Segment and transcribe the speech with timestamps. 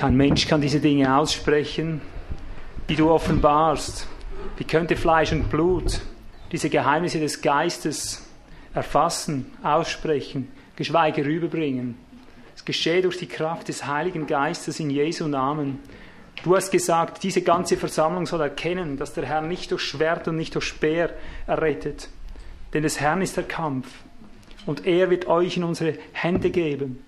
[0.00, 2.00] Kein Mensch kann diese Dinge aussprechen,
[2.88, 4.08] die du offenbarst.
[4.56, 6.00] Wie könnte Fleisch und Blut
[6.50, 8.26] diese Geheimnisse des Geistes
[8.72, 11.98] erfassen, aussprechen, geschweige rüberbringen?
[12.56, 15.80] Es geschehe durch die Kraft des Heiligen Geistes in Jesu Namen.
[16.44, 20.36] Du hast gesagt, diese ganze Versammlung soll erkennen, dass der Herr nicht durch Schwert und
[20.36, 21.10] nicht durch Speer
[21.46, 22.08] errettet.
[22.72, 23.86] Denn des Herrn ist der Kampf.
[24.64, 27.04] Und er wird euch in unsere Hände geben.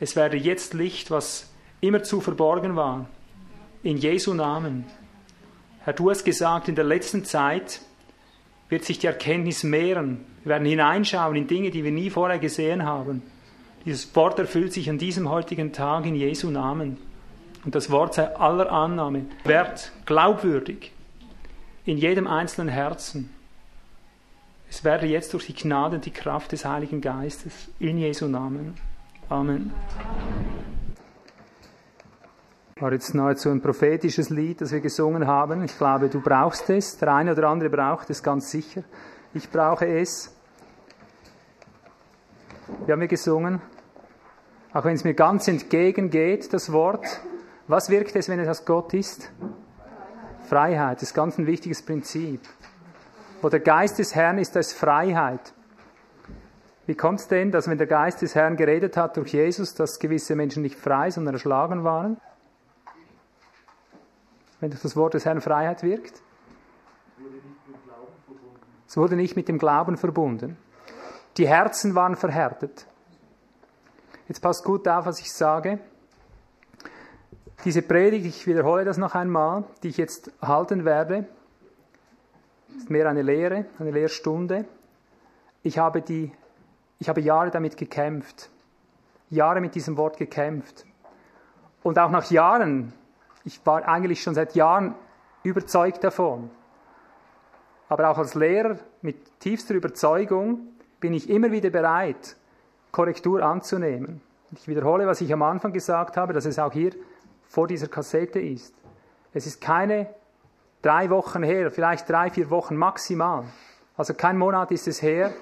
[0.00, 1.48] Es werde jetzt Licht, was
[1.82, 3.06] immer zu verborgen war.
[3.82, 4.84] In Jesu Namen.
[5.80, 7.82] Herr, du hast gesagt, in der letzten Zeit
[8.68, 10.24] wird sich die Erkenntnis mehren.
[10.44, 13.22] Wir werden hineinschauen in Dinge, die wir nie vorher gesehen haben.
[13.84, 16.98] Dieses Wort erfüllt sich an diesem heutigen Tag in Jesu Namen.
[17.64, 20.92] Und das Wort sei aller Annahme wert, glaubwürdig,
[21.84, 23.30] in jedem einzelnen Herzen.
[24.70, 28.74] Es werde jetzt durch die Gnade und die Kraft des Heiligen Geistes in Jesu Namen.
[29.28, 29.72] Amen
[32.82, 35.62] war jetzt nahezu ein prophetisches Lied, das wir gesungen haben.
[35.62, 36.98] Ich glaube, du brauchst es.
[36.98, 38.82] Der eine oder andere braucht es ganz sicher.
[39.32, 40.34] Ich brauche es.
[42.84, 43.62] Wir haben wir gesungen.
[44.72, 47.06] Auch wenn es mir ganz entgegengeht, das Wort.
[47.68, 49.30] Was wirkt es, wenn es aus Gott ist?
[50.48, 50.96] Freiheit.
[50.96, 52.40] Das ist ganz ein wichtiges Prinzip.
[53.42, 55.54] Wo der Geist des Herrn ist, da ist Freiheit.
[56.86, 60.00] Wie kommt es denn, dass wenn der Geist des Herrn geredet hat durch Jesus, dass
[60.00, 62.16] gewisse Menschen nicht frei, sondern erschlagen waren?
[64.62, 66.22] Wenn durch das Wort des Herrn Freiheit wirkt?
[68.86, 70.56] Es wurde nicht mit dem Glauben verbunden.
[71.36, 72.86] Die Herzen waren verhärtet.
[74.28, 75.80] Jetzt passt gut auf, was ich sage.
[77.64, 81.26] Diese Predigt, ich wiederhole das noch einmal, die ich jetzt halten werde,
[82.76, 84.64] ist mehr eine Lehre, eine Lehrstunde.
[85.64, 86.30] Ich habe, die,
[87.00, 88.48] ich habe Jahre damit gekämpft,
[89.28, 90.86] Jahre mit diesem Wort gekämpft.
[91.82, 92.92] Und auch nach Jahren
[93.44, 94.94] ich war eigentlich schon seit Jahren
[95.42, 96.50] überzeugt davon.
[97.88, 100.68] Aber auch als Lehrer mit tiefster Überzeugung
[101.00, 102.36] bin ich immer wieder bereit,
[102.90, 104.22] Korrektur anzunehmen.
[104.52, 106.92] Ich wiederhole, was ich am Anfang gesagt habe, dass es auch hier
[107.42, 108.74] vor dieser Kassette ist.
[109.32, 110.14] Es ist keine
[110.82, 113.44] drei Wochen her, vielleicht drei, vier Wochen maximal.
[113.96, 115.32] Also kein Monat ist es her,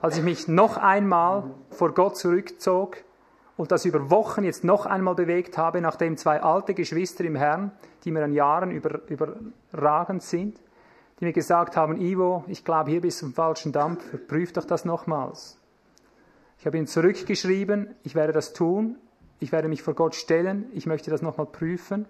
[0.00, 3.03] als ich mich noch einmal vor Gott zurückzog
[3.56, 7.70] und das über Wochen jetzt noch einmal bewegt habe, nachdem zwei alte Geschwister im Herrn,
[8.04, 10.60] die mir an Jahren über, überragend sind,
[11.20, 14.64] die mir gesagt haben, Ivo, ich glaube, hier bist du im falschen Dampf, prüf doch
[14.64, 15.58] das nochmals.
[16.58, 18.96] Ich habe ihm zurückgeschrieben, ich werde das tun,
[19.38, 22.06] ich werde mich vor Gott stellen, ich möchte das nochmal prüfen.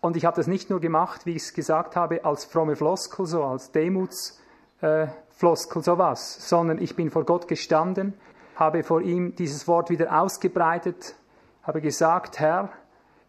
[0.00, 3.26] Und ich habe das nicht nur gemacht, wie ich es gesagt habe, als fromme Floskel,
[3.26, 8.14] so als Demutsfloskel, äh, sowas, sondern ich bin vor Gott gestanden
[8.56, 11.14] habe vor ihm dieses Wort wieder ausgebreitet,
[11.62, 12.70] habe gesagt, Herr,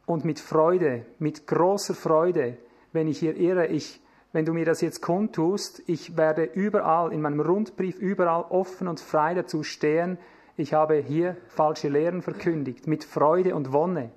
[0.05, 2.57] und mit Freude, mit großer Freude,
[2.93, 4.01] wenn ich hier irre, ich,
[4.31, 9.01] wenn du mir das jetzt kundtust, ich werde überall, in meinem Rundbrief, überall offen und
[9.01, 10.17] frei dazu stehen,
[10.55, 14.11] ich habe hier falsche Lehren verkündigt, mit Freude und Wonne.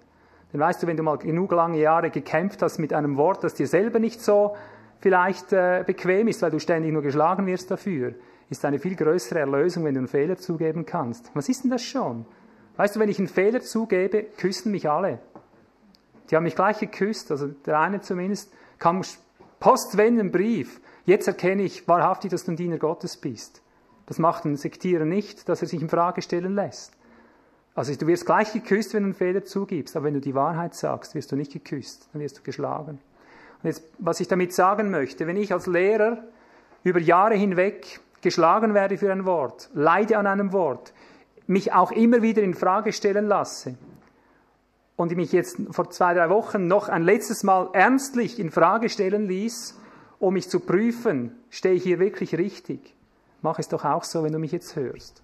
[0.52, 3.54] Denn weißt du, wenn du mal genug lange Jahre gekämpft hast mit einem Wort, das
[3.54, 4.56] dir selber nicht so
[5.00, 8.14] vielleicht äh, bequem ist, weil du ständig nur geschlagen wirst dafür,
[8.50, 11.30] ist eine viel größere Erlösung, wenn du einen Fehler zugeben kannst.
[11.34, 12.26] Was ist denn das schon?
[12.76, 15.20] Weißt du, wenn ich einen Fehler zugebe, küssen mich alle.
[16.30, 19.02] Die haben mich gleich geküsst, also der eine zumindest, kam
[19.60, 20.80] postwendend Brief.
[21.04, 23.62] Jetzt erkenne ich wahrhaftig, dass du ein Diener Gottes bist.
[24.06, 26.94] Das macht ein Sektierer nicht, dass er sich in Frage stellen lässt.
[27.74, 30.74] Also du wirst gleich geküsst, wenn du einen Fehler zugibst, aber wenn du die Wahrheit
[30.74, 32.98] sagst, wirst du nicht geküsst, dann wirst du geschlagen.
[33.62, 36.24] Und jetzt, was ich damit sagen möchte, wenn ich als Lehrer
[36.82, 40.92] über Jahre hinweg geschlagen werde für ein Wort, leide an einem Wort,
[41.46, 43.76] mich auch immer wieder in Frage stellen lasse
[44.96, 49.26] und mich jetzt vor zwei, drei Wochen noch ein letztes Mal ernstlich in Frage stellen
[49.26, 49.78] ließ,
[50.18, 52.94] um mich zu prüfen, stehe ich hier wirklich richtig?
[53.42, 55.22] Mach es doch auch so, wenn du mich jetzt hörst.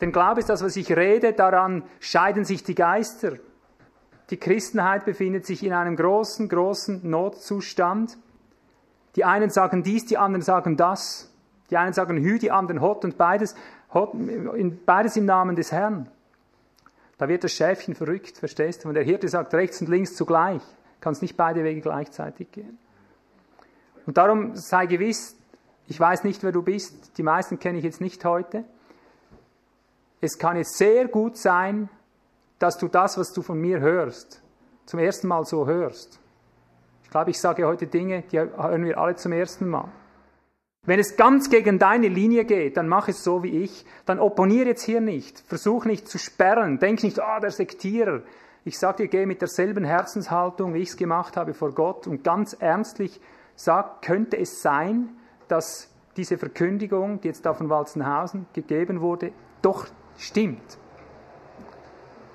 [0.00, 3.34] Denn Glaube ist das, was ich rede, daran scheiden sich die Geister.
[4.30, 8.18] Die Christenheit befindet sich in einem großen, großen Notzustand.
[9.14, 11.31] Die einen sagen dies, die anderen sagen das.
[11.72, 13.54] Die einen sagen Hü, die anderen Hot und beides,
[13.94, 14.12] hot,
[14.84, 16.06] beides im Namen des Herrn.
[17.16, 18.88] Da wird das Schäfchen verrückt, verstehst du?
[18.88, 20.60] Und der Hirte sagt rechts und links zugleich.
[21.00, 22.78] Kannst nicht beide Wege gleichzeitig gehen.
[24.04, 25.34] Und darum sei gewiss,
[25.86, 28.64] ich weiß nicht, wer du bist, die meisten kenne ich jetzt nicht heute.
[30.20, 31.88] Es kann jetzt sehr gut sein,
[32.58, 34.42] dass du das, was du von mir hörst,
[34.84, 36.20] zum ersten Mal so hörst.
[37.02, 39.88] Ich glaube, ich sage heute Dinge, die hören wir alle zum ersten Mal.
[40.84, 43.86] Wenn es ganz gegen deine Linie geht, dann mach es so wie ich.
[44.04, 45.38] Dann opponiere jetzt hier nicht.
[45.38, 46.80] Versuch nicht zu sperren.
[46.80, 48.22] Denk nicht, ah, oh, der Sektierer.
[48.64, 52.24] Ich sage dir, geh mit derselben Herzenshaltung, wie ich es gemacht habe vor Gott und
[52.24, 53.20] ganz ernstlich
[53.54, 55.10] sag, könnte es sein,
[55.46, 59.32] dass diese Verkündigung, die jetzt da von Walzenhausen gegeben wurde,
[59.62, 59.86] doch
[60.18, 60.78] stimmt.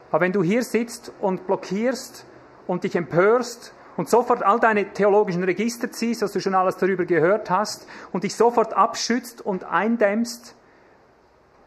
[0.10, 2.26] Aber wenn du hier sitzt und blockierst
[2.66, 7.06] und dich empörst und sofort all deine theologischen Register ziehst, dass du schon alles darüber
[7.06, 10.56] gehört hast und dich sofort abschützt und eindämmst,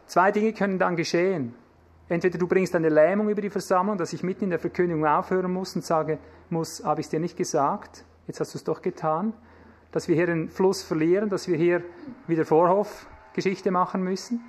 [0.07, 1.53] zwei Dinge können dann geschehen.
[2.07, 5.51] Entweder du bringst eine Lähmung über die Versammlung, dass ich mitten in der Verkündigung aufhören
[5.51, 6.17] muss und sage
[6.49, 9.33] muss, habe ich es dir nicht gesagt, jetzt hast du es doch getan,
[9.91, 11.83] dass wir hier den Fluss verlieren, dass wir hier
[12.27, 14.41] wieder Vorhofgeschichte machen müssen.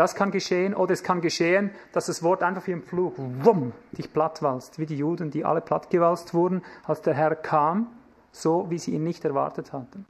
[0.00, 0.74] Das kann geschehen.
[0.74, 4.86] Oder es kann geschehen, dass das Wort einfach wie im Flug wumm, dich plattwalzt, wie
[4.86, 7.86] die Juden, die alle plattgewalzt wurden, als der Herr kam,
[8.32, 10.06] so wie sie ihn nicht erwartet hatten.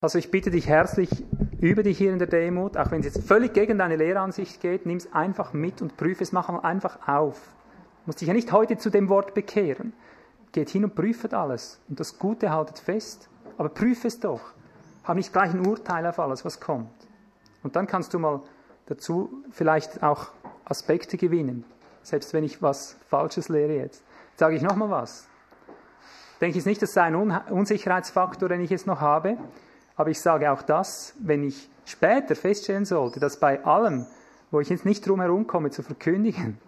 [0.00, 1.10] Also ich bitte dich herzlich,
[1.60, 4.86] übe dich hier in der Demut, auch wenn es jetzt völlig gegen deine Lehransicht geht,
[4.86, 7.36] nimm es einfach mit und prüfe es, mach einfach auf.
[7.36, 9.92] Du musst dich ja nicht heute zu dem Wort bekehren.
[10.52, 11.78] Geht hin und prüft alles.
[11.90, 13.28] Und das Gute haltet fest.
[13.58, 14.40] Aber prüfe es doch.
[15.04, 17.03] Hab nicht gleich ein Urteil auf alles, was kommt.
[17.64, 18.42] Und dann kannst du mal
[18.86, 20.28] dazu vielleicht auch
[20.64, 21.64] Aspekte gewinnen.
[22.02, 24.04] Selbst wenn ich was Falsches lehre jetzt.
[24.30, 25.26] jetzt sage ich nochmal was.
[26.40, 29.38] Denke ich nicht, das sei ein Unsicherheitsfaktor, den ich jetzt noch habe.
[29.96, 34.06] Aber ich sage auch das, wenn ich später feststellen sollte, dass bei allem,
[34.50, 36.58] wo ich jetzt nicht drum herum komme zu verkündigen,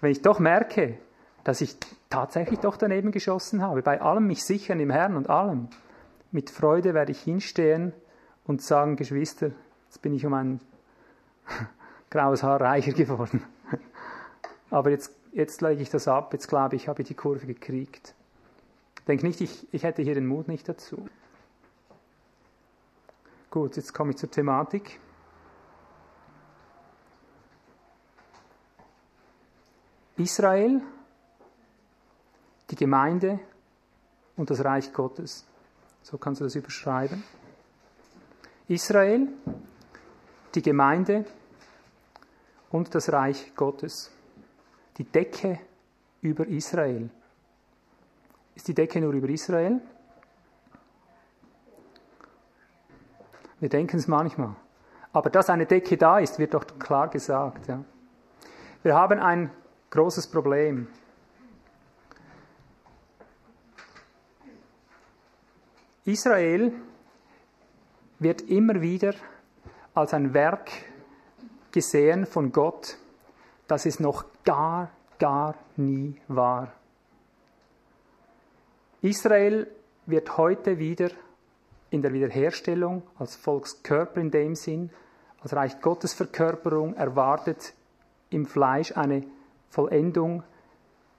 [0.00, 0.98] wenn ich doch merke,
[1.44, 1.76] dass ich
[2.08, 5.68] tatsächlich doch daneben geschossen habe, bei allem mich sichern im Herrn und allem,
[6.32, 7.92] mit Freude werde ich hinstehen
[8.46, 9.50] und sagen, Geschwister,
[9.90, 10.60] Jetzt bin ich um ein
[12.10, 13.42] graues Haar reicher geworden.
[14.70, 18.14] Aber jetzt, jetzt lege ich das ab, jetzt glaube ich, habe ich die Kurve gekriegt.
[19.08, 21.08] Denk nicht, ich, ich hätte hier den Mut nicht dazu.
[23.50, 25.00] Gut, jetzt komme ich zur Thematik.
[30.16, 30.82] Israel,
[32.70, 33.40] die Gemeinde
[34.36, 35.48] und das Reich Gottes.
[36.02, 37.24] So kannst du das überschreiben.
[38.68, 39.26] Israel,
[40.54, 41.24] die Gemeinde
[42.70, 44.12] und das Reich Gottes.
[44.96, 45.60] Die Decke
[46.20, 47.10] über Israel.
[48.54, 49.80] Ist die Decke nur über Israel?
[53.58, 54.56] Wir denken es manchmal.
[55.12, 57.66] Aber dass eine Decke da ist, wird doch klar gesagt.
[57.66, 57.84] Ja.
[58.82, 59.50] Wir haben ein
[59.90, 60.88] großes Problem.
[66.04, 66.72] Israel
[68.18, 69.14] wird immer wieder
[69.94, 70.70] als ein Werk
[71.72, 72.96] gesehen von Gott,
[73.66, 76.72] das es noch gar, gar nie war.
[79.02, 79.66] Israel
[80.06, 81.10] wird heute wieder
[81.90, 84.90] in der Wiederherstellung als Volkskörper in dem Sinn,
[85.42, 87.74] als Reich Gottes Verkörperung erwartet
[88.30, 89.24] im Fleisch eine
[89.70, 90.42] Vollendung,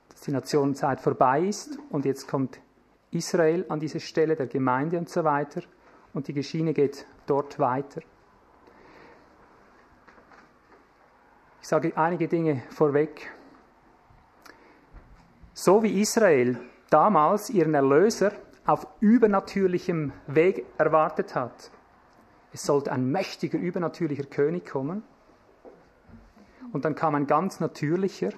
[0.10, 2.60] dass die Nationenzeit vorbei ist und jetzt kommt
[3.12, 5.62] Israel an diese Stelle der Gemeinde und so weiter
[6.14, 8.02] und die Geschichte geht dort weiter.
[11.62, 13.32] Ich sage einige Dinge vorweg.
[15.54, 16.60] So wie Israel
[16.90, 18.32] damals ihren Erlöser
[18.66, 21.70] auf übernatürlichem Weg erwartet hat,
[22.52, 25.04] es sollte ein mächtiger, übernatürlicher König kommen,
[26.74, 28.32] und dann kam ein ganz natürlicher,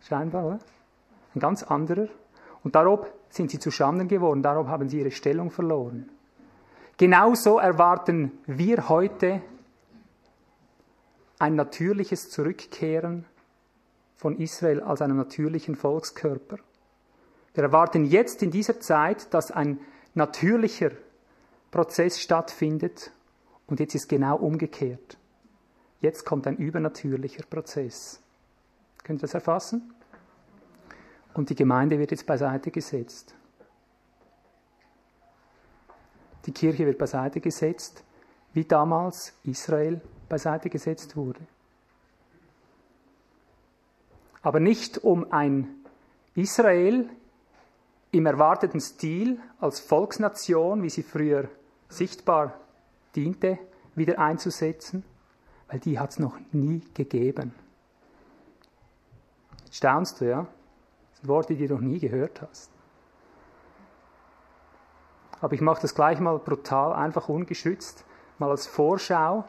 [0.00, 0.58] scheinbar,
[1.34, 2.08] ein ganz anderer,
[2.64, 6.10] und darob sind sie zu Schanden geworden, darob haben sie ihre Stellung verloren.
[6.96, 9.42] Genauso erwarten wir heute
[11.38, 13.24] ein natürliches Zurückkehren
[14.16, 16.58] von Israel als einem natürlichen Volkskörper.
[17.54, 19.80] Wir erwarten jetzt in dieser Zeit, dass ein
[20.14, 20.90] natürlicher
[21.70, 23.10] Prozess stattfindet
[23.66, 25.18] und jetzt ist genau umgekehrt.
[26.00, 28.20] Jetzt kommt ein übernatürlicher Prozess.
[29.02, 29.94] Könnt ihr das erfassen?
[31.34, 33.34] Und die Gemeinde wird jetzt beiseite gesetzt.
[36.46, 38.04] Die Kirche wird beiseite gesetzt,
[38.52, 41.40] wie damals Israel beiseite gesetzt wurde.
[44.42, 45.68] Aber nicht um ein
[46.34, 47.08] Israel
[48.12, 51.48] im erwarteten Stil als Volksnation, wie sie früher
[51.88, 52.54] sichtbar
[53.14, 53.58] diente,
[53.94, 55.04] wieder einzusetzen,
[55.68, 57.54] weil die hat es noch nie gegeben.
[59.64, 60.46] Jetzt staunst du, ja?
[61.10, 62.70] Das sind Worte, die du noch nie gehört hast.
[65.40, 68.04] Aber ich mache das gleich mal brutal, einfach ungeschützt,
[68.38, 69.44] mal als Vorschau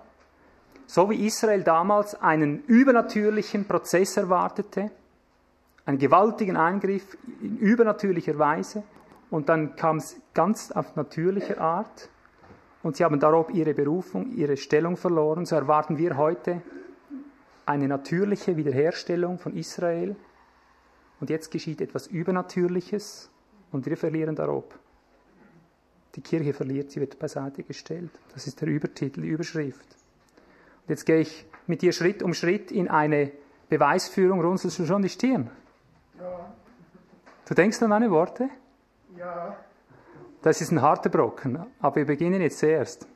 [0.87, 4.89] so wie Israel damals einen übernatürlichen Prozess erwartete,
[5.85, 8.83] einen gewaltigen Eingriff in übernatürlicher Weise,
[9.29, 12.09] und dann kam es ganz auf natürliche Art,
[12.81, 16.61] und sie haben darauf ihre Berufung, ihre Stellung verloren, so erwarten wir heute
[17.65, 20.15] eine natürliche Wiederherstellung von Israel
[21.19, 23.29] Und jetzt geschieht etwas Übernatürliches
[23.71, 24.77] und wir verlieren darob.
[26.15, 28.11] Die Kirche verliert, sie wird beiseite gestellt.
[28.33, 29.96] Das ist der Übertitel, die Überschrift.
[30.87, 33.31] Jetzt gehe ich mit dir Schritt um Schritt in eine
[33.69, 34.41] Beweisführung.
[34.41, 35.49] Runzelst du schon die Stirn?
[36.17, 36.53] Ja.
[37.45, 38.49] Du denkst an meine Worte?
[39.17, 39.55] Ja.
[40.41, 43.07] Das ist ein harter Brocken, aber wir beginnen jetzt zuerst.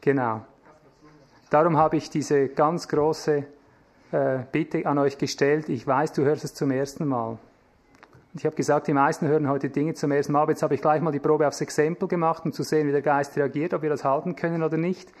[0.00, 0.42] Genau.
[1.50, 3.44] Darum habe ich diese ganz große
[4.12, 5.68] äh, Bitte an euch gestellt.
[5.68, 7.30] Ich weiß, du hörst es zum ersten Mal.
[7.30, 7.38] Und
[8.40, 10.80] ich habe gesagt, die meisten hören heute Dinge zum ersten Mal, aber jetzt habe ich
[10.80, 13.82] gleich mal die Probe aufs Exempel gemacht, um zu sehen, wie der Geist reagiert, ob
[13.82, 15.12] wir das halten können oder nicht,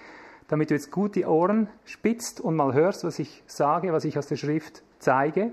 [0.48, 4.18] damit du jetzt gut die Ohren spitzt und mal hörst, was ich sage, was ich
[4.18, 5.52] aus der Schrift zeige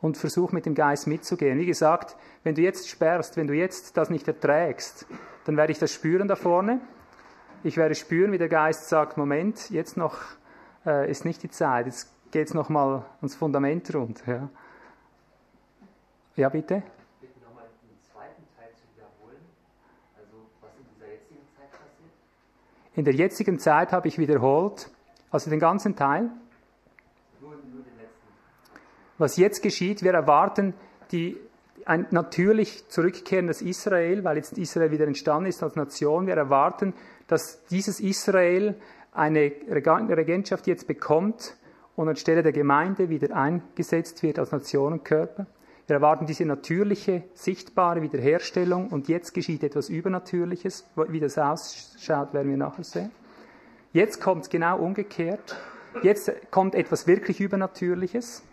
[0.00, 1.58] und versuch mit dem Geist mitzugehen.
[1.58, 5.06] Wie gesagt, wenn du jetzt sperrst, wenn du jetzt das nicht erträgst,
[5.44, 6.80] dann werde ich das spüren da vorne.
[7.62, 10.16] Ich werde spüren, wie der Geist sagt, Moment, jetzt noch
[10.86, 14.22] äh, ist nicht die Zeit, jetzt geht es nochmal ans Fundament rund.
[14.26, 14.48] Ja,
[16.36, 16.82] ja bitte?
[17.20, 19.44] Bitte nochmal den zweiten Teil zu wiederholen.
[20.16, 22.12] Also, was in dieser jetzigen Zeit passiert?
[23.00, 24.90] In der jetzigen Zeit habe ich wiederholt,
[25.30, 26.28] also den ganzen Teil.
[29.16, 30.74] Was jetzt geschieht, wir erwarten
[31.10, 31.38] die,
[31.86, 36.26] ein natürlich zurückkehrendes Israel, weil jetzt Israel wieder entstanden ist als Nation.
[36.26, 36.92] Wir erwarten,
[37.26, 38.74] dass dieses Israel
[39.14, 41.56] eine Regentschaft jetzt bekommt,
[41.96, 45.46] und anstelle der Gemeinde wieder eingesetzt wird als Nationenkörper.
[45.90, 50.88] Wir erwarten diese natürliche, sichtbare Wiederherstellung und jetzt geschieht etwas Übernatürliches.
[51.08, 53.10] Wie das ausschaut, werden wir nachher sehen.
[53.92, 55.56] Jetzt kommt es genau umgekehrt.
[56.04, 58.44] Jetzt kommt etwas wirklich Übernatürliches.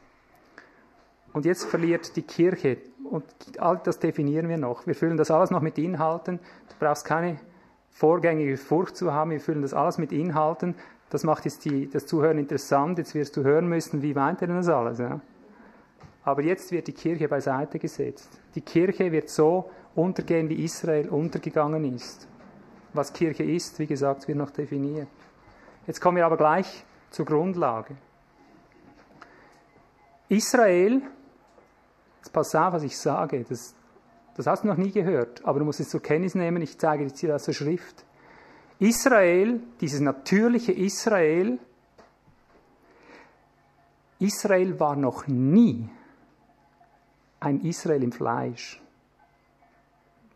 [1.31, 2.79] Und jetzt verliert die Kirche.
[3.03, 3.23] Und
[3.59, 4.87] all das definieren wir noch.
[4.87, 6.39] Wir füllen das alles noch mit Inhalten.
[6.69, 7.39] Du brauchst keine
[7.91, 9.29] vorgängige Furcht zu haben.
[9.29, 10.73] Wir füllen das alles mit Inhalten.
[11.11, 12.97] Das macht jetzt die, das Zuhören interessant.
[12.97, 14.97] Jetzt wirst du hören müssen, wie meint er denn das alles?
[14.97, 15.21] Ja?
[16.27, 18.27] Aber jetzt wird die Kirche beiseite gesetzt.
[18.53, 22.27] Die Kirche wird so untergehen, wie Israel untergegangen ist.
[22.91, 25.07] Was Kirche ist, wie gesagt, wird noch definiert.
[25.85, 27.95] Jetzt kommen wir aber gleich zur Grundlage.
[30.27, 31.01] Israel,
[32.17, 33.73] jetzt pass auf, was ich sage, das,
[34.35, 37.07] das hast du noch nie gehört, aber du musst es zur Kenntnis nehmen, ich zeige
[37.07, 38.03] dir das zur Schrift.
[38.79, 41.57] Israel, dieses natürliche Israel,
[44.19, 45.89] Israel war noch nie
[47.39, 48.81] ein Israel im Fleisch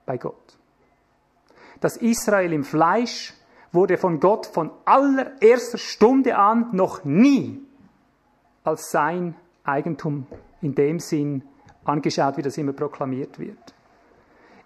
[0.06, 0.58] bei Gott.
[1.80, 3.34] Das Israel im Fleisch
[3.72, 7.62] wurde von Gott von allererster Stunde an noch nie
[8.64, 10.28] als sein Eigentum
[10.62, 11.44] in dem Sinn
[11.84, 13.74] angeschaut, wie das immer proklamiert wird.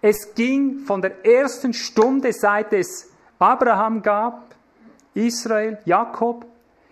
[0.02, 4.54] Es ging von der ersten Stunde, seit es Abraham gab,
[5.14, 6.44] Israel, Jakob.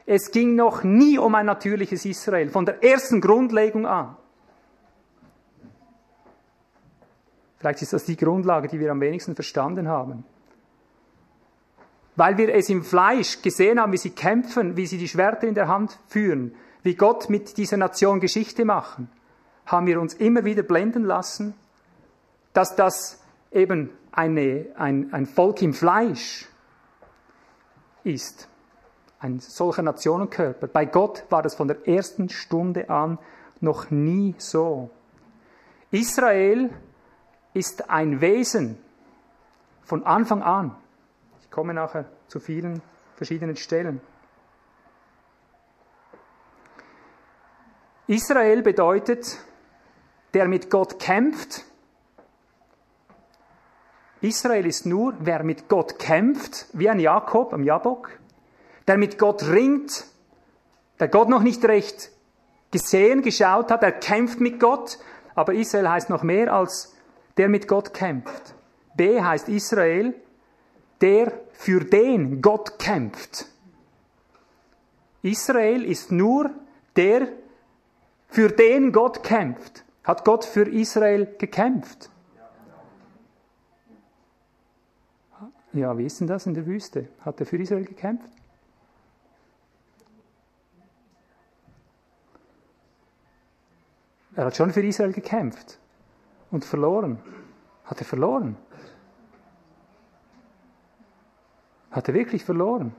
[0.06, 4.16] Es ging noch nie um ein natürliches Israel, von der ersten Grundlegung an.
[7.64, 10.22] Vielleicht ist das die Grundlage, die wir am wenigsten verstanden haben.
[12.14, 15.54] Weil wir es im Fleisch gesehen haben, wie sie kämpfen, wie sie die Schwerter in
[15.54, 19.08] der Hand führen, wie Gott mit dieser Nation Geschichte machen,
[19.64, 21.54] haben wir uns immer wieder blenden lassen,
[22.52, 26.46] dass das eben eine, ein, ein Volk im Fleisch
[28.02, 28.46] ist.
[29.20, 30.66] Ein solcher Nationenkörper.
[30.66, 33.18] Bei Gott war das von der ersten Stunde an
[33.62, 34.90] noch nie so.
[35.90, 36.68] Israel
[37.54, 38.78] ist ein Wesen
[39.82, 40.76] von Anfang an.
[41.40, 42.82] Ich komme nachher zu vielen
[43.16, 44.00] verschiedenen Stellen.
[48.06, 49.38] Israel bedeutet,
[50.34, 51.64] der mit Gott kämpft
[54.24, 58.08] Israel ist nur, wer mit Gott kämpft, wie ein Jakob am Jabok,
[58.88, 60.06] der mit Gott ringt,
[60.98, 62.10] der Gott noch nicht recht
[62.70, 64.98] gesehen, geschaut hat, er kämpft mit Gott,
[65.34, 66.93] aber Israel heißt noch mehr als
[67.36, 68.54] der mit Gott kämpft.
[68.96, 70.14] B heißt Israel,
[71.00, 73.46] der für den Gott kämpft.
[75.22, 76.50] Israel ist nur
[76.96, 77.28] der,
[78.28, 79.84] für den Gott kämpft.
[80.04, 82.10] Hat Gott für Israel gekämpft?
[85.72, 87.08] Ja, wie ist denn das in der Wüste?
[87.20, 88.28] Hat er für Israel gekämpft?
[94.36, 95.78] Er hat schon für Israel gekämpft
[96.54, 97.18] und verloren.
[97.84, 98.56] Hat er verloren?
[101.90, 102.94] Hat er wirklich verloren?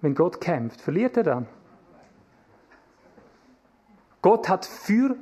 [0.00, 1.46] Wenn Gott kämpft, verliert er dann?
[4.20, 5.16] Gott hat für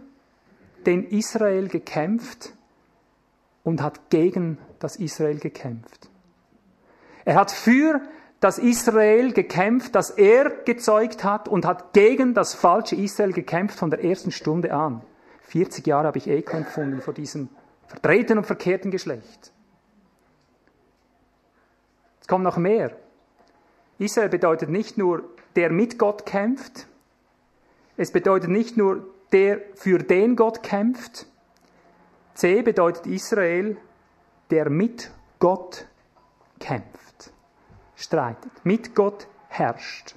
[0.84, 2.54] den Israel gekämpft
[3.62, 6.10] und hat gegen das Israel gekämpft.
[7.24, 8.00] Er hat für
[8.40, 13.90] das Israel gekämpft, das er gezeugt hat und hat gegen das falsche Israel gekämpft von
[13.90, 15.02] der ersten Stunde an.
[15.50, 17.48] 40 Jahre habe ich Ekel empfunden vor diesem
[17.88, 19.52] vertretenen und verkehrten Geschlecht.
[22.20, 22.96] Es kommt noch mehr.
[23.98, 25.24] Israel bedeutet nicht nur,
[25.56, 26.86] der mit Gott kämpft,
[27.96, 31.26] es bedeutet nicht nur, der für den Gott kämpft.
[32.34, 33.76] C bedeutet Israel,
[34.50, 35.86] der mit Gott
[36.60, 37.32] kämpft,
[37.96, 40.14] streitet, mit Gott herrscht.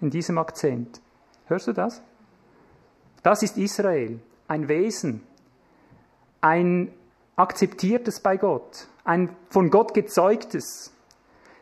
[0.00, 1.00] In diesem Akzent.
[1.46, 2.02] Hörst du das?
[3.22, 5.22] Das ist Israel, ein Wesen,
[6.40, 6.92] ein
[7.36, 10.92] akzeptiertes bei Gott, ein von Gott gezeugtes.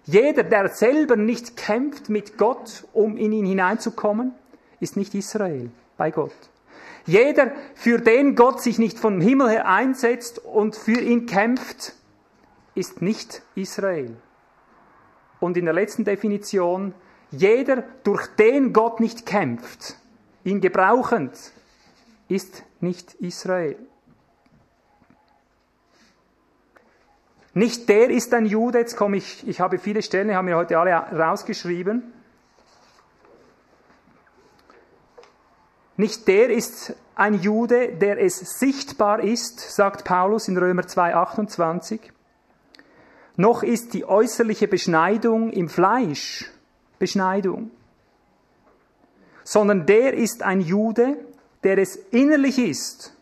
[0.05, 4.35] Jeder, der selber nicht kämpft mit Gott, um in ihn hineinzukommen,
[4.81, 6.35] ist nicht Israel bei Gott.
[7.07, 11.95] Jeder, für den Gott sich nicht vom Himmel her einsetzt und für ihn kämpft,
[12.75, 14.17] ist nicht Israel.
[15.41, 16.95] Und in der letzten Definition,
[17.31, 19.97] jeder, durch den Gott nicht kämpft,
[20.45, 21.53] ihn gebrauchend,
[22.29, 23.77] ist nicht Israel.
[27.55, 30.57] Nicht der ist ein Jude, jetzt komme ich, ich habe viele Stellen, ich habe mir
[30.57, 32.03] heute alle rausgeschrieben.
[35.97, 42.01] Nicht der ist ein Jude, der es sichtbar ist, sagt Paulus in Römer 2,28.
[43.37, 46.51] Noch ist die äußerliche Beschneidung im Fleisch
[46.99, 47.71] Beschneidung.
[49.45, 51.17] Sondern der ist ein Jude,
[51.64, 53.16] der es innerlich ist.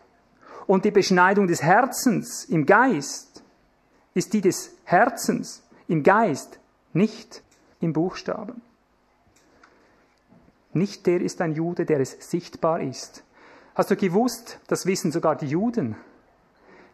[0.66, 3.42] Und die Beschneidung des Herzens im Geist
[4.14, 6.59] ist die des Herzens im Geist,
[6.92, 7.42] nicht
[7.80, 8.62] im Buchstaben.
[10.73, 13.25] Nicht der ist ein Jude, der es sichtbar ist.
[13.75, 15.97] Hast du gewusst, das wissen sogar die Juden.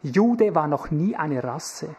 [0.03, 1.95] Jude war noch nie eine Rasse.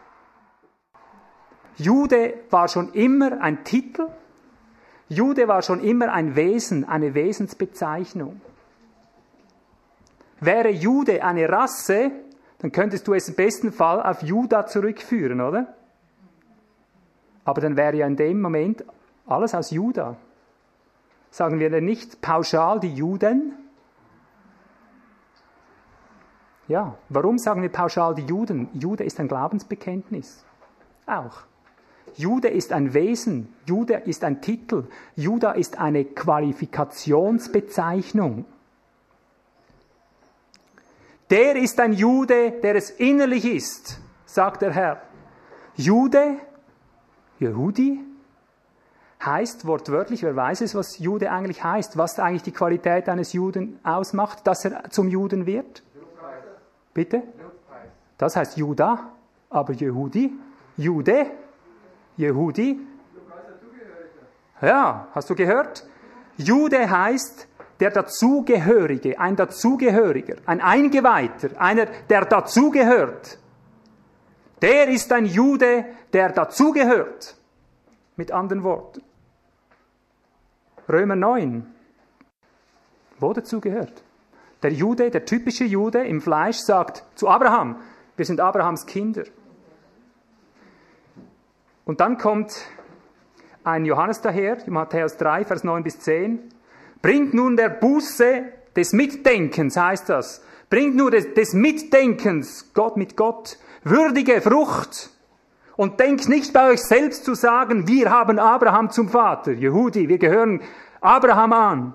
[1.76, 4.08] Jude war schon immer ein Titel.
[5.08, 8.40] Jude war schon immer ein Wesen, eine Wesensbezeichnung.
[10.40, 12.12] Wäre Jude eine Rasse,
[12.58, 15.74] dann könntest du es im besten Fall auf Juda zurückführen, oder?
[17.44, 18.84] Aber dann wäre ja in dem Moment
[19.26, 20.16] alles aus Juda.
[21.30, 23.52] Sagen wir denn nicht pauschal die Juden?
[26.66, 28.68] Ja, warum sagen wir pauschal die Juden?
[28.74, 30.44] Jude ist ein Glaubensbekenntnis.
[31.06, 31.44] Auch.
[32.14, 38.44] Jude ist ein Wesen, Jude ist ein Titel, Juda ist eine Qualifikationsbezeichnung.
[41.30, 45.02] Der ist ein Jude, der es innerlich ist, sagt der Herr.
[45.74, 46.36] Jude,
[47.38, 48.00] Jehudi,
[49.24, 53.78] heißt wortwörtlich, wer weiß es, was Jude eigentlich heißt, was eigentlich die Qualität eines Juden
[53.82, 55.82] ausmacht, dass er zum Juden wird?
[56.94, 57.22] Bitte?
[58.16, 59.12] Das heißt Juda,
[59.50, 60.32] aber Jehudi,
[60.76, 61.26] Jude,
[62.16, 62.80] Jehudi.
[64.60, 65.86] Ja, hast du gehört?
[66.36, 67.47] Jude heißt
[67.80, 73.38] der Dazugehörige, ein Dazugehöriger, ein Eingeweihter, einer, der dazugehört.
[74.60, 77.36] Der ist ein Jude, der dazugehört.
[78.16, 79.02] Mit anderen Worten.
[80.88, 81.66] Römer 9.
[83.20, 84.02] Wo dazu gehört?
[84.62, 87.76] Der Jude, der typische Jude im Fleisch sagt zu Abraham,
[88.16, 89.22] wir sind Abrahams Kinder.
[91.84, 92.66] Und dann kommt
[93.62, 96.40] ein Johannes daher, Matthäus 3, Vers 9 bis 10.
[97.02, 100.42] Bringt nun der Buße des Mitdenkens, heißt das.
[100.70, 105.10] Bringt nur des, des Mitdenkens, Gott mit Gott, würdige Frucht.
[105.76, 109.52] Und denkt nicht bei euch selbst zu sagen, wir haben Abraham zum Vater.
[109.52, 110.60] Jehudi, wir gehören
[111.00, 111.94] Abraham an.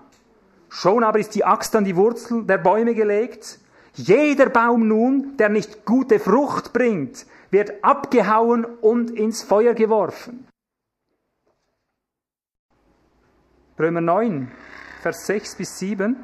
[0.70, 3.60] Schon aber ist die Axt an die Wurzel der Bäume gelegt.
[3.94, 10.48] Jeder Baum nun, der nicht gute Frucht bringt, wird abgehauen und ins Feuer geworfen.
[13.78, 14.52] Römer 9,
[15.04, 16.16] Vers 6 bis 7.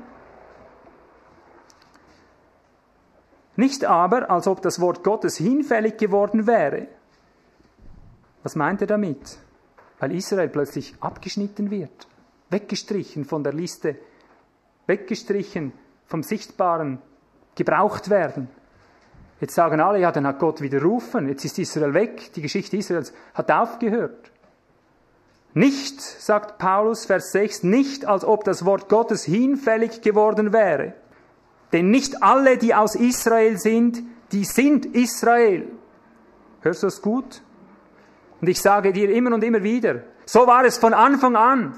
[3.57, 6.87] Nicht aber, als ob das Wort Gottes hinfällig geworden wäre,
[8.41, 9.37] was meint er damit?
[9.99, 12.07] Weil Israel plötzlich abgeschnitten wird,
[12.51, 13.97] weggestrichen von der Liste,
[14.87, 15.73] weggestrichen
[16.05, 17.01] vom Sichtbaren,
[17.55, 18.47] gebraucht werden.
[19.41, 23.13] Jetzt sagen alle, ja, dann hat Gott widerrufen, jetzt ist Israel weg, die Geschichte Israels
[23.33, 24.31] hat aufgehört.
[25.53, 30.93] Nicht, sagt Paulus, Vers 6, nicht als ob das Wort Gottes hinfällig geworden wäre.
[31.73, 35.71] Denn nicht alle, die aus Israel sind, die sind Israel.
[36.61, 37.41] Hörst du das gut?
[38.41, 41.75] Und ich sage dir immer und immer wieder, so war es von Anfang an.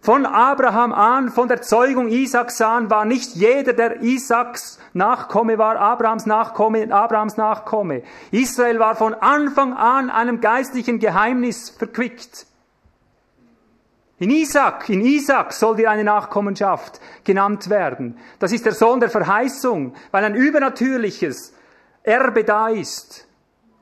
[0.00, 5.76] Von Abraham an, von der Zeugung Isaaks an, war nicht jeder, der Isaaks Nachkomme war,
[5.76, 8.02] Abrahams Nachkomme, Abrahams Nachkomme.
[8.30, 12.47] Israel war von Anfang an einem geistlichen Geheimnis verquickt.
[14.18, 18.18] In Isaac, in Isaac soll dir eine Nachkommenschaft genannt werden.
[18.40, 21.54] Das ist der Sohn der Verheißung, weil ein übernatürliches
[22.02, 23.28] Erbe da ist.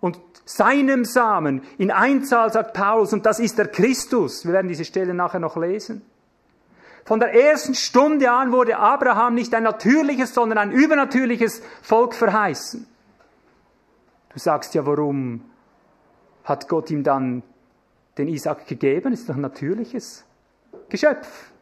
[0.01, 4.45] Und seinem Samen in Einzahl, sagt Paulus, und das ist der Christus.
[4.45, 6.03] Wir werden diese Stelle nachher noch lesen.
[7.07, 12.87] Von der ersten Stunde an wurde Abraham nicht ein natürliches, sondern ein übernatürliches Volk verheißen.
[14.35, 15.41] Du sagst ja, warum
[16.45, 17.43] hat Gott ihm dann
[18.19, 19.13] den Isaac gegeben?
[19.13, 20.25] Ist doch ein natürliches
[20.89, 21.53] Geschöpf.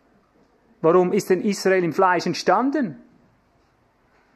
[0.80, 3.02] Warum ist denn Israel im Fleisch entstanden?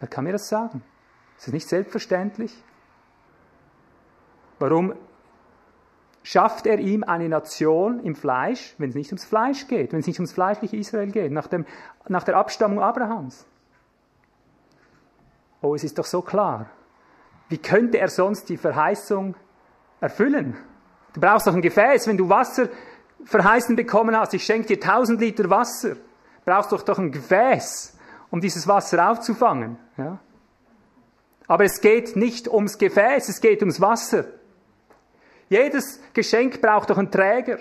[0.00, 0.83] Wer kann mir das sagen?
[1.37, 2.54] Ist das nicht selbstverständlich?
[4.59, 4.94] Warum
[6.22, 10.07] schafft er ihm eine Nation im Fleisch, wenn es nicht ums Fleisch geht, wenn es
[10.07, 11.64] nicht ums fleischliche Israel geht, nach, dem,
[12.09, 13.46] nach der Abstammung Abrahams?
[15.61, 16.70] Oh, es ist doch so klar.
[17.48, 19.37] Wie könnte er sonst die Verheißung
[20.00, 20.57] erfüllen?
[21.14, 22.68] Du brauchst doch ein Gefäß, wenn du Wasser
[23.25, 25.97] verheißen bekommen hast, ich schenke dir tausend Liter Wasser,
[26.44, 27.97] brauchst doch doch ein Gefäß,
[28.31, 29.79] um dieses Wasser aufzufangen.
[29.97, 30.18] Ja?
[31.47, 34.25] Aber es geht nicht ums Gefäß, es geht ums Wasser.
[35.49, 37.59] Jedes Geschenk braucht doch einen Träger.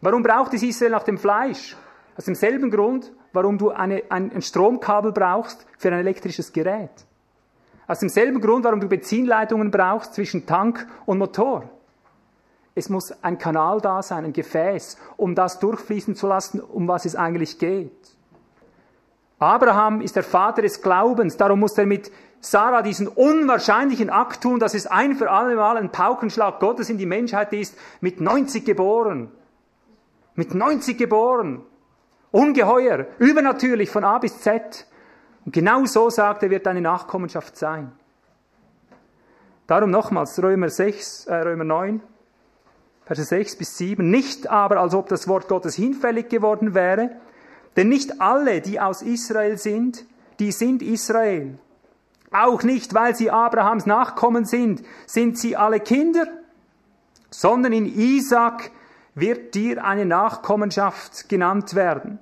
[0.00, 1.76] Warum braucht es Israel nach dem Fleisch?
[2.16, 6.90] Aus demselben Grund, warum du eine, ein, ein Stromkabel brauchst für ein elektrisches Gerät.
[7.86, 11.68] Aus demselben Grund, warum du Benzinleitungen brauchst zwischen Tank und Motor.
[12.80, 17.04] Es muss ein Kanal da sein, ein Gefäß, um das durchfließen zu lassen, um was
[17.04, 17.92] es eigentlich geht.
[19.38, 24.60] Abraham ist der Vater des Glaubens, darum muss er mit Sarah diesen unwahrscheinlichen Akt tun,
[24.60, 28.64] dass es ein für alle Mal ein Paukenschlag Gottes in die Menschheit ist, mit 90
[28.64, 29.30] geboren.
[30.34, 31.60] Mit 90 geboren.
[32.30, 34.86] Ungeheuer, übernatürlich von A bis Z.
[35.44, 37.92] Und genau so sagt er, wird deine Nachkommenschaft sein.
[39.66, 42.00] Darum nochmals Römer 6, äh, Römer 9,
[43.10, 44.08] Verse 6 bis 7.
[44.08, 47.10] Nicht aber, als ob das Wort Gottes hinfällig geworden wäre,
[47.74, 50.04] denn nicht alle, die aus Israel sind,
[50.38, 51.58] die sind Israel.
[52.30, 56.28] Auch nicht, weil sie Abrahams Nachkommen sind, sind sie alle Kinder,
[57.30, 58.70] sondern in Isaac
[59.16, 62.20] wird dir eine Nachkommenschaft genannt werden.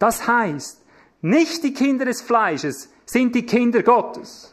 [0.00, 0.82] Das heißt,
[1.22, 4.52] nicht die Kinder des Fleisches sind die Kinder Gottes.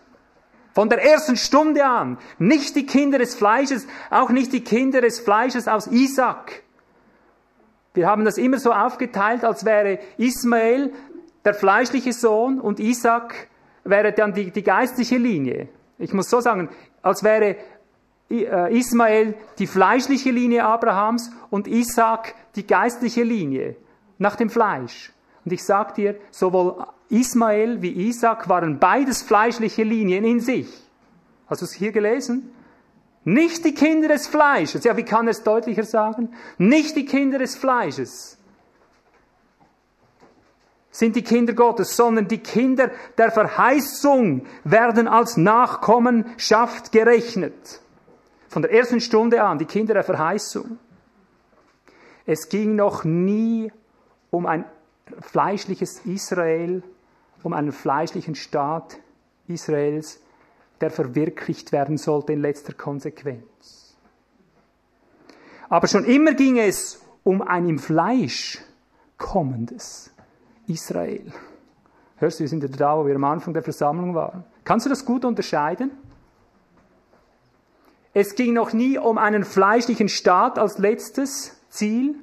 [0.76, 2.18] Von der ersten Stunde an.
[2.38, 6.64] Nicht die Kinder des Fleisches, auch nicht die Kinder des Fleisches aus Isaac.
[7.94, 10.92] Wir haben das immer so aufgeteilt, als wäre Ismael
[11.46, 13.48] der fleischliche Sohn und Isaac
[13.86, 15.70] wäre dann die, die geistliche Linie.
[15.98, 16.68] Ich muss so sagen,
[17.02, 17.56] als wäre
[18.30, 23.78] äh, Ismael die fleischliche Linie Abrahams und Isaac die geistliche Linie
[24.18, 25.14] nach dem Fleisch.
[25.46, 30.68] Und ich sage dir, sowohl Ismael wie Isaac waren beides fleischliche Linien in sich.
[31.48, 32.52] Hast du es hier gelesen?
[33.24, 34.84] Nicht die Kinder des Fleisches.
[34.84, 36.34] Ja, wie kann er es deutlicher sagen?
[36.58, 38.38] Nicht die Kinder des Fleisches
[40.96, 47.82] sind die Kinder Gottes, sondern die Kinder der Verheißung werden als Nachkommenschaft gerechnet.
[48.48, 50.80] Von der ersten Stunde an, die Kinder der Verheißung.
[52.26, 53.72] Es ging noch nie
[54.32, 54.64] um ein
[55.20, 56.84] fleischliches Israel,
[57.44, 58.98] um einen fleischlichen Staat
[59.48, 60.20] Israels,
[60.82, 63.96] der verwirklicht werden sollte in letzter Konsequenz.
[65.70, 68.60] Aber schon immer ging es um ein im Fleisch
[69.18, 70.12] kommendes
[70.68, 71.32] Israel.
[72.18, 74.44] Hörst du, wir sind ja da, wo wir am Anfang der Versammlung waren.
[74.64, 75.92] Kannst du das gut unterscheiden?
[78.14, 82.16] Es ging noch nie um einen fleischlichen Staat als letztes Ziel,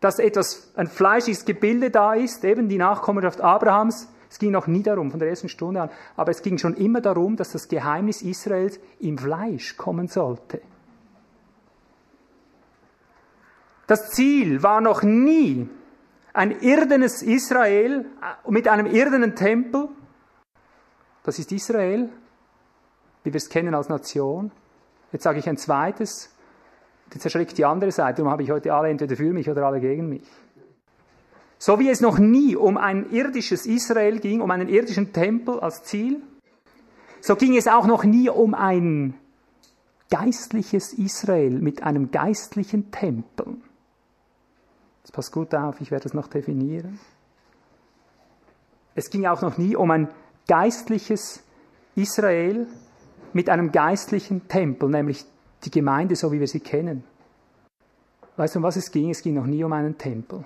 [0.00, 4.08] dass etwas, ein fleischliches Gebilde da ist, eben die Nachkommenschaft Abrahams.
[4.28, 7.00] Es ging noch nie darum, von der ersten Stunde an, aber es ging schon immer
[7.00, 10.60] darum, dass das Geheimnis Israels im Fleisch kommen sollte.
[13.86, 15.68] Das Ziel war noch nie
[16.32, 19.88] ein irdenes Israel äh, mit einem irdenen Tempel.
[21.22, 22.10] Das ist Israel,
[23.24, 24.50] wie wir es kennen als Nation.
[25.12, 26.35] Jetzt sage ich ein zweites,
[27.12, 29.80] Jetzt erschreckt die andere Seite, darum habe ich heute alle entweder für mich oder alle
[29.80, 30.22] gegen mich.
[31.58, 35.84] So wie es noch nie um ein irdisches Israel ging, um einen irdischen Tempel als
[35.84, 36.20] Ziel,
[37.20, 39.14] so ging es auch noch nie um ein
[40.10, 43.56] geistliches Israel mit einem geistlichen Tempel.
[45.02, 46.98] Das passt gut auf, ich werde das noch definieren.
[48.94, 50.08] Es ging auch noch nie um ein
[50.48, 51.42] geistliches
[51.94, 52.66] Israel
[53.32, 55.24] mit einem geistlichen Tempel, nämlich
[55.64, 57.04] die Gemeinde, so wie wir sie kennen.
[58.36, 59.10] Weißt du, um was es ging?
[59.10, 60.44] Es ging noch nie um einen Tempel.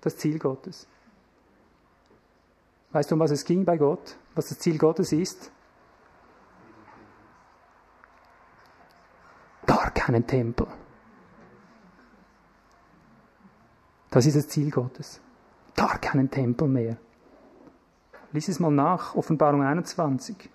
[0.00, 0.86] Das Ziel Gottes.
[2.92, 4.16] Weißt du, um was es ging bei Gott?
[4.34, 5.50] Was das Ziel Gottes ist?
[9.66, 10.66] Gar keinen Tempel.
[14.10, 15.20] Das ist das Ziel Gottes.
[15.74, 16.96] Gar keinen Tempel mehr.
[18.32, 20.50] Lies es mal nach, Offenbarung 21.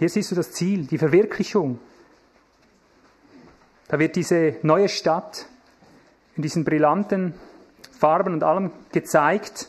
[0.00, 1.78] Hier siehst du das Ziel, die Verwirklichung.
[3.86, 5.44] Da wird diese neue Stadt
[6.36, 7.34] in diesen brillanten
[7.98, 9.68] Farben und allem gezeigt.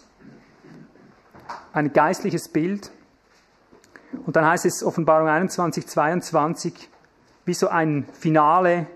[1.73, 2.91] Ein geistliches Bild.
[4.25, 6.89] Und dann heißt es Offenbarung 21, 22,
[7.43, 8.87] wie so ein Finale.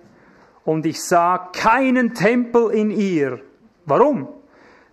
[0.64, 3.42] Und ich sah keinen Tempel in ihr.
[3.86, 4.30] Warum?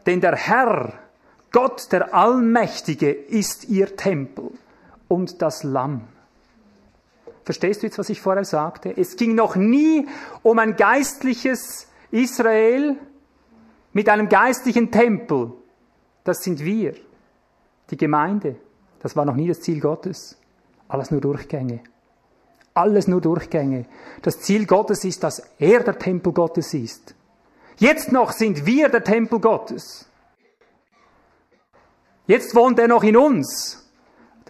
[0.07, 0.93] Denn der Herr,
[1.53, 4.51] Gott der Allmächtige, ist ihr Tempel
[5.07, 6.09] und das Lamm.
[7.45, 8.97] Verstehst du jetzt, was ich vorher sagte?
[8.97, 10.07] Es ging noch nie
[10.43, 12.97] um ein geistliches Israel
[13.93, 15.53] mit einem geistlichen Tempel.
[16.25, 16.95] Das sind wir,
[17.91, 18.57] die Gemeinde.
[19.01, 20.39] Das war noch nie das Ziel Gottes.
[20.87, 21.81] Alles nur Durchgänge.
[22.75, 23.87] Alles nur Durchgänge.
[24.23, 27.15] Das Ziel Gottes ist, dass er der Tempel Gottes ist.
[27.79, 30.07] Jetzt noch sind wir der Tempel Gottes.
[32.27, 33.82] Jetzt wohnt er noch in uns.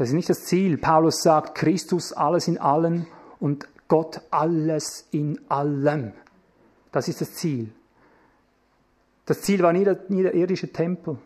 [0.03, 0.79] Das ist nicht das Ziel.
[0.79, 3.07] Paulus sagt, Christus alles in allen
[3.39, 6.11] und Gott alles in allem.
[6.91, 7.71] Das ist das Ziel.
[9.27, 11.19] Das Ziel war nie der, nie der irdische Tempel.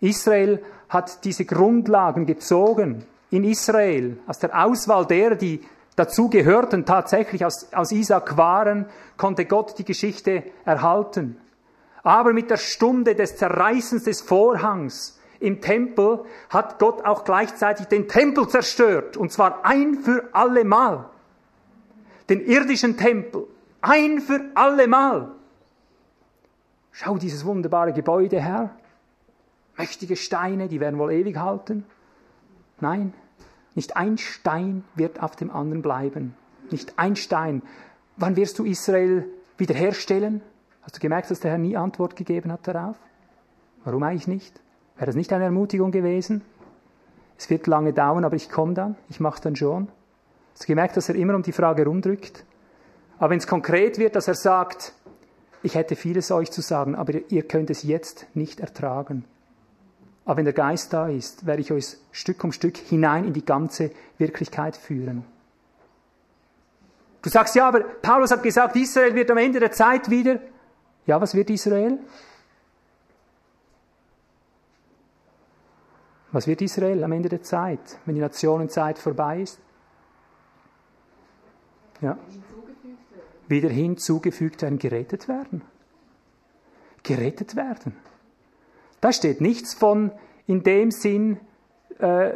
[0.00, 3.06] Israel hat diese Grundlagen gezogen.
[3.30, 5.62] In Israel, aus der Auswahl derer, die
[5.96, 11.38] dazu gehörten, tatsächlich aus, aus Isaac waren, konnte Gott die Geschichte erhalten.
[12.02, 18.08] Aber mit der Stunde des Zerreißens des Vorhangs im Tempel hat Gott auch gleichzeitig den
[18.08, 19.16] Tempel zerstört.
[19.16, 21.10] Und zwar ein für alle Mal.
[22.28, 23.46] Den irdischen Tempel.
[23.80, 25.32] Ein für alle Mal.
[26.92, 28.70] Schau dieses wunderbare Gebäude her.
[29.76, 31.84] Mächtige Steine, die werden wohl ewig halten.
[32.80, 33.14] Nein,
[33.74, 36.34] nicht ein Stein wird auf dem anderen bleiben.
[36.70, 37.62] Nicht ein Stein.
[38.16, 39.26] Wann wirst du Israel
[39.56, 40.42] wiederherstellen?
[40.82, 42.96] Hast du gemerkt, dass der Herr nie Antwort gegeben hat darauf?
[43.84, 44.60] Warum eigentlich nicht?
[44.96, 46.42] Wäre das nicht eine Ermutigung gewesen?
[47.38, 49.88] Es wird lange dauern, aber ich komme dann, ich mache dann schon.
[50.52, 52.44] Hast du gemerkt, dass er immer um die Frage rumdrückt?
[53.18, 54.92] Aber wenn es konkret wird, dass er sagt,
[55.62, 59.24] ich hätte vieles euch zu sagen, aber ihr könnt es jetzt nicht ertragen.
[60.24, 63.44] Aber wenn der Geist da ist, werde ich euch Stück um Stück hinein in die
[63.44, 65.24] ganze Wirklichkeit führen.
[67.22, 70.40] Du sagst, ja, aber Paulus hat gesagt, Israel wird am Ende der Zeit wieder.
[71.06, 71.98] Ja, was wird Israel?
[76.32, 79.60] Was wird Israel am Ende der Zeit, wenn die Nationenzeit vorbei ist?
[82.00, 82.18] Ja.
[83.48, 85.62] Wieder hinzugefügt werden, gerettet werden.
[87.02, 87.94] Gerettet werden.
[89.00, 90.10] Da steht nichts von
[90.46, 91.38] in dem Sinn,
[91.98, 92.32] äh,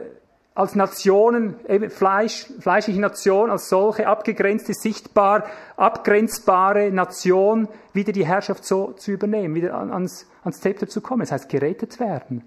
[0.55, 8.65] als Nationen, eben Fleisch, fleischliche Nation, als solche abgegrenzte, sichtbar abgrenzbare Nation, wieder die Herrschaft
[8.65, 11.21] so zu übernehmen, wieder ans, ans Zepter zu kommen.
[11.21, 12.43] Das heißt, gerettet werden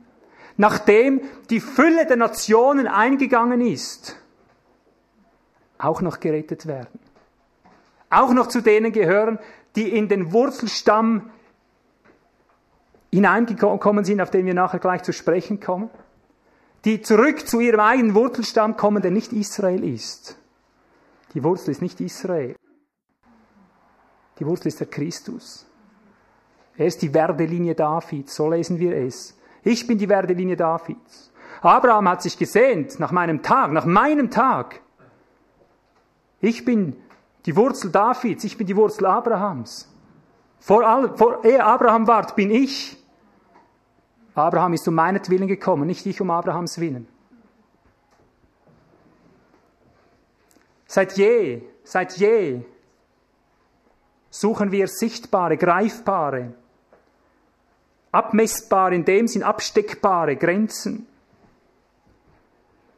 [0.59, 4.17] nachdem die Fülle der Nationen eingegangen ist,
[5.77, 6.99] auch noch gerettet werden.
[8.09, 9.39] Auch noch zu denen gehören,
[9.77, 11.29] die in den Wurzelstamm
[13.09, 15.89] hineingekommen sind, auf den wir nachher gleich zu sprechen kommen,
[16.83, 20.37] die zurück zu ihrem eigenen Wurzelstamm kommen, der nicht Israel ist.
[21.33, 22.57] Die Wurzel ist nicht Israel.
[24.39, 25.65] Die Wurzel ist der Christus.
[26.75, 29.38] Er ist die Werdelinie Davids, so lesen wir es.
[29.69, 31.31] Ich bin die Werdelinie Davids.
[31.61, 34.81] Abraham hat sich gesehnt nach meinem Tag, nach meinem Tag.
[36.41, 36.95] Ich bin
[37.45, 39.87] die Wurzel Davids, ich bin die Wurzel Abrahams.
[40.59, 42.97] Vor, all, vor ehe Abraham ward, bin ich.
[44.33, 47.07] Abraham ist um meinetwillen gekommen, nicht ich um Abrahams Willen.
[50.87, 52.63] Seit je, seit je
[54.31, 56.55] suchen wir sichtbare, greifbare,
[58.11, 61.07] abmessbar in dem Sinn absteckbare Grenzen.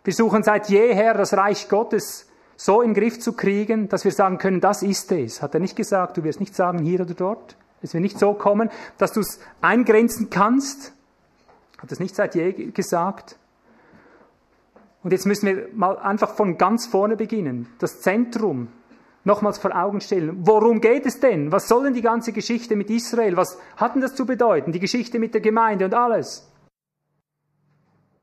[0.03, 4.11] Wir suchen seit jeher das Reich Gottes so in den Griff zu kriegen, dass wir
[4.11, 5.41] sagen können, das ist es.
[5.41, 7.55] Hat er nicht gesagt, du wirst nicht sagen hier oder dort.
[7.81, 10.93] Es wird nicht so kommen, dass du es eingrenzen kannst.
[11.79, 13.37] Hat es nicht seit je gesagt.
[15.03, 17.67] Und jetzt müssen wir mal einfach von ganz vorne beginnen.
[17.79, 18.67] Das Zentrum
[19.23, 20.47] nochmals vor Augen stellen.
[20.47, 21.51] Worum geht es denn?
[21.51, 23.37] Was soll denn die ganze Geschichte mit Israel?
[23.37, 24.71] Was hat denn das zu bedeuten?
[24.71, 26.47] Die Geschichte mit der Gemeinde und alles.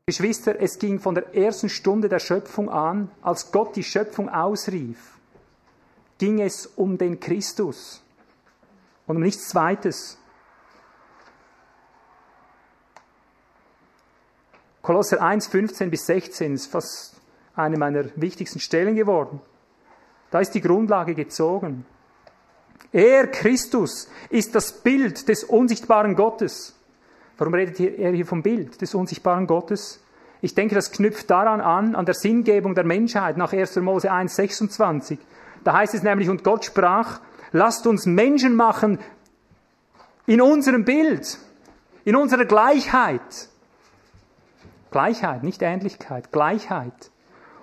[0.09, 5.19] Geschwister, es ging von der ersten Stunde der Schöpfung an, als Gott die Schöpfung ausrief,
[6.17, 8.01] ging es um den Christus
[9.05, 10.17] und um nichts Zweites.
[14.81, 17.21] Kolosser 1, 15 bis 16 ist fast
[17.55, 19.39] eine meiner wichtigsten Stellen geworden.
[20.31, 21.85] Da ist die Grundlage gezogen.
[22.91, 26.75] Er, Christus, ist das Bild des unsichtbaren Gottes.
[27.37, 30.03] Warum redet er hier vom Bild des unsichtbaren Gottes?
[30.41, 33.77] Ich denke, das knüpft daran an, an der Sinngebung der Menschheit nach 1.
[33.77, 35.19] Mose 1, 26.
[35.63, 37.19] Da heißt es nämlich, und Gott sprach,
[37.51, 38.99] lasst uns Menschen machen
[40.25, 41.37] in unserem Bild,
[42.05, 43.49] in unserer Gleichheit.
[44.91, 47.11] Gleichheit, nicht Ähnlichkeit, Gleichheit.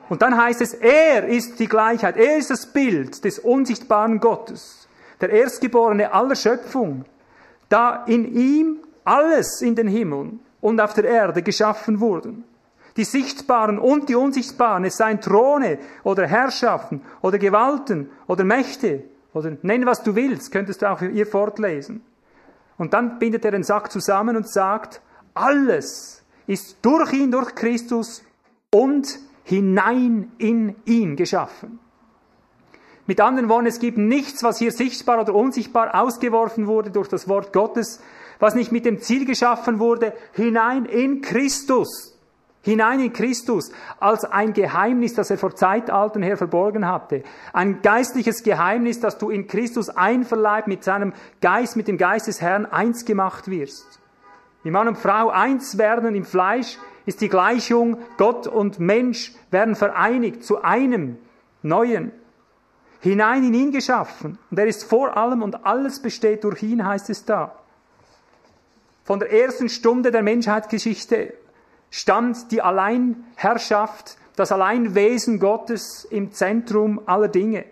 [0.08, 4.88] Und dann heißt es, er ist die Gleichheit, er ist das Bild des unsichtbaren Gottes,
[5.20, 7.04] der Erstgeborene aller Schöpfung,
[7.68, 12.44] da in ihm alles in den Himmeln und auf der Erde geschaffen wurden.
[12.96, 19.56] Die Sichtbaren und die Unsichtbaren, es seien Throne oder Herrschaften oder Gewalten oder Mächte oder
[19.62, 22.02] nenn was du willst, könntest du auch hier fortlesen.
[22.78, 25.00] Und dann bindet er den Sack zusammen und sagt,
[25.34, 28.22] alles ist durch ihn, durch Christus
[28.70, 31.78] und hinein in ihn geschaffen.
[33.06, 37.28] Mit anderen Worten, es gibt nichts, was hier sichtbar oder unsichtbar ausgeworfen wurde durch das
[37.28, 38.02] Wort Gottes,
[38.40, 42.18] was nicht mit dem Ziel geschaffen wurde, hinein in Christus.
[42.62, 47.22] Hinein in Christus, als ein Geheimnis, das er vor Zeitaltern her verborgen hatte.
[47.52, 52.40] Ein geistliches Geheimnis, dass du in Christus einverleibt mit seinem Geist, mit dem Geist des
[52.40, 54.00] Herrn eins gemacht wirst.
[54.64, 59.76] Wie Mann und Frau eins werden im Fleisch, ist die Gleichung, Gott und Mensch werden
[59.76, 61.18] vereinigt zu einem
[61.62, 62.12] Neuen.
[63.00, 64.38] Hinein in ihn geschaffen.
[64.50, 67.56] Und er ist vor allem und alles besteht durch ihn, heißt es da.
[69.04, 71.34] Von der ersten Stunde der Menschheitsgeschichte
[71.90, 77.66] stand die Alleinherrschaft, das Alleinwesen Gottes im Zentrum aller Dinge.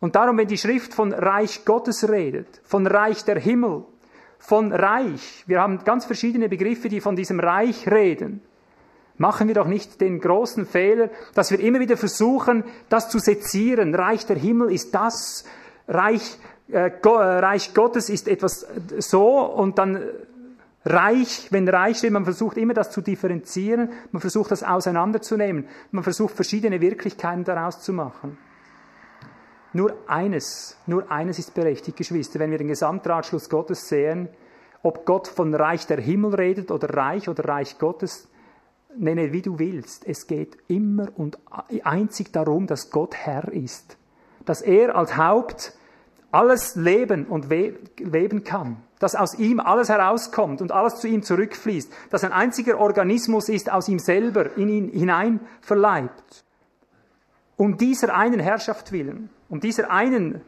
[0.00, 3.84] Und darum, wenn die Schrift von Reich Gottes redet, von Reich der Himmel,
[4.42, 8.42] von Reich, wir haben ganz verschiedene Begriffe, die von diesem Reich reden,
[9.16, 13.94] machen wir doch nicht den großen Fehler, dass wir immer wieder versuchen, das zu sezieren.
[13.94, 15.44] Reich der Himmel ist das,
[15.86, 16.38] Reich,
[16.72, 18.66] äh, Reich Gottes ist etwas
[18.98, 19.44] so.
[19.44, 20.02] Und dann
[20.84, 26.02] Reich, wenn Reich steht, man versucht immer das zu differenzieren, man versucht das auseinanderzunehmen, man
[26.02, 28.36] versucht verschiedene Wirklichkeiten daraus zu machen.
[29.72, 34.28] Nur eines, nur eines ist berechtigt, Geschwister, wenn wir den Gesamtratschluss Gottes sehen,
[34.82, 38.28] ob Gott von Reich der Himmel redet oder Reich oder Reich Gottes,
[38.96, 40.06] nenne wie du willst.
[40.06, 41.38] Es geht immer und
[41.84, 43.96] einzig darum, dass Gott Herr ist.
[44.44, 45.72] Dass er als Haupt
[46.30, 48.78] alles leben und weben kann.
[48.98, 51.92] Dass aus ihm alles herauskommt und alles zu ihm zurückfließt.
[52.10, 56.44] Dass ein einziger Organismus ist, aus ihm selber in ihn hinein verleibt.
[57.56, 60.40] Um dieser einen Herrschaft willen um dieser einen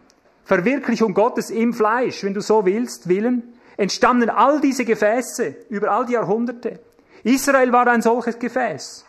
[0.45, 3.43] Verwirklichung Gottes im Fleisch, wenn du so willst, willen,
[3.77, 6.81] entstanden all diese Gefäße über all die Jahrhunderte.
[7.23, 9.05] Israel war ein solches Gefäß.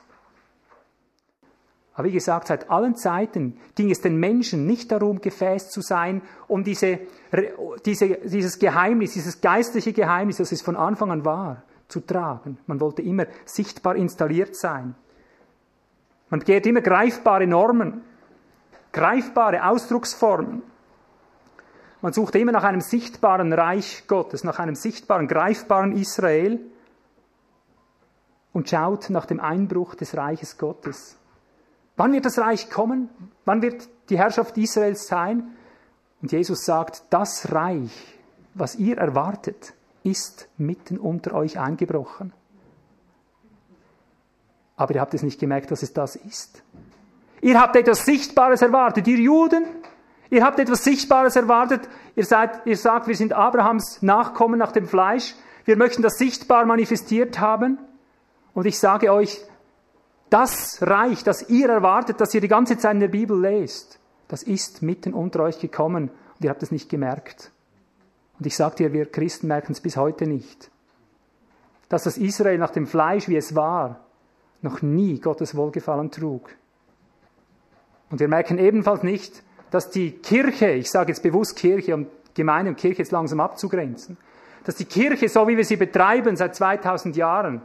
[1.93, 6.21] Aber wie gesagt, seit allen Zeiten ging es den Menschen nicht darum, Gefäß zu sein,
[6.49, 6.99] um diese,
[7.85, 12.57] diese, dieses Geheimnis, dieses geistliche Geheimnis, das es von Anfang an war, zu tragen.
[12.67, 14.93] Man wollte immer sichtbar installiert sein.
[16.29, 18.01] Man geht immer greifbare Normen
[18.95, 20.63] greifbare Ausdrucksformen.
[22.01, 26.61] Man sucht immer nach einem sichtbaren Reich Gottes, nach einem sichtbaren, greifbaren Israel
[28.53, 31.17] und schaut nach dem Einbruch des Reiches Gottes.
[31.97, 33.09] Wann wird das Reich kommen?
[33.43, 35.55] Wann wird die Herrschaft Israels sein?
[36.21, 38.17] Und Jesus sagt, das Reich,
[38.53, 42.31] was ihr erwartet, ist mitten unter euch eingebrochen.
[44.77, 46.63] Aber ihr habt es nicht gemerkt, dass es das ist.
[47.45, 49.65] Ihr habt etwas Sichtbares erwartet, ihr Juden.
[50.31, 51.87] Ihr habt etwas Sichtbares erwartet.
[52.15, 55.35] Ihr, seid, ihr sagt, wir sind Abrahams Nachkommen nach dem Fleisch.
[55.63, 57.77] Wir möchten das sichtbar manifestiert haben.
[58.55, 59.45] Und ich sage euch,
[60.31, 64.41] das Reich, das ihr erwartet, das ihr die ganze Zeit in der Bibel lest, das
[64.41, 67.51] ist mitten unter euch gekommen und ihr habt es nicht gemerkt.
[68.39, 70.71] Und ich sage dir, wir Christen merken es bis heute nicht.
[71.89, 73.99] Dass das Israel nach dem Fleisch, wie es war,
[74.63, 76.49] noch nie Gottes Wohlgefallen trug.
[78.15, 82.71] Und wir merken ebenfalls nicht, dass die Kirche, ich sage jetzt bewusst Kirche, um Gemeinde
[82.71, 84.15] und Kirche jetzt langsam abzugrenzen,
[84.63, 87.61] dass die Kirche, so wie wir sie betreiben seit 2000 Jahren,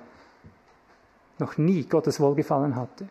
[1.39, 3.09] noch nie Gottes Wohlgefallen hatte.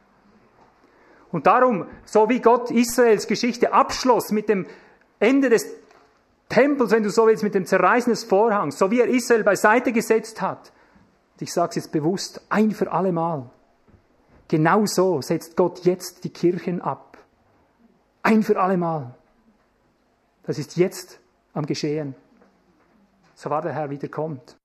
[1.32, 4.66] Und darum, so wie Gott Israels Geschichte abschloss mit dem
[5.22, 5.66] Ende des
[6.50, 9.94] Tempels, wenn du so willst, mit dem Zerreißen des Vorhangs, so wie er Israel beiseite
[9.94, 10.74] gesetzt hat,
[11.40, 13.50] ich sage es jetzt bewusst, ein für alle Mal,
[14.50, 17.09] genau so setzt Gott jetzt die Kirchen ab.
[18.22, 19.16] Ein für allemal.
[20.44, 21.20] Das ist jetzt
[21.54, 22.16] am Geschehen.
[23.36, 24.58] So war der Herr wieder kommt.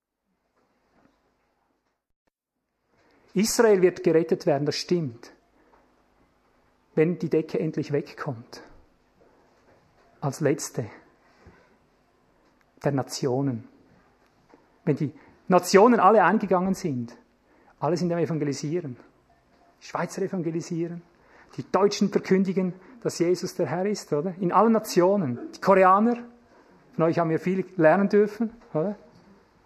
[3.34, 5.32] Israel wird gerettet werden, das stimmt,
[6.94, 8.62] wenn die Decke endlich wegkommt.
[10.24, 10.86] als letzte
[12.82, 13.68] der Nationen.
[14.84, 15.12] Wenn die
[15.48, 17.16] Nationen alle eingegangen sind,
[17.78, 18.96] alle sind am Evangelisieren.
[19.80, 21.02] Die Schweizer evangelisieren,
[21.58, 22.72] die Deutschen verkündigen,
[23.04, 24.34] dass Jesus der Herr ist, oder?
[24.40, 25.38] In allen Nationen.
[25.54, 26.16] Die Koreaner,
[26.94, 28.96] von euch haben wir viel lernen dürfen, oder?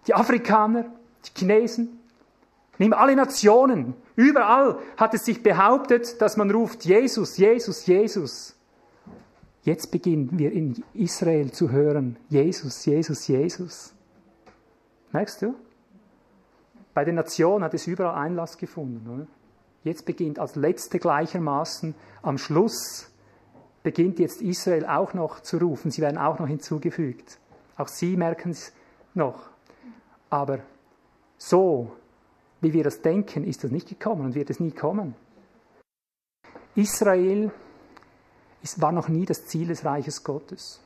[0.07, 0.85] Die Afrikaner,
[1.25, 1.99] die Chinesen,
[2.79, 8.57] nimm alle Nationen, überall hat es sich behauptet, dass man ruft, Jesus, Jesus, Jesus.
[9.63, 13.93] Jetzt beginnen wir in Israel zu hören, Jesus, Jesus, Jesus.
[15.13, 15.55] Merkst du?
[16.93, 19.09] Bei den Nationen hat es überall Einlass gefunden.
[19.09, 19.27] Oder?
[19.85, 23.08] Jetzt beginnt als letzte gleichermaßen am Schluss
[23.83, 25.91] beginnt jetzt Israel auch noch zu rufen.
[25.91, 27.39] Sie werden auch noch hinzugefügt.
[27.77, 28.73] Auch sie merken es
[29.13, 29.49] noch.
[30.29, 30.59] Aber
[31.37, 31.91] so,
[32.61, 35.15] wie wir das denken, ist das nicht gekommen und wird es nie kommen.
[36.75, 37.51] Israel
[38.77, 40.81] war noch nie das Ziel des Reiches Gottes.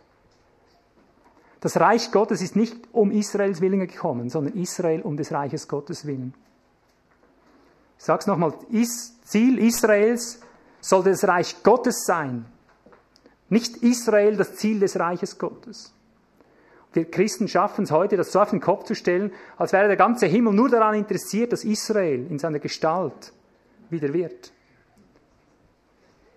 [1.59, 6.05] Das Reich Gottes ist nicht um Israels Willen gekommen, sondern Israel um des Reiches Gottes
[6.05, 6.33] willen.
[7.97, 8.53] Ich sage es nochmal,
[9.23, 10.41] Ziel Israels
[10.81, 12.45] sollte das Reich Gottes sein,
[13.53, 15.93] nicht Israel das Ziel des Reiches Gottes.
[16.91, 19.95] Wir Christen schaffen es heute, das so auf den Kopf zu stellen, als wäre der
[19.95, 23.31] ganze Himmel nur daran interessiert, dass Israel in seiner Gestalt
[23.89, 24.51] wieder wird.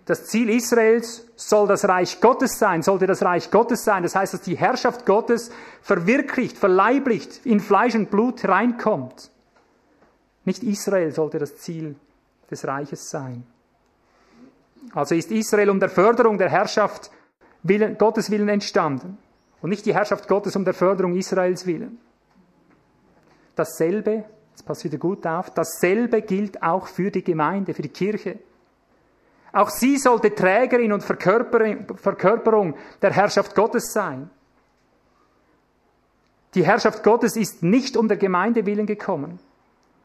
[0.05, 4.03] Das Ziel Israels soll das Reich Gottes sein, sollte das Reich Gottes sein.
[4.03, 5.51] Das heißt, dass die Herrschaft Gottes
[5.83, 9.31] verwirklicht, verleiblicht, in Fleisch und Blut reinkommt.
[10.45, 11.97] Nicht Israel sollte das Ziel
[12.51, 13.45] des Reiches sein.
[14.95, 17.11] Also ist Israel um der Förderung der Herrschaft
[17.63, 19.19] willen, Gottes willen entstanden
[19.61, 21.99] und nicht die Herrschaft Gottes um der Förderung Israels willen.
[23.55, 28.39] Dasselbe, jetzt passt wieder gut auf, dasselbe gilt auch für die Gemeinde, für die Kirche.
[29.53, 34.31] Auch sie sollte Trägerin und Verkörperung der Herrschaft Gottes sein.
[36.55, 39.39] Die Herrschaft Gottes ist nicht um der Gemeinde willen gekommen,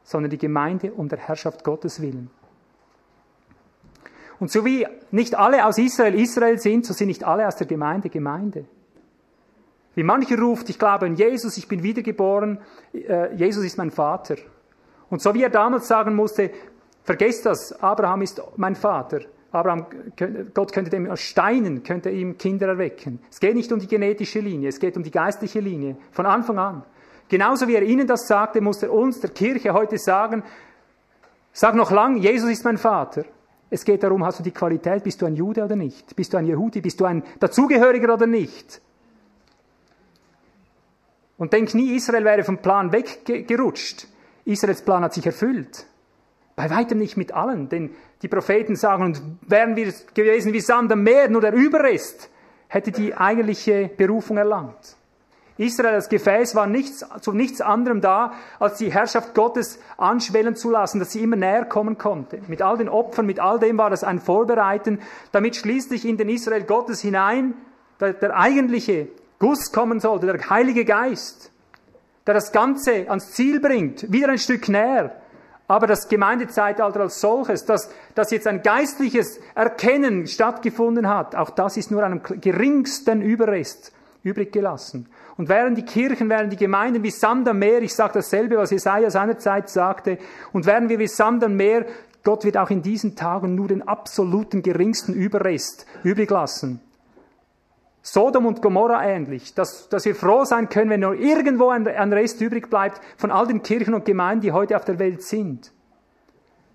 [0.03, 2.29] sondern die Gemeinde um der Herrschaft Gottes willen.
[4.41, 7.67] Und so wie nicht alle aus Israel Israel sind, so sind nicht alle aus der
[7.67, 8.65] Gemeinde Gemeinde.
[9.93, 12.57] Wie mancher ruft, ich glaube an Jesus, ich bin wiedergeboren,
[12.91, 14.37] äh, Jesus ist mein Vater.
[15.11, 16.49] Und so wie er damals sagen musste,
[17.03, 19.19] vergesst das, Abraham ist mein Vater,
[19.51, 19.85] Abraham,
[20.55, 23.19] Gott könnte dem Steinen, könnte ihm Kinder erwecken.
[23.29, 25.97] Es geht nicht um die genetische Linie, es geht um die geistliche Linie.
[26.13, 26.83] Von Anfang an.
[27.29, 30.41] Genauso wie er ihnen das sagte, muss er uns, der Kirche, heute sagen,
[31.53, 33.23] sag noch lang, Jesus ist mein Vater.
[33.73, 36.13] Es geht darum, hast du die Qualität, bist du ein Jude oder nicht?
[36.17, 36.81] Bist du ein Jehudi?
[36.81, 38.81] Bist du ein Dazugehöriger oder nicht?
[41.37, 44.07] Und denk nie, Israel wäre vom Plan weggerutscht.
[44.43, 45.85] Israels Plan hat sich erfüllt.
[46.57, 47.91] Bei weitem nicht mit allen, denn
[48.21, 52.29] die Propheten sagen, und wären wir gewesen wie Sand am Meer, nur der Überrest
[52.67, 54.97] hätte die eigentliche Berufung erlangt.
[55.57, 60.71] Israel als Gefäß war nichts, zu nichts anderem da, als die Herrschaft Gottes anschwellen zu
[60.71, 62.39] lassen, dass sie immer näher kommen konnte.
[62.47, 64.99] Mit all den Opfern, mit all dem war das ein Vorbereiten,
[65.31, 67.53] damit schließlich in den Israel Gottes hinein
[67.99, 71.51] der, der eigentliche Guss kommen sollte, der Heilige Geist,
[72.27, 75.15] der das Ganze ans Ziel bringt, wieder ein Stück näher.
[75.67, 81.77] Aber das Gemeindezeitalter als solches, dass, dass jetzt ein geistliches Erkennen stattgefunden hat, auch das
[81.77, 83.93] ist nur einem geringsten Überrest
[84.23, 85.07] übrig gelassen.
[85.37, 88.71] Und während die Kirchen, während die Gemeinden wie Sand am Meer, ich sage dasselbe, was
[88.71, 90.17] Jesaja seinerzeit sagte,
[90.51, 91.85] und während wir wie Sand am Meer,
[92.23, 96.81] Gott wird auch in diesen Tagen nur den absoluten geringsten Überrest übrig lassen.
[98.03, 102.13] Sodom und Gomorra ähnlich, dass, dass wir froh sein können, wenn nur irgendwo ein, ein
[102.13, 105.71] Rest übrig bleibt von all den Kirchen und Gemeinden, die heute auf der Welt sind.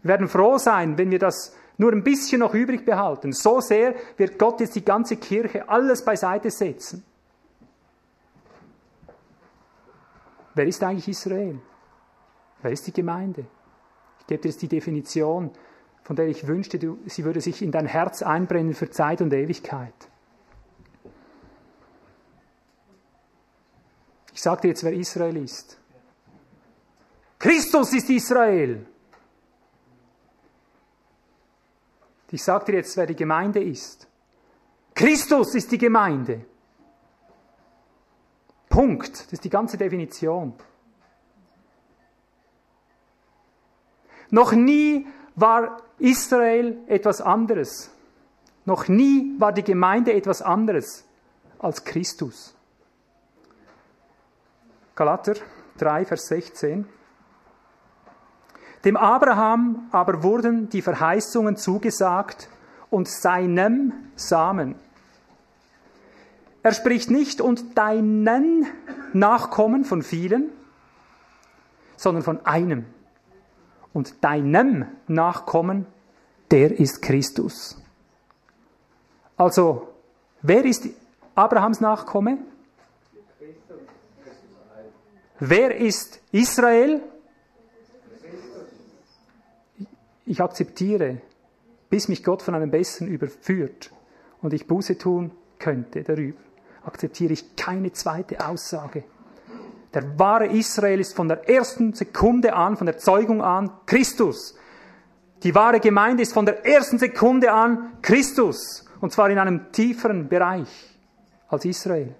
[0.02, 3.32] Wir werden froh sein, wenn wir das nur ein bisschen noch übrig behalten.
[3.32, 7.04] So sehr wird Gott jetzt die ganze Kirche alles beiseite setzen.
[10.56, 11.60] Wer ist eigentlich Israel?
[12.62, 13.46] Wer ist die Gemeinde?
[14.20, 15.50] Ich gebe dir jetzt die Definition,
[16.02, 19.92] von der ich wünschte, sie würde sich in dein Herz einbrennen für Zeit und Ewigkeit.
[24.32, 25.78] Ich sage dir jetzt, wer Israel ist.
[27.38, 28.86] Christus ist Israel.
[32.30, 34.08] Ich sage dir jetzt, wer die Gemeinde ist.
[34.94, 36.46] Christus ist die Gemeinde.
[38.76, 39.24] Punkt.
[39.24, 40.52] Das ist die ganze Definition.
[44.28, 47.90] Noch nie war Israel etwas anderes.
[48.66, 51.06] Noch nie war die Gemeinde etwas anderes
[51.58, 52.54] als Christus.
[54.94, 55.36] Galater
[55.78, 56.86] 3, Vers 16.
[58.84, 62.50] Dem Abraham aber wurden die Verheißungen zugesagt
[62.90, 64.74] und seinem Samen.
[66.66, 68.66] Er spricht nicht und deinen
[69.12, 70.50] Nachkommen von vielen,
[71.96, 72.86] sondern von einem.
[73.92, 75.86] Und deinem Nachkommen,
[76.50, 77.80] der ist Christus.
[79.36, 79.94] Also,
[80.42, 80.88] wer ist
[81.36, 82.38] Abrahams Nachkomme?
[85.38, 87.00] Wer ist Israel?
[90.24, 91.20] Ich akzeptiere,
[91.90, 93.92] bis mich Gott von einem Besseren überführt
[94.42, 96.40] und ich Buße tun könnte darüber,
[96.86, 99.04] akzeptiere ich keine zweite Aussage.
[99.92, 104.56] Der wahre Israel ist von der ersten Sekunde an, von der Zeugung an, Christus.
[105.42, 108.84] Die wahre Gemeinde ist von der ersten Sekunde an Christus.
[109.00, 110.68] Und zwar in einem tieferen Bereich
[111.48, 112.14] als Israel.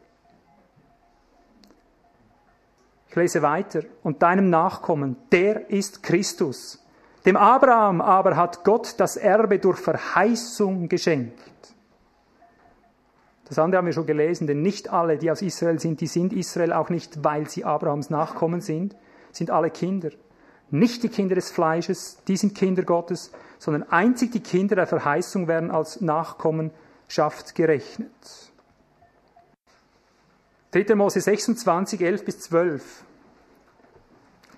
[3.08, 3.82] Ich lese weiter.
[4.02, 6.82] Und deinem Nachkommen, der ist Christus.
[7.24, 11.42] Dem Abraham aber hat Gott das Erbe durch Verheißung geschenkt.
[13.48, 16.32] Das andere haben wir schon gelesen, denn nicht alle, die aus Israel sind, die sind
[16.32, 18.96] Israel auch nicht, weil sie Abrahams Nachkommen sind,
[19.30, 20.10] sind alle Kinder.
[20.70, 25.46] Nicht die Kinder des Fleisches, die sind Kinder Gottes, sondern einzig die Kinder der Verheißung
[25.46, 28.10] werden als Nachkommenschaft gerechnet.
[30.72, 30.94] 3.
[30.96, 33.04] Mose 26, 11 bis 12.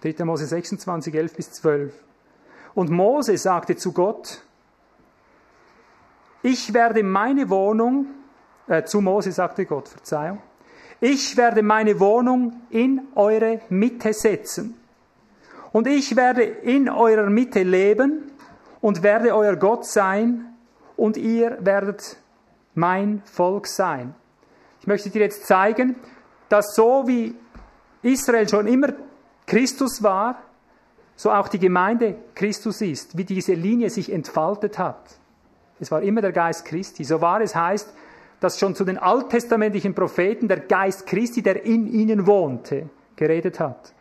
[0.03, 0.24] 3.
[0.24, 1.93] Mose 26, 11 bis 12.
[2.74, 4.43] Und Mose sagte zu Gott,
[6.43, 8.07] ich werde meine Wohnung,
[8.69, 10.41] äh, zu Mose sagte Gott, Verzeihung,
[11.01, 14.75] ich werde meine Wohnung in eure Mitte setzen.
[15.73, 18.33] Und ich werde in eurer Mitte leben
[18.81, 20.55] und werde euer Gott sein
[20.97, 22.16] und ihr werdet
[22.75, 24.14] mein Volk sein.
[24.81, 25.97] Ich möchte dir jetzt zeigen,
[26.49, 27.35] dass so wie
[28.03, 28.89] Israel schon immer
[29.47, 30.43] Christus war,
[31.16, 35.19] so auch die Gemeinde Christus ist, wie diese Linie sich entfaltet hat.
[35.81, 37.05] Es war immer der Geist Christi.
[37.05, 37.93] So war es heißt,
[38.41, 43.93] dass schon zu den alttestamentlichen Propheten der Geist Christi, der in ihnen wohnte, geredet hat.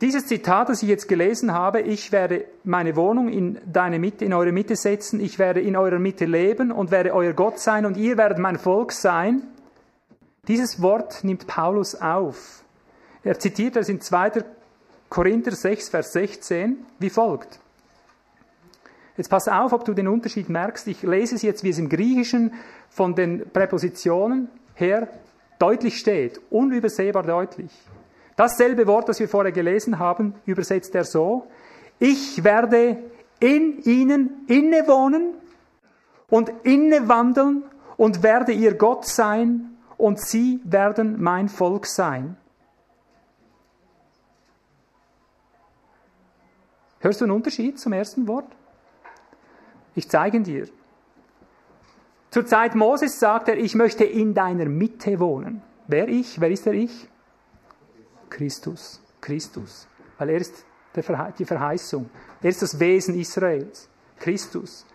[0.00, 4.34] Dieses Zitat, das ich jetzt gelesen habe, ich werde meine Wohnung in deine Mitte, in
[4.34, 7.96] eure Mitte setzen, ich werde in eurer Mitte leben und werde euer Gott sein und
[7.96, 9.42] ihr werdet mein Volk sein.
[10.48, 12.64] Dieses Wort nimmt Paulus auf.
[13.22, 14.42] Er zitiert es in 2.
[15.08, 17.61] Korinther 6, Vers 16 wie folgt.
[19.16, 20.88] Jetzt pass auf, ob du den Unterschied merkst.
[20.88, 22.54] Ich lese es jetzt, wie es im Griechischen
[22.88, 25.08] von den Präpositionen her
[25.58, 27.70] deutlich steht, unübersehbar deutlich.
[28.36, 31.46] Dasselbe Wort, das wir vorher gelesen haben, übersetzt er so,
[31.98, 32.98] ich werde
[33.38, 35.34] in ihnen innewohnen
[36.30, 37.64] und innewandeln
[37.96, 42.36] und werde ihr Gott sein und sie werden mein Volk sein.
[47.00, 48.46] Hörst du einen Unterschied zum ersten Wort?
[49.94, 50.68] Ich zeige ihn dir.
[52.30, 55.62] Zur Zeit Moses sagt er, ich möchte in deiner Mitte wohnen.
[55.86, 56.40] Wer ich?
[56.40, 57.08] Wer ist der Ich?
[58.30, 59.02] Christus.
[59.20, 59.86] Christus.
[60.18, 60.64] Weil er ist
[60.96, 62.08] die Verheißung.
[62.40, 63.88] Er ist das Wesen Israels.
[64.18, 64.86] Christus.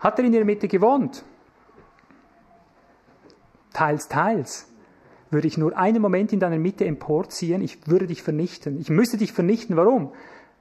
[0.00, 1.24] Hat er in ihrer Mitte gewohnt?
[3.72, 4.66] Teils, teils.
[5.30, 8.78] Würde ich nur einen Moment in deiner Mitte emporziehen, ich würde dich vernichten.
[8.78, 9.76] Ich müsste dich vernichten.
[9.76, 10.12] Warum?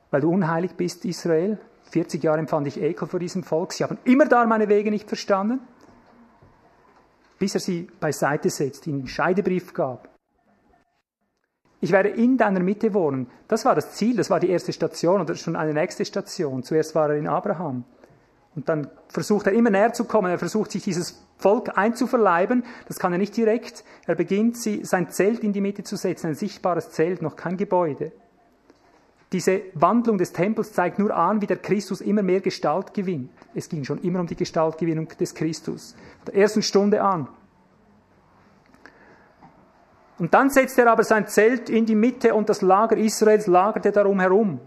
[0.09, 1.59] Weil du unheilig bist, Israel.
[1.93, 3.71] 40 Jahre empfand ich Ekel vor diesem Volk.
[3.71, 5.59] Sie haben immer da meine Wege nicht verstanden.
[7.37, 10.09] Bis er sie beiseite setzt, ihnen einen Scheidebrief gab.
[11.81, 13.27] Ich werde in deiner Mitte wohnen.
[13.47, 16.63] Das war das Ziel, das war die erste Station oder schon eine nächste Station.
[16.63, 17.83] Zuerst war er in Abraham.
[18.55, 20.31] Und dann versucht er immer näher zu kommen.
[20.31, 22.65] Er versucht sich dieses Volk einzuverleiben.
[22.87, 23.83] Das kann er nicht direkt.
[24.07, 26.27] Er beginnt, sein Zelt in die Mitte zu setzen.
[26.27, 28.13] Ein sichtbares Zelt, noch kein Gebäude.
[29.33, 33.31] Diese Wandlung des Tempels zeigt nur an, wie der Christus immer mehr Gestalt gewinnt.
[33.55, 35.95] Es ging schon immer um die Gestaltgewinnung des Christus.
[36.23, 37.27] Von der ersten Stunde an.
[40.19, 43.91] Und dann setzt er aber sein Zelt in die Mitte und das Lager Israels lagerte
[43.91, 44.59] darum herum.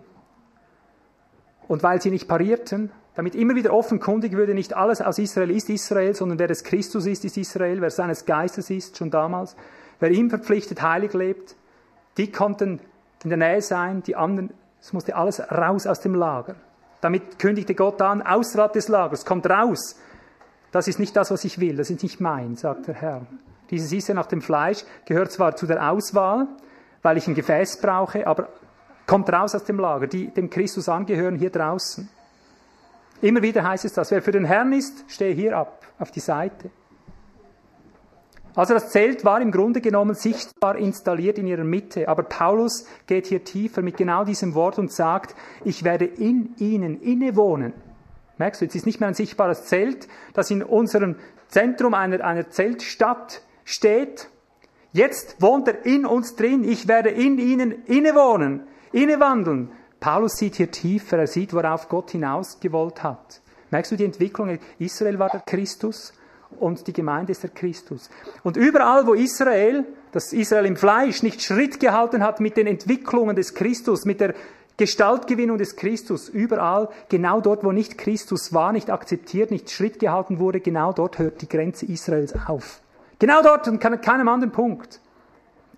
[1.68, 5.70] Und weil sie nicht parierten, damit immer wieder offenkundig würde, nicht alles aus Israel ist
[5.70, 9.56] Israel, sondern wer des Christus ist, ist Israel, wer seines Geistes ist, schon damals,
[10.00, 11.54] wer ihm verpflichtet heilig lebt,
[12.16, 12.80] die konnten
[13.26, 14.50] in der Nähe sein, die anderen,
[14.80, 16.54] es musste alles raus aus dem Lager.
[17.00, 19.98] Damit kündigte Gott an, außerhalb des Lagers, kommt raus.
[20.70, 23.26] Das ist nicht das, was ich will, das ist nicht mein, sagt der Herr.
[23.68, 26.46] Dieses ja nach dem Fleisch, gehört zwar zu der Auswahl,
[27.02, 28.48] weil ich ein Gefäß brauche, aber
[29.08, 30.06] kommt raus aus dem Lager.
[30.06, 32.08] Die dem Christus angehören, hier draußen.
[33.22, 34.12] Immer wieder heißt es das.
[34.12, 36.70] Wer für den Herrn ist, stehe hier ab, auf die Seite.
[38.56, 42.08] Also das Zelt war im Grunde genommen sichtbar installiert in ihrer Mitte.
[42.08, 46.98] Aber Paulus geht hier tiefer mit genau diesem Wort und sagt, ich werde in ihnen
[47.02, 47.74] innewohnen.
[48.38, 51.16] Merkst du, jetzt ist nicht mehr ein sichtbares Zelt, das in unserem
[51.48, 54.30] Zentrum einer, einer Zeltstadt steht.
[54.92, 56.64] Jetzt wohnt er in uns drin.
[56.64, 59.70] Ich werde in ihnen innewohnen, innewandeln.
[60.00, 61.18] Paulus sieht hier tiefer.
[61.18, 63.42] Er sieht, worauf Gott hinausgewollt hat.
[63.70, 64.58] Merkst du die Entwicklung?
[64.78, 66.14] Israel war der Christus
[66.56, 68.10] und die Gemeinde ist der Christus.
[68.42, 73.36] Und überall, wo Israel, das Israel im Fleisch, nicht Schritt gehalten hat mit den Entwicklungen
[73.36, 74.34] des Christus, mit der
[74.76, 80.38] Gestaltgewinnung des Christus, überall, genau dort, wo nicht Christus war, nicht akzeptiert, nicht Schritt gehalten
[80.38, 82.80] wurde, genau dort hört die Grenze Israels auf.
[83.18, 85.00] Genau dort und an keinem anderen Punkt.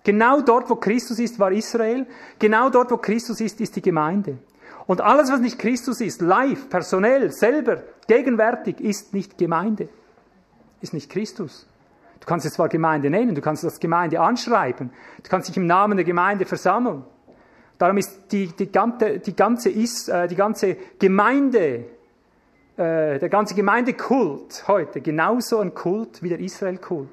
[0.03, 2.05] Genau dort, wo Christus ist, war Israel.
[2.39, 4.37] Genau dort, wo Christus ist, ist die Gemeinde.
[4.87, 9.87] Und alles, was nicht Christus ist, live, personell, selber, gegenwärtig, ist nicht Gemeinde.
[10.81, 11.67] Ist nicht Christus.
[12.19, 14.91] Du kannst es zwar Gemeinde nennen, du kannst das Gemeinde anschreiben,
[15.23, 17.03] du kannst dich im Namen der Gemeinde versammeln.
[17.77, 21.85] Darum ist die, die, ganze, die, ganze, äh, die ganze Gemeinde,
[22.75, 27.07] äh, der ganze Gemeindekult heute genauso ein Kult wie der Israel-Kult.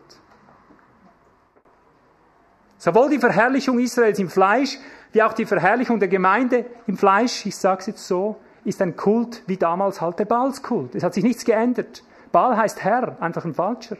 [2.78, 4.76] Sowohl die Verherrlichung Israels im Fleisch,
[5.12, 8.96] wie auch die Verherrlichung der Gemeinde im Fleisch, ich sage es jetzt so, ist ein
[8.96, 10.96] Kult wie damals halt der Baalskult.
[10.96, 12.02] Es hat sich nichts geändert.
[12.36, 13.96] Baal heißt Herr, einfach ein falscher.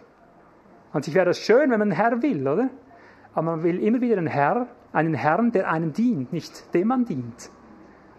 [0.93, 2.69] An sich wäre das schön, wenn man einen Herr will, oder?
[3.33, 7.07] Aber man will immer wieder einen Herr, einen Herrn, der einem dient, nicht dem man
[7.07, 7.51] dient.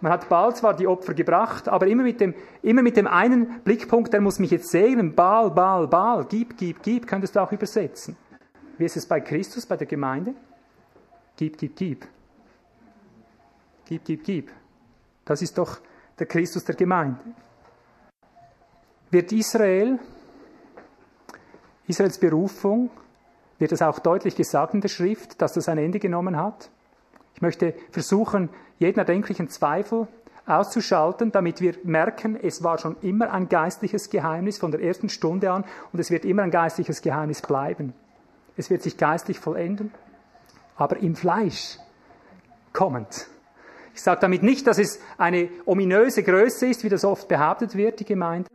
[0.01, 3.61] Man hat Baal zwar die Opfer gebracht, aber immer mit dem, immer mit dem einen
[3.61, 5.13] Blickpunkt, der muss mich jetzt segnen.
[5.13, 8.17] Baal, Baal, Baal, gib, gib, gib, könntest du auch übersetzen.
[8.79, 10.33] Wie ist es bei Christus, bei der Gemeinde?
[11.35, 12.07] Gib, gib, gib.
[13.85, 14.51] Gib, gib, gib.
[15.25, 15.77] Das ist doch
[16.17, 17.19] der Christus der Gemeinde.
[19.09, 19.99] Wird Israel,
[21.87, 22.89] Israels Berufung,
[23.57, 26.69] wird es auch deutlich gesagt in der Schrift, dass das ein Ende genommen hat.
[27.33, 28.49] Ich möchte versuchen,
[28.79, 30.07] jeden erdenklichen Zweifel
[30.45, 35.51] auszuschalten, damit wir merken, es war schon immer ein geistliches Geheimnis von der ersten Stunde
[35.51, 37.93] an und es wird immer ein geistliches Geheimnis bleiben.
[38.55, 39.91] Es wird sich geistlich vollenden,
[40.75, 41.77] aber im Fleisch
[42.73, 43.27] kommend.
[43.93, 47.99] Ich sage damit nicht, dass es eine ominöse Größe ist, wie das oft behauptet wird,
[47.99, 48.49] die Gemeinde,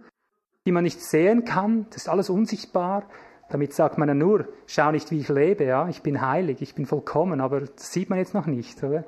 [0.66, 3.04] die man nicht sehen kann, das ist alles unsichtbar,
[3.48, 6.74] damit sagt man ja nur, schau nicht, wie ich lebe, ja, ich bin heilig, ich
[6.74, 9.04] bin vollkommen, aber das sieht man jetzt noch nicht, oder?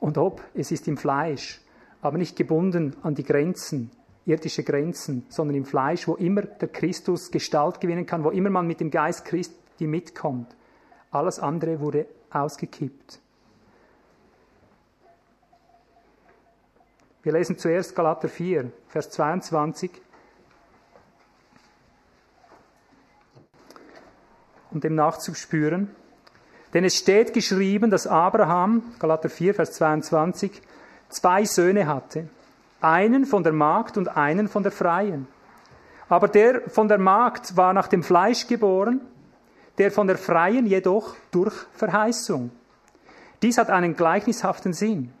[0.00, 1.60] Und ob, es ist im Fleisch,
[2.02, 3.90] aber nicht gebunden an die Grenzen,
[4.26, 8.66] irdische Grenzen, sondern im Fleisch, wo immer der Christus Gestalt gewinnen kann, wo immer man
[8.66, 10.54] mit dem Geist Christi mitkommt.
[11.10, 13.20] Alles andere wurde ausgekippt.
[17.22, 19.90] Wir lesen zuerst Galater 4, Vers 22.
[24.70, 25.90] um dem nachzuspüren.
[26.72, 30.62] Denn es steht geschrieben, dass Abraham, Galater 4, Vers 22,
[31.08, 32.28] zwei Söhne hatte.
[32.80, 35.26] Einen von der Magd und einen von der Freien.
[36.08, 39.00] Aber der von der Magd war nach dem Fleisch geboren,
[39.78, 42.50] der von der Freien jedoch durch Verheißung.
[43.42, 45.12] Dies hat einen gleichnishaften Sinn.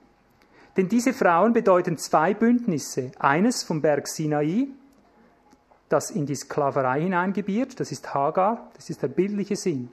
[0.76, 3.12] Denn diese Frauen bedeuten zwei Bündnisse.
[3.18, 4.68] Eines vom Berg Sinai,
[5.90, 7.78] das in die Sklaverei hineingebiert.
[7.78, 9.90] Das ist Hagar, das ist der bildliche Sinn.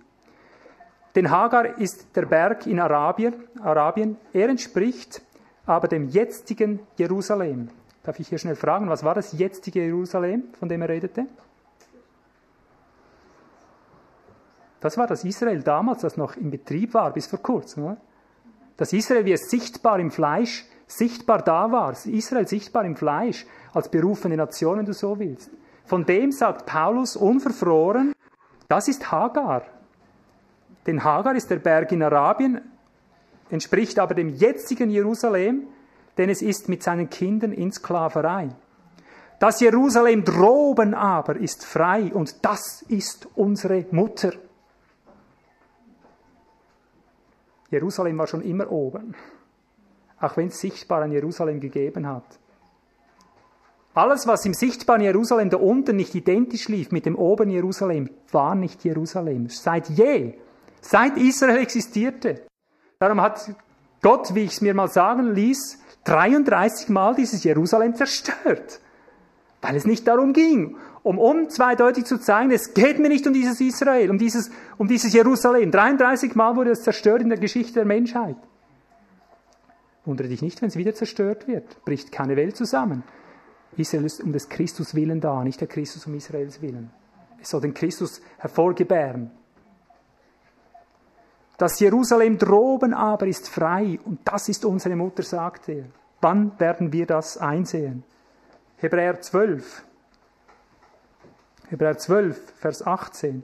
[1.15, 4.15] Denn Hagar ist der Berg in Arabien, Arabien.
[4.31, 5.21] Er entspricht
[5.65, 7.69] aber dem jetzigen Jerusalem.
[8.03, 11.25] Darf ich hier schnell fragen, was war das jetzige Jerusalem, von dem er redete?
[14.79, 17.97] Das war das Israel damals, das noch in Betrieb war, bis vor kurzem.
[18.77, 21.93] Das Israel, wie es sichtbar im Fleisch, sichtbar da war.
[22.05, 25.49] Israel sichtbar im Fleisch, als berufene Nation, wenn du so willst.
[25.87, 28.13] Von dem sagt Paulus unverfroren,
[28.67, 29.63] das ist Hagar.
[30.85, 32.61] Denn Hagar ist der Berg in Arabien,
[33.49, 35.67] entspricht aber dem jetzigen Jerusalem,
[36.17, 38.49] denn es ist mit seinen Kindern in Sklaverei.
[39.39, 44.33] Das Jerusalem droben aber ist frei und das ist unsere Mutter.
[47.69, 49.15] Jerusalem war schon immer oben,
[50.19, 52.39] auch wenn es sichtbar ein Jerusalem gegeben hat.
[53.97, 58.53] Alles, was im sichtbaren Jerusalem da unten nicht identisch lief mit dem oben Jerusalem, war
[58.53, 59.49] nicht Jerusalem.
[59.49, 60.35] Seit je,
[60.81, 62.41] seit Israel existierte.
[62.99, 63.55] Darum hat
[64.03, 68.81] Gott, wie ich es mir mal sagen ließ, 33 Mal dieses Jerusalem zerstört.
[69.63, 73.59] Weil es nicht darum ging, um unzweideutig zu zeigen, es geht mir nicht um dieses
[73.59, 75.71] Israel, um dieses, um dieses Jerusalem.
[75.71, 78.37] 33 Mal wurde es zerstört in der Geschichte der Menschheit.
[80.05, 81.83] Wundere dich nicht, wenn es wieder zerstört wird.
[81.83, 83.03] Bricht keine Welt zusammen.
[83.77, 86.91] Israel ist um des Christus willen da, nicht der Christus um Israels willen.
[87.39, 89.31] Es soll den Christus hervorgebären.
[91.57, 95.85] Das Jerusalem droben aber ist frei und das ist unsere Mutter, sagt er.
[96.21, 98.03] Wann werden wir das einsehen?
[98.77, 99.83] Hebräer 12.
[101.69, 103.43] Hebräer 12, Vers 18.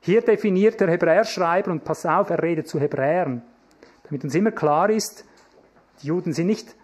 [0.00, 3.42] Hier definiert der Hebräerschreiber, und pass auf, er redet zu Hebräern,
[4.04, 5.24] damit uns immer klar ist,
[6.02, 6.74] die Juden sind nicht,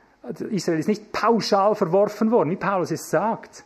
[0.50, 3.64] Israel ist nicht pauschal verworfen worden, wie Paulus es sagt.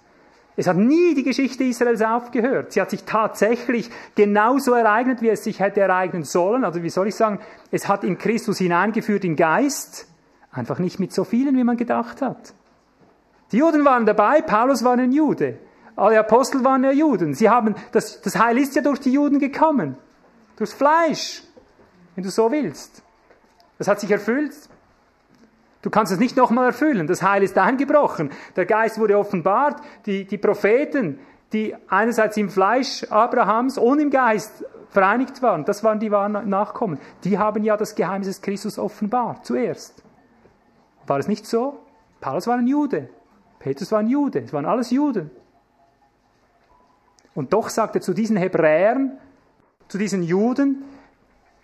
[0.56, 2.72] Es hat nie die Geschichte Israels aufgehört.
[2.72, 6.64] Sie hat sich tatsächlich genauso ereignet, wie es sich hätte ereignen sollen.
[6.64, 7.38] Also wie soll ich sagen,
[7.70, 10.06] es hat in Christus hineingeführt in Geist,
[10.50, 12.52] einfach nicht mit so vielen, wie man gedacht hat.
[13.52, 15.58] Die Juden waren dabei, Paulus war ein Jude.
[15.96, 17.34] Alle Apostel waren ja Juden.
[17.34, 19.96] Sie haben, das, das Heil ist ja durch die Juden gekommen.
[20.56, 21.42] Durchs Fleisch,
[22.14, 23.02] wenn du so willst.
[23.78, 24.54] Das hat sich erfüllt.
[25.82, 27.06] Du kannst es nicht nochmal erfüllen.
[27.06, 28.30] Das Heil ist eingebrochen.
[28.56, 29.80] Der Geist wurde offenbart.
[30.06, 31.18] Die, die Propheten,
[31.52, 36.98] die einerseits im Fleisch Abrahams und im Geist vereinigt waren, das waren die wahren Nachkommen.
[37.24, 40.02] Die haben ja das Geheimnis des Christus offenbart, zuerst.
[41.06, 41.80] War es nicht so?
[42.20, 43.08] Paulus war ein Jude.
[43.58, 44.40] Petrus war ein Jude.
[44.40, 45.30] Es waren alles Juden.
[47.34, 49.18] Und doch sagt er zu diesen Hebräern,
[49.88, 50.84] zu diesen Juden,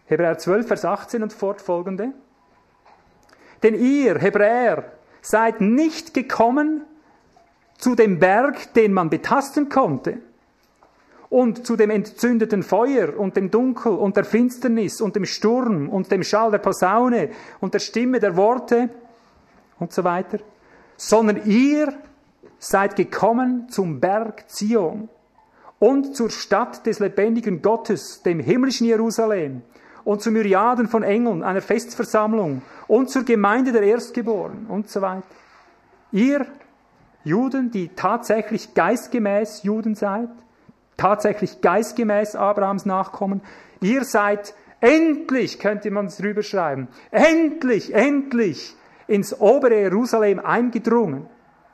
[0.07, 2.13] Hebräer 12, Vers 18 und fortfolgende,
[3.63, 4.93] denn ihr, Hebräer,
[5.23, 6.83] seid nicht gekommen
[7.79, 10.19] zu dem Berg, den man betasten konnte,
[11.29, 16.11] und zu dem entzündeten Feuer und dem Dunkel und der Finsternis und dem Sturm und
[16.11, 17.31] dem Schall der Posaune
[17.61, 18.91] und der Stimme der Worte
[19.79, 20.39] und so weiter,
[20.97, 21.93] sondern ihr
[22.59, 25.09] seid gekommen zum Berg Zion
[25.79, 29.63] und zur Stadt des lebendigen Gottes, dem himmlischen Jerusalem,
[30.07, 35.25] und zu Myriaden von Engeln, einer Festversammlung und zur Gemeinde der Erstgeborenen und so weiter.
[36.13, 36.47] Ihr
[37.25, 40.29] Juden, die tatsächlich geistgemäß Juden seid,
[40.97, 43.41] tatsächlich geistgemäß Abrahams Nachkommen,
[43.81, 48.77] ihr seid endlich, könnte man es drüber schreiben, endlich, endlich
[49.09, 51.27] ins obere Jerusalem eingedrungen.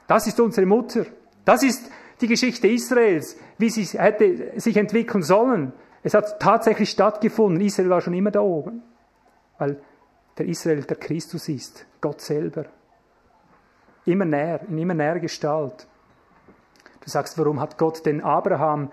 [0.06, 1.04] Das ist unsere Mutter.
[1.44, 1.90] Das ist
[2.22, 5.74] die Geschichte Israels, wie sie hätte sich entwickeln sollen.
[6.02, 7.60] Es hat tatsächlich stattgefunden.
[7.60, 8.82] Israel war schon immer da oben,
[9.58, 9.80] weil
[10.38, 12.64] der Israel der Christus ist, Gott selber.
[14.04, 15.86] Immer näher, in immer näher Gestalt.
[17.00, 18.90] Du sagst, warum hat Gott den Abraham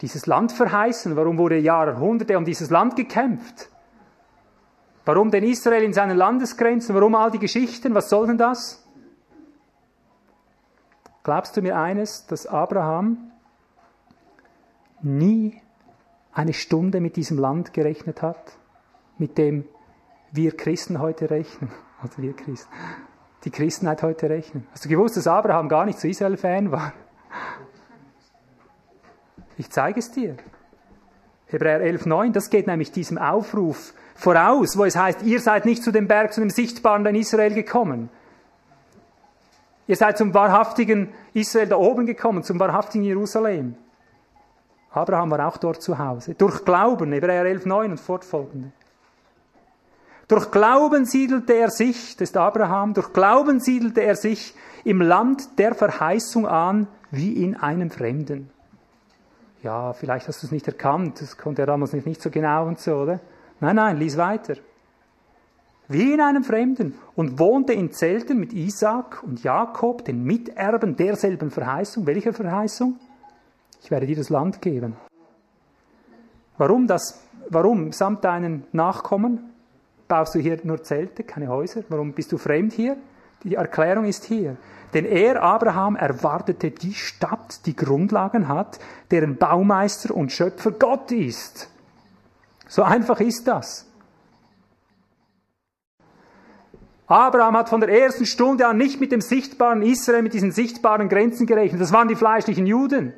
[0.00, 1.16] dieses Land verheißen?
[1.16, 3.68] Warum wurde Jahrhunderte um dieses Land gekämpft?
[5.04, 6.94] Warum denn Israel in seinen Landesgrenzen?
[6.94, 7.94] Warum all die Geschichten?
[7.94, 8.86] Was soll denn das?
[11.22, 13.32] Glaubst du mir eines, dass Abraham
[15.02, 15.60] nie
[16.32, 18.56] eine Stunde mit diesem Land gerechnet hat,
[19.18, 19.64] mit dem
[20.32, 21.70] wir Christen heute rechnen?
[22.02, 22.72] Also wir Christen.
[23.44, 24.66] Die Christenheit heute rechnen.
[24.72, 26.94] Hast du gewusst, dass Abraham gar nicht so Israel-Fan war?
[29.58, 30.38] Ich zeige es dir.
[31.48, 35.92] Hebräer 11,9, das geht nämlich diesem Aufruf voraus, wo es heißt, ihr seid nicht zu
[35.92, 38.08] dem Berg, zu dem Sichtbaren in Israel gekommen.
[39.86, 43.74] Ihr seid zum wahrhaftigen Israel da oben gekommen, zum wahrhaftigen Jerusalem.
[44.92, 46.34] Abraham war auch dort zu Hause.
[46.34, 48.72] Durch Glauben, Hebräer 11, 9 und fortfolgende.
[50.28, 55.58] Durch Glauben siedelte er sich, das ist Abraham, durch Glauben siedelte er sich im Land
[55.58, 58.50] der Verheißung an, wie in einem Fremden.
[59.62, 62.66] Ja, vielleicht hast du es nicht erkannt, das konnte er damals nicht, nicht so genau
[62.66, 63.20] und so, oder?
[63.60, 64.54] Nein, nein, lies weiter
[65.90, 71.50] wie in einem Fremden, und wohnte in Zelten mit Isaak und Jakob, den Miterben derselben
[71.50, 72.06] Verheißung.
[72.06, 72.96] Welcher Verheißung?
[73.82, 74.96] Ich werde dir das Land geben.
[76.58, 77.22] Warum das?
[77.48, 79.50] Warum samt deinen Nachkommen
[80.10, 81.84] baust du hier nur Zelte, keine Häuser?
[81.88, 82.96] Warum bist du fremd hier?
[83.44, 84.56] Die Erklärung ist hier.
[84.92, 91.70] Denn er, Abraham, erwartete die Stadt, die Grundlagen hat, deren Baumeister und Schöpfer Gott ist.
[92.68, 93.86] So einfach ist das.
[97.06, 101.08] Abraham hat von der ersten Stunde an nicht mit dem sichtbaren Israel, mit diesen sichtbaren
[101.08, 101.80] Grenzen gerechnet.
[101.80, 103.14] Das waren die fleischlichen Juden.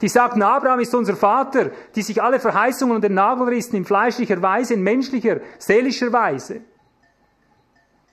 [0.00, 3.84] Die sagten, Abraham ist unser Vater, die sich alle Verheißungen und den Nagel rissen in
[3.84, 6.62] fleischlicher Weise, in menschlicher, seelischer Weise.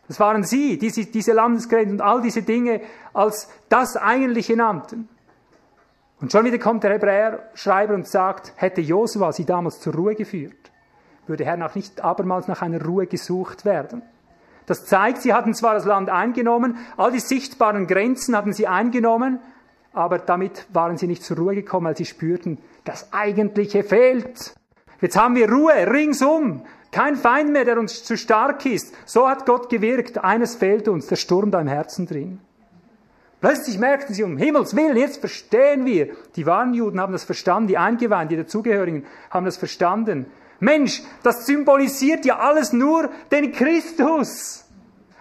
[0.07, 2.81] Das waren sie, die diese Landesgrenzen und all diese Dinge
[3.13, 5.09] als das Eigentliche nannten.
[6.19, 10.71] Und schon wieder kommt der Hebräer-Schreiber und sagt, hätte Josua sie damals zur Ruhe geführt,
[11.27, 14.01] würde Herr nicht abermals nach einer Ruhe gesucht werden.
[14.65, 19.39] Das zeigt, sie hatten zwar das Land eingenommen, all die sichtbaren Grenzen hatten sie eingenommen,
[19.93, 24.53] aber damit waren sie nicht zur Ruhe gekommen, weil sie spürten, das Eigentliche fehlt.
[25.01, 26.63] Jetzt haben wir Ruhe ringsum.
[26.91, 28.95] Kein Feind mehr, der uns zu stark ist.
[29.05, 30.23] So hat Gott gewirkt.
[30.23, 32.39] Eines fehlt uns, der Sturm da im Herzen drin.
[33.39, 36.15] Plötzlich merkten sie, um Himmels Willen, jetzt verstehen wir.
[36.35, 40.25] Die wahren Juden haben das verstanden, die Eingeweihten, die dazugehörigen haben das verstanden.
[40.59, 44.66] Mensch, das symbolisiert ja alles nur den Christus.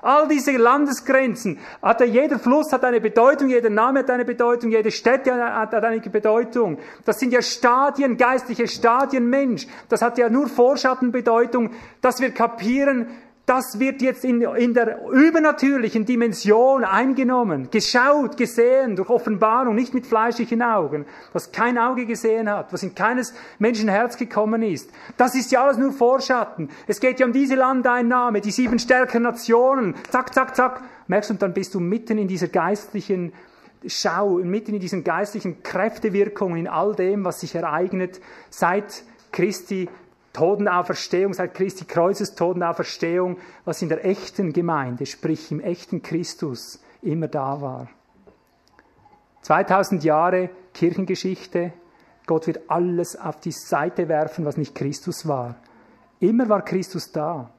[0.07, 4.70] All diese Landesgrenzen, hat er, jeder Fluss hat eine Bedeutung, jeder Name hat eine Bedeutung,
[4.70, 6.78] jede Stätte hat eine Bedeutung.
[7.04, 9.66] Das sind ja Stadien, geistliche Stadien, Mensch.
[9.88, 13.09] Das hat ja nur Vorschattenbedeutung, dass wir kapieren,
[13.47, 20.05] das wird jetzt in, in der übernatürlichen Dimension eingenommen, geschaut, gesehen durch Offenbarung, nicht mit
[20.05, 24.90] fleischlichen Augen, was kein Auge gesehen hat, was in keines Menschen Herz gekommen ist.
[25.16, 26.70] Das ist ja alles nur Vorschatten.
[26.88, 29.94] Es geht ja um diese Landeinnahme, die sieben stärkeren Nationen.
[30.11, 30.82] Zack, zack, zack.
[31.07, 33.32] Merkst du, und dann bist du mitten in dieser geistlichen
[33.86, 38.20] Schau, mitten in diesen geistlichen Kräftewirkungen, in all dem, was sich ereignet
[38.51, 39.88] seit Christi
[40.37, 47.26] Totenauferstehung, seit Christi Kreuzes Totenauferstehung, was in der echten Gemeinde, sprich im echten Christus, immer
[47.26, 47.89] da war.
[49.41, 51.72] 2000 Jahre Kirchengeschichte,
[52.26, 55.55] Gott wird alles auf die Seite werfen, was nicht Christus war.
[56.20, 57.51] Immer war Christus da,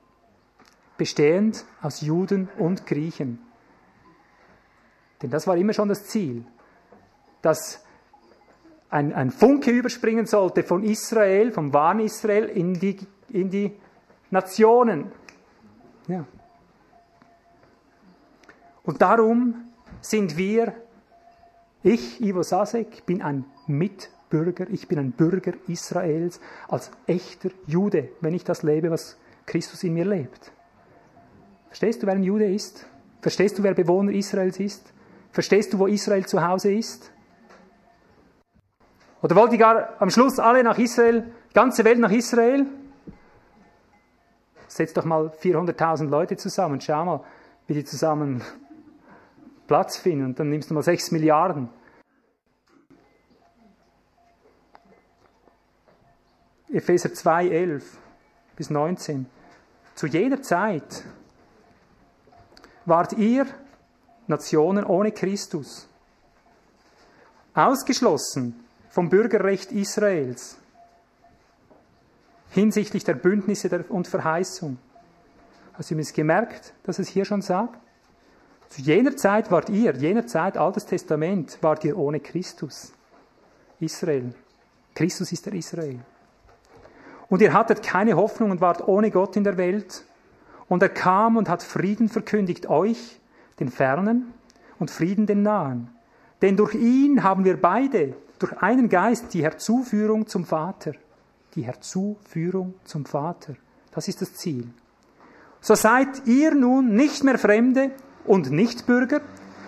[0.97, 3.39] bestehend aus Juden und Griechen.
[5.23, 6.45] Denn das war immer schon das Ziel,
[7.41, 7.84] dass
[8.89, 12.97] ein, ein Funke überspringen sollte von Israel, vom wahren Israel, in die,
[13.29, 13.73] in die
[14.29, 15.11] Nationen.
[16.07, 16.25] Ja.
[18.83, 19.65] Und darum
[19.99, 20.73] sind wir,
[21.83, 28.33] ich, Ivo Sasek, bin ein Mitbürger, ich bin ein Bürger Israels als echter Jude, wenn
[28.33, 30.51] ich das lebe, was Christus in mir lebt.
[31.67, 32.85] Verstehst du, wer ein Jude ist?
[33.21, 34.93] Verstehst du, wer Bewohner Israels ist?
[35.31, 37.11] Verstehst du, wo Israel zu Hause ist?
[39.22, 42.68] Oder wollt ihr gar am Schluss alle nach Israel, ganze Welt nach Israel?
[44.68, 47.24] Setzt doch mal 400.000 Leute zusammen, schau mal,
[47.65, 48.43] wie die zusammen
[49.68, 50.26] Platz finden.
[50.26, 51.70] Und dann nimmst du mal 6 Milliarden.
[56.70, 57.97] Epheser 2, 11
[58.55, 59.26] bis 19.
[59.95, 61.03] Zu jeder Zeit
[62.86, 63.47] wart ihr
[64.28, 65.88] Nationen ohne Christus.
[67.55, 68.66] Ausgeschlossen
[68.97, 70.57] vom Bürgerrecht Israels
[72.49, 74.79] hinsichtlich der Bündnisse und Verheißung.
[75.73, 77.77] Hast du übrigens gemerkt, dass es hier schon sagt?
[78.69, 82.91] Zu jener Zeit wart ihr, jener Zeit, Altes Testament, wart ihr ohne Christus.
[83.79, 84.33] Israel.
[84.95, 85.99] Christus ist der Israel.
[87.29, 90.05] Und ihr hattet keine Hoffnung und wart ohne Gott in der Welt.
[90.69, 93.19] Und er kam und hat Frieden verkündigt euch,
[93.59, 94.33] den Fernen,
[94.79, 95.91] und Frieden den Nahen.
[96.41, 100.93] Denn durch ihn haben wir beide, durch einen Geist die Herzuführung zum Vater.
[101.55, 103.55] Die Herzuführung zum Vater.
[103.91, 104.69] Das ist das Ziel.
[105.61, 107.91] So seid ihr nun nicht mehr Fremde
[108.25, 109.21] und Nichtbürger,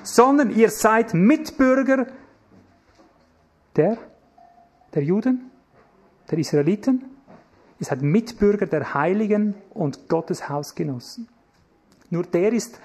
[0.04, 2.08] sondern ihr seid Mitbürger
[3.76, 3.98] der,
[4.94, 5.50] der Juden,
[6.30, 7.06] der Israeliten.
[7.80, 11.28] Ihr seid Mitbürger der Heiligen und Gottes Hausgenossen.
[12.10, 12.80] Nur der ist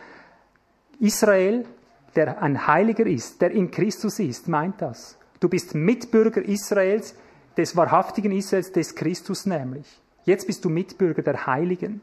[1.01, 1.67] Israel,
[2.15, 5.19] der ein Heiliger ist, der in Christus ist, meint das.
[5.45, 7.15] Du bist Mitbürger Israels,
[7.59, 9.85] des wahrhaftigen Israels, des Christus nämlich.
[10.25, 12.01] Jetzt bist du Mitbürger der Heiligen.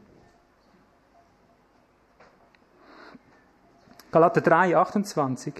[4.12, 5.54] Galater 3, 28.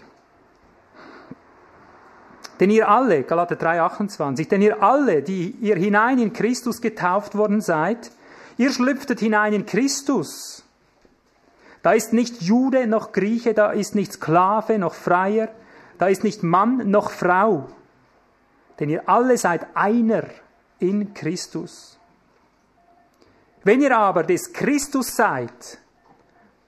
[2.60, 7.36] Denn ihr alle, Galater 3, 28, denn ihr alle, die ihr hinein in Christus getauft
[7.36, 8.12] worden seid,
[8.58, 10.62] ihr schlüpftet hinein in Christus.
[11.82, 15.48] Da ist nicht Jude noch Grieche, da ist nicht Sklave noch Freier,
[16.02, 17.68] da ist nicht Mann noch Frau,
[18.80, 20.24] denn ihr alle seid einer
[20.80, 21.96] in Christus.
[23.62, 25.78] Wenn ihr aber des Christus seid,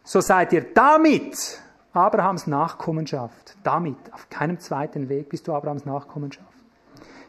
[0.05, 1.61] so seid ihr damit
[1.93, 3.57] Abrahams Nachkommenschaft.
[3.65, 6.47] Damit, auf keinem zweiten Weg bist du Abrahams Nachkommenschaft.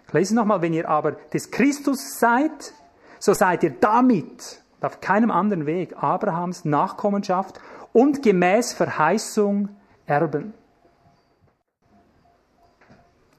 [0.06, 2.76] Ich lese nochmal, wenn ihr aber des Christus seid,
[3.18, 7.60] so seid ihr damit, auf keinem anderen Weg, Abrahams Nachkommenschaft
[7.93, 9.70] und gemäß Verheißung
[10.06, 10.53] Erben.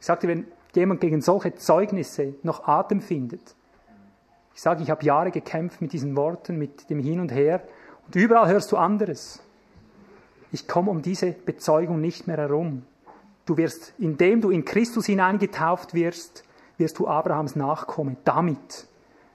[0.07, 3.57] Ich sagte, wenn jemand gegen solche Zeugnisse noch Atem findet,
[4.55, 7.61] ich sage, ich habe Jahre gekämpft mit diesen Worten, mit dem Hin und Her,
[8.07, 9.43] und überall hörst du anderes.
[10.53, 12.85] Ich komme um diese Bezeugung nicht mehr herum.
[13.47, 16.45] Du wirst, indem du in Christus hineingetauft wirst,
[16.79, 18.15] wirst du Abrahams Nachkomme.
[18.23, 18.87] Damit.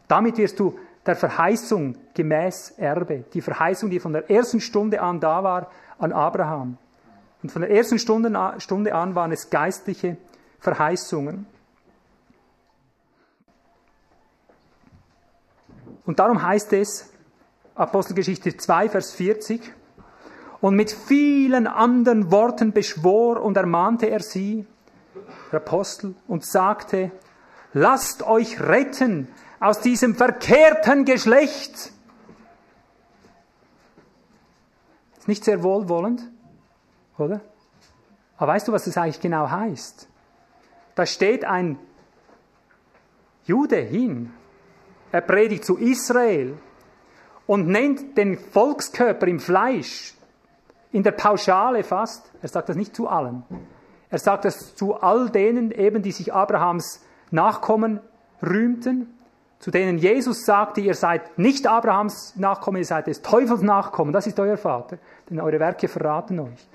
[0.08, 3.26] Damit wirst du der Verheißung gemäß Erbe.
[3.34, 5.70] Die Verheißung, die von der ersten Stunde an da war,
[6.00, 6.78] an Abraham.
[7.44, 10.16] Und von der ersten Stunde an waren es geistliche
[10.62, 11.46] Verheißungen.
[16.06, 17.12] Und darum heißt es,
[17.76, 19.74] Apostelgeschichte 2, Vers 40,
[20.62, 24.68] und mit vielen anderen Worten beschwor und ermahnte er sie,
[25.52, 27.12] der Apostel, und sagte,
[27.74, 29.28] lasst euch retten
[29.60, 31.92] aus diesem verkehrten Geschlecht.
[35.18, 36.22] Ist nicht sehr wohlwollend,
[37.18, 37.42] oder?
[38.38, 40.11] Aber weißt du, was das eigentlich genau heißt?
[40.96, 41.78] Da steht ein
[43.44, 44.32] Jude hin,
[45.12, 46.58] er predigt zu Israel
[47.48, 50.16] und nennt den Volkskörper im Fleisch,
[50.92, 53.44] in der Pauschale fast, er sagt das nicht zu allen,
[54.10, 58.02] er sagt das zu all denen eben, die sich Abrahams Nachkommen
[58.44, 59.18] rühmten,
[59.60, 64.28] zu denen Jesus sagte, ihr seid nicht Abrahams Nachkommen, ihr seid des Teufels Nachkommen, das
[64.28, 64.98] ist euer Vater,
[65.30, 66.68] denn eure Werke verraten euch.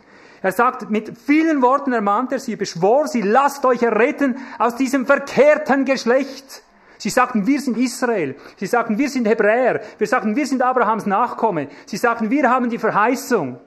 [0.43, 5.07] Er sagt, mit vielen Worten ermahnt er sie, beschwor sie, lasst euch erretten aus diesem
[5.07, 6.63] verkehrten Geschlecht.
[6.99, 8.37] Sie sagten, wir sind Israel.
[8.57, 9.83] Sie sagten, wir sind Hebräer.
[9.99, 11.69] Wir sagten, wir sind Abrahams Nachkomme.
[11.85, 13.61] Sie sagten, wir haben die Verheißung.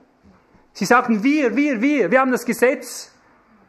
[0.74, 3.12] Sie sagten, wir, wir, wir, wir haben das Gesetz.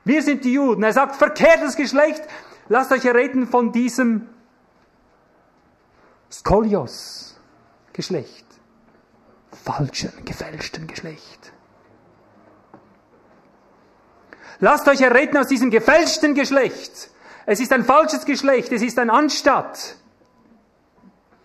[0.05, 0.83] Wir sind die Juden.
[0.83, 2.23] Er sagt, verkehrtes Geschlecht,
[2.69, 4.29] lasst euch erretten von diesem
[6.31, 7.39] Skolios
[7.93, 8.47] Geschlecht.
[9.65, 11.53] Falschen, gefälschten Geschlecht.
[14.61, 17.11] Lasst euch erretten aus diesem gefälschten Geschlecht.
[17.47, 19.97] Es ist ein falsches Geschlecht, es ist ein Anstatt.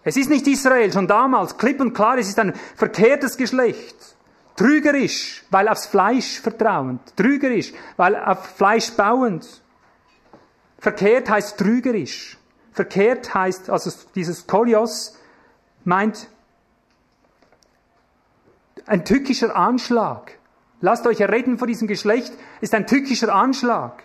[0.03, 3.95] Es ist nicht Israel, schon damals, klipp und klar, es ist ein verkehrtes Geschlecht.
[4.55, 7.15] Trügerisch, weil aufs Fleisch vertrauend.
[7.17, 9.61] Trügerisch, weil auf Fleisch bauend.
[10.77, 12.37] Verkehrt heißt trügerisch.
[12.71, 15.17] Verkehrt heißt, also dieses Kolios
[15.83, 16.27] meint
[18.85, 20.37] ein tückischer Anschlag.
[20.81, 24.03] Lasst euch erretten vor diesem Geschlecht, ist ein tückischer Anschlag.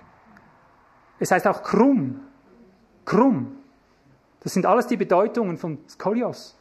[1.19, 2.21] Es heißt auch krumm.
[3.05, 3.57] Krumm.
[4.41, 6.57] Das sind alles die Bedeutungen von Skolios.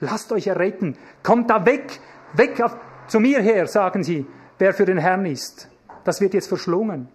[0.00, 0.96] Lasst euch erretten.
[1.22, 2.00] Kommt da weg,
[2.32, 4.26] weg auf, zu mir her, sagen sie,
[4.58, 5.68] wer für den Herrn ist.
[6.04, 7.08] Das wird jetzt verschlungen.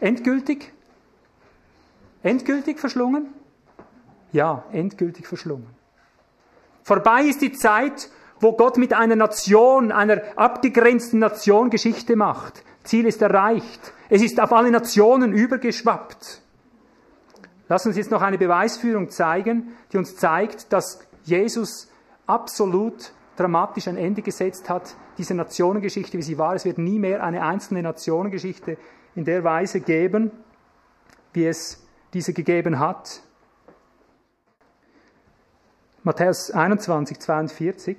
[0.00, 0.72] Endgültig?
[2.22, 3.34] Endgültig verschlungen?
[4.32, 5.68] Ja, endgültig verschlungen.
[6.82, 8.10] Vorbei ist die Zeit,
[8.40, 12.64] wo Gott mit einer Nation, einer abgegrenzten Nation Geschichte macht.
[12.82, 13.92] Ziel ist erreicht.
[14.08, 16.40] Es ist auf alle Nationen übergeschwappt.
[17.68, 21.88] Lass uns jetzt noch eine Beweisführung zeigen, die uns zeigt, dass Jesus
[22.26, 26.54] absolut dramatisch ein Ende gesetzt hat, diese Nationengeschichte, wie sie war.
[26.54, 28.76] Es wird nie mehr eine einzelne Nationengeschichte
[29.14, 30.32] in der Weise geben,
[31.32, 33.20] wie es diese gegeben hat.
[36.02, 37.96] Matthäus 21, 42.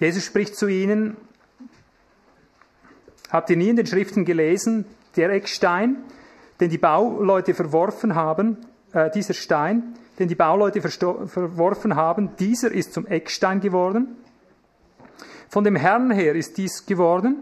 [0.00, 1.14] Jesus spricht zu ihnen,
[3.30, 5.98] habt ihr nie in den Schriften gelesen, der Eckstein,
[6.58, 8.56] den die Bauleute verworfen haben,
[8.94, 14.16] äh, dieser Stein, den die Bauleute verworfen haben, dieser ist zum Eckstein geworden.
[15.50, 17.36] Von dem Herrn her ist dies geworden,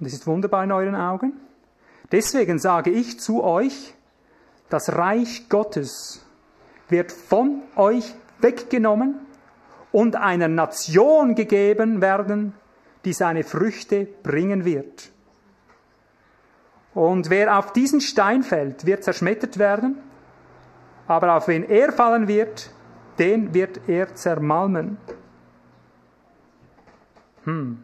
[0.00, 1.34] und es ist wunderbar in euren Augen.
[2.10, 3.94] Deswegen sage ich zu euch,
[4.70, 6.24] das Reich Gottes
[6.88, 9.25] wird von euch weggenommen
[9.96, 12.52] und einer Nation gegeben werden,
[13.06, 15.10] die seine Früchte bringen wird.
[16.92, 19.96] Und wer auf diesen Stein fällt, wird zerschmettert werden,
[21.06, 22.70] aber auf wen er fallen wird,
[23.18, 24.98] den wird er zermalmen.
[27.44, 27.78] Hm.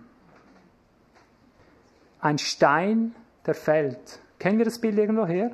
[2.21, 3.15] Ein Stein,
[3.47, 4.21] der fällt.
[4.39, 5.51] Kennen wir das Bild irgendwo her?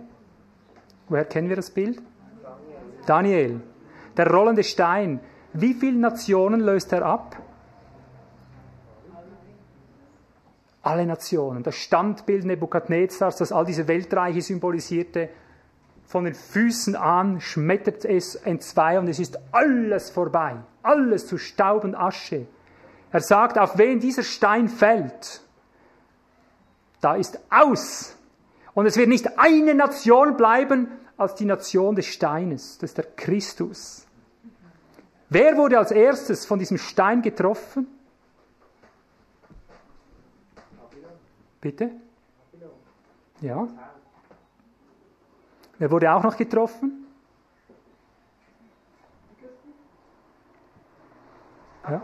[1.08, 2.02] Woher kennen wir das Bild?
[3.06, 3.60] Daniel.
[4.16, 5.20] Der rollende Stein.
[5.60, 7.36] Wie viele Nationen löst er ab?
[10.82, 11.64] Alle Nationen.
[11.64, 15.30] Das Standbild Nebukadnezars, das all diese Weltreiche symbolisierte,
[16.06, 20.56] von den Füßen an schmettert es entzwei und es ist alles vorbei.
[20.82, 22.46] Alles zu Staub und Asche.
[23.10, 25.42] Er sagt, auf wen dieser Stein fällt,
[27.00, 28.16] da ist aus.
[28.74, 32.78] Und es wird nicht eine Nation bleiben als die Nation des Steines.
[32.78, 34.07] Das ist der Christus.
[35.30, 37.86] Wer wurde als erstes von diesem Stein getroffen?
[41.60, 41.90] Bitte?
[43.40, 43.68] Ja.
[45.78, 47.06] Wer wurde auch noch getroffen?
[51.88, 52.02] Ja.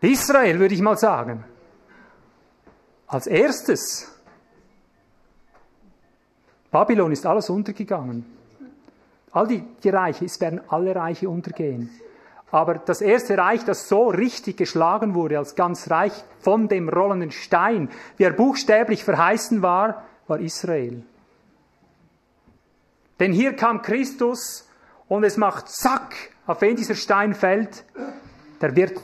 [0.00, 1.44] Israel, würde ich mal sagen.
[3.06, 4.14] Als erstes.
[6.70, 8.24] Babylon ist alles untergegangen.
[9.32, 11.90] All die, die Reiche, es werden alle Reiche untergehen.
[12.50, 17.30] Aber das erste Reich, das so richtig geschlagen wurde als ganz Reich von dem rollenden
[17.30, 21.02] Stein, wie er buchstäblich verheißen war, war Israel.
[23.20, 24.68] Denn hier kam Christus
[25.08, 26.14] und es macht Zack,
[26.46, 27.84] auf wen dieser Stein fällt,
[28.60, 28.98] der wird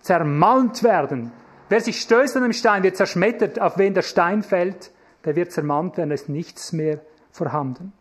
[0.00, 1.32] zermalmt werden.
[1.68, 4.90] Wer sich stößt an dem Stein, wird zerschmettert, auf wen der Stein fällt,
[5.24, 7.00] der wird zermalmt werden, es ist nichts mehr
[7.30, 7.92] vorhanden.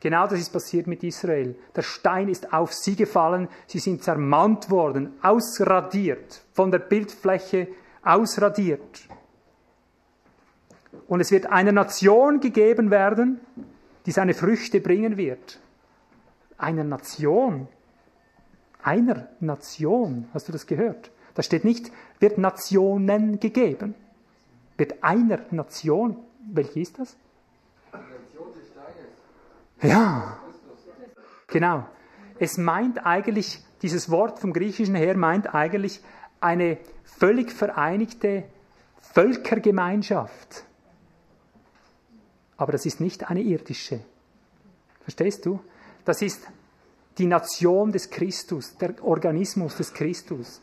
[0.00, 1.56] Genau das ist passiert mit Israel.
[1.74, 7.68] Der Stein ist auf sie gefallen, sie sind zermalmt worden, ausradiert, von der Bildfläche
[8.02, 9.08] ausradiert.
[11.08, 13.40] Und es wird einer Nation gegeben werden,
[14.06, 15.58] die seine Früchte bringen wird.
[16.58, 17.68] Einer Nation.
[18.82, 20.28] Einer Nation.
[20.32, 21.10] Hast du das gehört?
[21.34, 21.90] Da steht nicht,
[22.20, 23.94] wird Nationen gegeben.
[24.76, 26.16] Wird einer Nation.
[26.50, 27.16] Welche ist das?
[29.82, 30.38] Ja,
[31.46, 31.86] genau.
[32.38, 36.00] Es meint eigentlich, dieses Wort vom Griechischen her meint eigentlich
[36.40, 38.44] eine völlig vereinigte
[39.00, 40.64] Völkergemeinschaft.
[42.56, 44.00] Aber das ist nicht eine irdische.
[45.00, 45.60] Verstehst du?
[46.04, 46.48] Das ist
[47.18, 50.60] die Nation des Christus, der Organismus des Christus.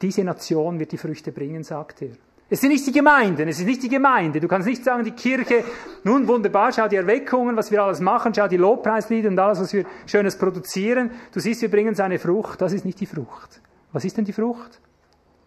[0.00, 2.16] Diese Nation wird die Früchte bringen, sagt er.
[2.50, 4.38] Es sind nicht die Gemeinden, es ist nicht die Gemeinde.
[4.38, 5.64] Du kannst nicht sagen, die Kirche,
[6.04, 9.72] nun wunderbar, schau die Erweckungen, was wir alles machen, schau die Lobpreislieder und alles, was
[9.72, 11.10] wir Schönes produzieren.
[11.32, 12.60] Du siehst, wir bringen seine Frucht.
[12.60, 13.60] Das ist nicht die Frucht.
[13.92, 14.78] Was ist denn die Frucht?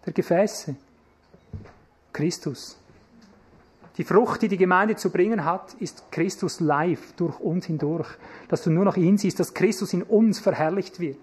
[0.06, 0.76] Der Gefäße.
[2.12, 2.78] Christus.
[3.98, 8.08] Die Frucht, die die Gemeinde zu bringen hat, ist Christus live durch uns hindurch.
[8.48, 11.18] Dass du nur noch ihn siehst, dass Christus in uns verherrlicht wird.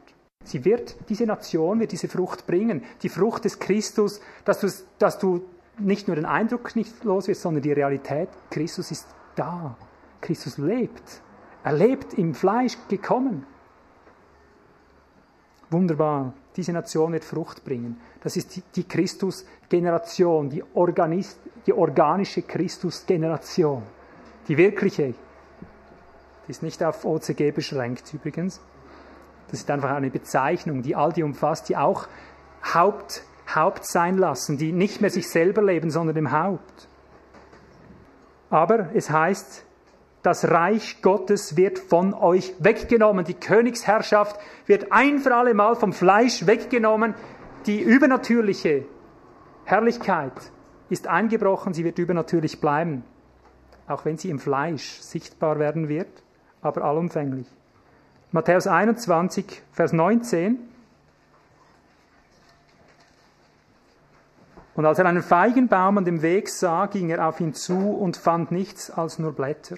[0.44, 2.82] Sie wird, diese Nation wird diese Frucht bringen.
[3.02, 4.68] Die Frucht des Christus, dass du,
[4.98, 5.42] dass du
[5.78, 8.28] nicht nur den Eindruck nicht los wirst, sondern die Realität.
[8.50, 9.76] Christus ist da.
[10.20, 11.20] Christus lebt.
[11.62, 13.46] Er lebt im Fleisch gekommen.
[15.70, 16.32] Wunderbar.
[16.56, 18.00] Diese Nation wird Frucht bringen.
[18.22, 20.62] Das ist die, die Christus-Generation, die,
[21.66, 23.82] die organische Christus-Generation.
[24.46, 25.14] Die wirkliche.
[26.46, 28.60] Die ist nicht auf OCG beschränkt übrigens.
[29.48, 32.06] Das ist einfach eine Bezeichnung, die all die umfasst, die auch
[32.72, 33.22] Haupt
[33.52, 36.88] Haupt sein lassen, die nicht mehr sich selber leben, sondern dem Haupt.
[38.50, 39.64] Aber es heißt,
[40.22, 43.24] das Reich Gottes wird von euch weggenommen.
[43.24, 47.14] Die Königsherrschaft wird ein für alle Mal vom Fleisch weggenommen.
[47.66, 48.86] Die übernatürliche
[49.64, 50.32] Herrlichkeit
[50.88, 53.04] ist eingebrochen, sie wird übernatürlich bleiben,
[53.86, 56.22] auch wenn sie im Fleisch sichtbar werden wird,
[56.62, 57.46] aber allumfänglich.
[58.32, 60.58] Matthäus 21, Vers 19.
[64.74, 68.16] Und als er einen Feigenbaum an dem Weg sah, ging er auf ihn zu und
[68.16, 69.76] fand nichts als nur Blätter.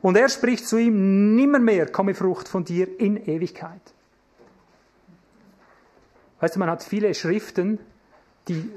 [0.00, 3.80] Und er spricht zu ihm, nimmermehr komme Frucht von dir in Ewigkeit.
[6.38, 7.80] Weißt du, man hat viele Schriften,
[8.46, 8.70] die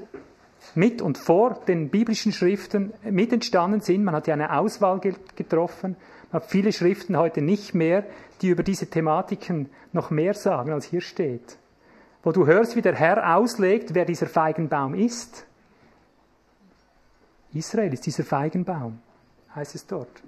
[0.74, 4.02] mit und vor den biblischen Schriften mit entstanden sind.
[4.02, 5.00] Man hat ja eine Auswahl
[5.36, 5.96] getroffen.
[6.32, 8.04] Man hat viele Schriften heute nicht mehr,
[8.42, 11.58] die über diese Thematiken noch mehr sagen, als hier steht
[12.22, 15.46] wo du hörst, wie der Herr auslegt, wer dieser Feigenbaum ist.
[17.52, 19.00] Israel ist dieser Feigenbaum,
[19.54, 20.22] heißt es dort.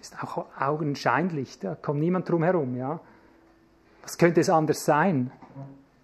[0.00, 3.00] Ist auch augenscheinlich, da kommt niemand drum herum, ja.
[4.02, 5.30] Was könnte es anders sein?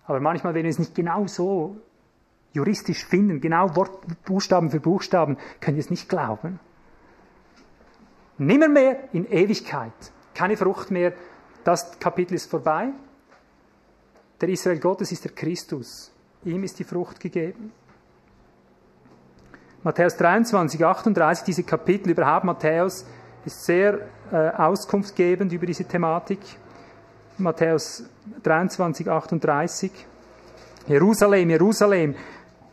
[0.06, 1.76] Aber manchmal, wenn wir es nicht genau so
[2.52, 6.60] juristisch finden, genau Wort, Buchstaben für Buchstaben, können wir es nicht glauben.
[8.38, 9.92] Nimmermehr in Ewigkeit.
[10.34, 11.14] Keine Frucht mehr.
[11.64, 12.92] Das Kapitel ist vorbei.
[14.40, 16.12] Der Israel Gottes ist der Christus.
[16.44, 17.72] Ihm ist die Frucht gegeben.
[19.82, 23.06] Matthäus 23, 38, diese Kapitel überhaupt, Matthäus
[23.44, 24.00] ist sehr
[24.32, 26.40] äh, auskunftgebend über diese Thematik.
[27.38, 28.04] Matthäus
[28.42, 29.92] 23, 38.
[30.88, 32.14] Jerusalem, Jerusalem,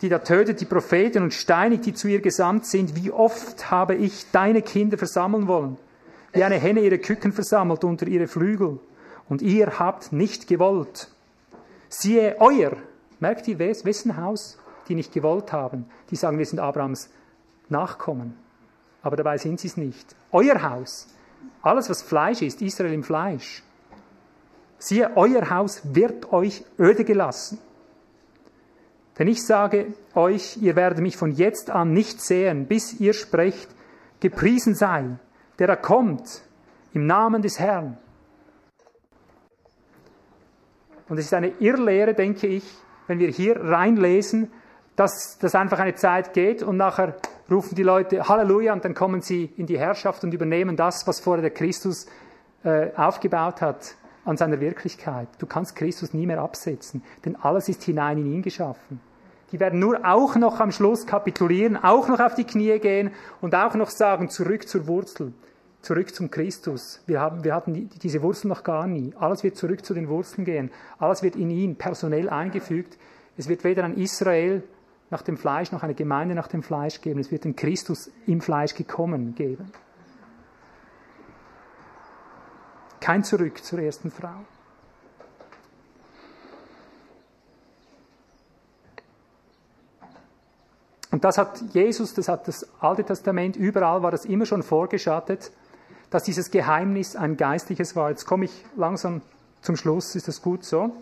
[0.01, 2.95] die da tötet die Propheten und steinigt, die zu ihr gesandt sind.
[2.95, 5.77] Wie oft habe ich deine Kinder versammeln wollen,
[6.33, 8.79] wie eine Henne ihre Küken versammelt unter ihre Flügel.
[9.29, 11.12] Und ihr habt nicht gewollt.
[11.95, 12.71] Siehe euer,
[13.19, 14.57] merkt ihr, wessen Haus
[14.87, 17.09] die nicht gewollt haben, die sagen, wir sind Abrahams
[17.69, 18.35] Nachkommen.
[19.03, 20.15] Aber dabei sind sie es nicht.
[20.31, 21.07] Euer Haus,
[21.61, 23.63] alles was Fleisch ist, Israel im Fleisch.
[24.79, 27.59] Siehe, euer Haus wird euch öde gelassen.
[29.17, 33.69] Denn ich sage euch, ihr werdet mich von jetzt an nicht sehen, bis ihr sprecht,
[34.19, 35.17] gepriesen sei,
[35.59, 36.41] der da kommt,
[36.93, 37.97] im Namen des Herrn.
[41.09, 42.63] Und es ist eine Irrlehre, denke ich,
[43.07, 44.51] wenn wir hier reinlesen,
[44.95, 47.15] dass das einfach eine Zeit geht und nachher
[47.49, 51.19] rufen die Leute Halleluja und dann kommen sie in die Herrschaft und übernehmen das, was
[51.19, 52.05] vorher der Christus
[52.63, 55.27] äh, aufgebaut hat an seiner Wirklichkeit.
[55.39, 59.01] Du kannst Christus nie mehr absetzen, denn alles ist hinein in ihn geschaffen.
[59.51, 63.11] Die werden nur auch noch am Schluss kapitulieren, auch noch auf die Knie gehen
[63.41, 65.33] und auch noch sagen, zurück zur Wurzel
[65.83, 67.01] zurück zum Christus.
[67.05, 69.13] Wir, haben, wir hatten diese Wurzeln noch gar nie.
[69.19, 70.71] Alles wird zurück zu den Wurzeln gehen.
[70.97, 72.97] Alles wird in ihn personell eingefügt.
[73.37, 74.63] Es wird weder ein Israel
[75.09, 77.19] nach dem Fleisch noch eine Gemeinde nach dem Fleisch geben.
[77.19, 79.71] Es wird den Christus im Fleisch gekommen geben.
[83.01, 84.45] Kein Zurück zur ersten Frau.
[91.11, 95.51] Und das hat Jesus, das hat das Alte Testament, überall war das immer schon vorgeschattet,
[96.13, 98.11] dass dieses Geheimnis ein geistliches war.
[98.11, 99.23] Jetzt komme ich langsam
[99.61, 100.95] zum Schluss, ist das gut so?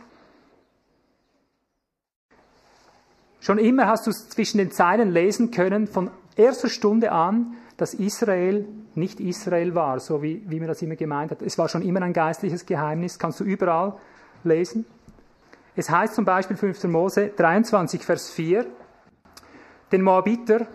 [3.41, 8.65] Schon immer hast du zwischen den Zeilen lesen können, von erster Stunde an, dass Israel
[8.95, 11.41] nicht Israel war, so wie, wie man das immer gemeint hat.
[11.41, 13.97] Es war schon immer ein geistliches Geheimnis, kannst du überall
[14.45, 14.85] lesen.
[15.75, 16.85] Es heißt zum Beispiel 5.
[16.85, 18.65] Mose 23, Vers 4,
[19.91, 20.67] den Moabiter,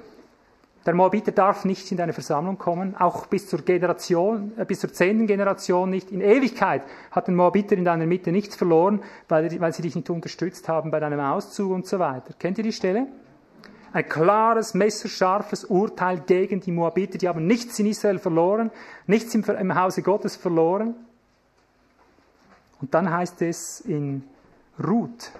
[0.86, 4.92] der Moabiter darf nicht in deine Versammlung kommen, auch bis zur Generation, äh, bis zur
[4.92, 6.12] zehnten Generation nicht.
[6.12, 10.08] In Ewigkeit hat den Moabiter in deiner Mitte nichts verloren, weil, weil sie dich nicht
[10.08, 12.34] unterstützt haben bei deinem Auszug und so weiter.
[12.38, 13.08] Kennt ihr die Stelle?
[13.92, 17.18] Ein klares, messerscharfes Urteil gegen die Moabiter.
[17.18, 18.70] Die haben nichts in Israel verloren,
[19.06, 20.94] nichts im, im Hause Gottes verloren.
[22.80, 24.22] Und dann heißt es in
[24.78, 25.32] Ruth,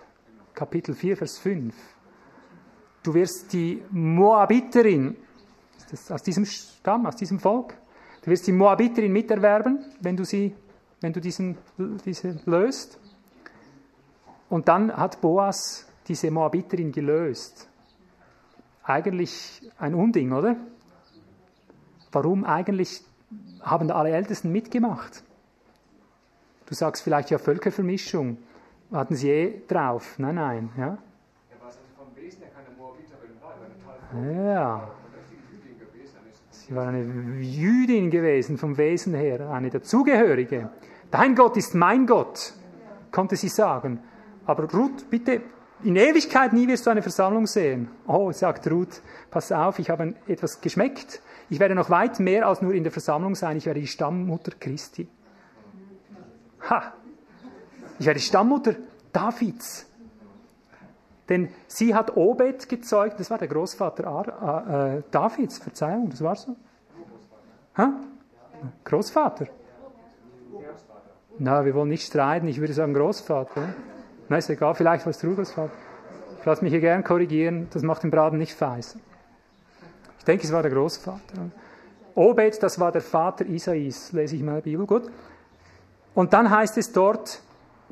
[0.55, 1.75] Kapitel 4, Vers 5,
[3.03, 5.17] du wirst die Moabiterin
[5.91, 7.75] das aus diesem Stamm, aus diesem Volk.
[8.23, 10.55] Du wirst die Moabiterin miterwerben, wenn du sie,
[11.01, 11.57] wenn du diesen,
[12.05, 12.99] diese löst.
[14.49, 17.69] Und dann hat Boas diese Moabiterin gelöst.
[18.83, 20.57] Eigentlich ein Unding, oder?
[22.13, 23.03] Warum eigentlich
[23.61, 25.23] haben alle Ältesten mitgemacht?
[26.67, 28.39] Du sagst vielleicht ja Völkervermischung.
[28.93, 30.19] Hatten sie eh drauf?
[30.19, 30.71] Nein, nein.
[30.77, 30.99] Ja, ja
[31.61, 34.89] was also vom Wesen her keine Moabiterin war, Ja,
[36.67, 37.05] Sie war eine
[37.43, 40.71] Jüdin gewesen vom Wesen her, eine dazugehörige.
[41.13, 42.55] Dein Gott ist mein Gott,
[43.13, 44.01] konnte sie sagen.
[44.47, 45.43] Aber Ruth, bitte,
[45.85, 47.89] in Ewigkeit nie wirst du eine Versammlung sehen.
[48.09, 51.23] Oh, sagt Ruth, pass auf, ich habe etwas geschmeckt.
[51.51, 53.57] Ich werde noch weit mehr als nur in der Versammlung sein.
[53.59, 55.07] Ich werde die Stammmutter Christi.
[56.69, 56.95] Ha!
[58.01, 58.75] Ich werde die Stammmutter
[59.13, 59.86] Davids.
[61.29, 66.37] Denn sie hat Obed gezeugt, das war der Großvater Ar, äh, Davids, Verzeihung, das war
[66.37, 66.55] so.
[67.77, 67.93] Ha?
[68.85, 69.47] Großvater?
[71.39, 73.75] Na, wir wollen nicht streiten, ich würde sagen Großvater.
[74.29, 75.71] Na, ist egal, vielleicht war es der.
[76.39, 78.97] Ich lasse mich hier gern korrigieren, das macht den Braten nicht feiß.
[80.19, 81.51] Ich denke, es war der Großvater.
[82.15, 85.11] Obed, das war der Vater Isais, lese ich mal in der Bibel, gut.
[86.15, 87.43] Und dann heißt es dort,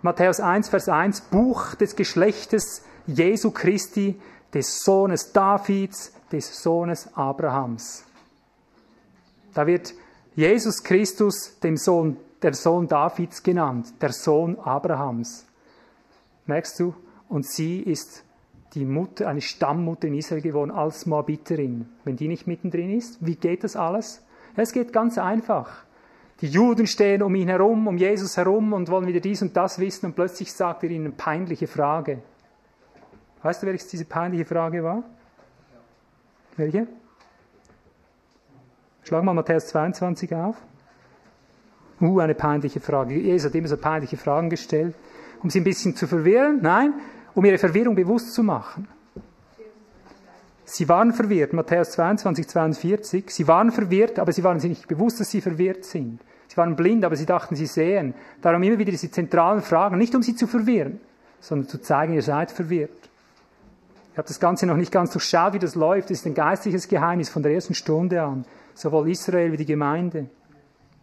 [0.01, 4.19] Matthäus 1, Vers 1, Buch des Geschlechtes Jesu Christi,
[4.53, 8.05] des Sohnes Davids, des Sohnes Abrahams.
[9.53, 9.95] Da wird
[10.37, 15.47] Jesus Christus dem Sohn, der Sohn Davids genannt, der Sohn Abrahams.
[16.47, 16.95] Merkst du?
[17.29, 18.25] Und sie ist
[18.75, 21.89] die Mutter, eine Stammmutter in Israel geworden als Moabiterin.
[22.05, 24.23] Wenn die nicht mittendrin ist, wie geht das alles?
[24.57, 25.85] es geht ganz einfach.
[26.41, 29.79] Die Juden stehen um ihn herum, um Jesus herum und wollen wieder dies und das
[29.79, 32.23] wissen und plötzlich sagt er ihnen eine peinliche Frage.
[33.45, 35.03] Weißt du, welches diese peinliche Frage war?
[36.57, 36.87] Welche?
[39.03, 40.57] Schlag mal Matthäus 22 auf.
[42.01, 43.15] Uh, eine peinliche Frage.
[43.17, 44.95] Jesus hat immer so peinliche Fragen gestellt,
[45.43, 46.61] um sie ein bisschen zu verwirren.
[46.63, 46.95] Nein,
[47.35, 48.89] um ihre Verwirrung bewusst zu machen.
[50.65, 53.31] Sie waren verwirrt, Matthäus 22, 42.
[53.31, 56.19] Sie waren verwirrt, aber sie waren sich nicht bewusst, dass sie verwirrt sind.
[56.49, 58.15] Sie waren blind, aber sie dachten, sie sehen.
[58.41, 60.99] Darum immer wieder diese zentralen Fragen, nicht um sie zu verwirren,
[61.41, 63.11] sondern zu zeigen, ihr seid verwirrt.
[64.15, 66.09] Ich habe das Ganze noch nicht ganz durchschaut, wie das läuft.
[66.09, 68.45] Das ist ein geistliches Geheimnis von der ersten Stunde an.
[68.73, 70.31] Sowohl Israel wie die Gemeinde.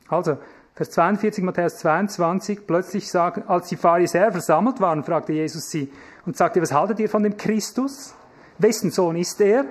[0.08, 0.38] Also,
[0.76, 5.92] Vers 42, Matthäus 22, plötzlich sagen, als die Pharisäer versammelt waren, fragte Jesus sie
[6.26, 8.16] und sagte, was haltet ihr von dem Christus?
[8.60, 9.66] Wessen Sohn ist er?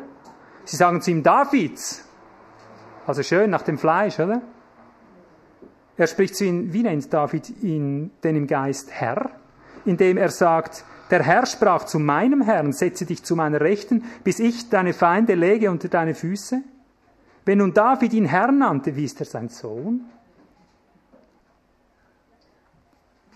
[0.66, 2.04] Sie sagen zu ihm, Davids.
[3.06, 4.42] Also schön, nach dem Fleisch, oder?
[5.96, 9.30] Er spricht zu ihnen, wie nennt David ihn denn im Geist Herr?
[9.86, 14.38] Indem er sagt, der Herr sprach zu meinem Herrn, setze dich zu meiner Rechten, bis
[14.38, 16.62] ich deine Feinde lege unter deine Füße.
[17.44, 20.04] Wenn nun David ihn Herr nannte, wie ist er sein Sohn?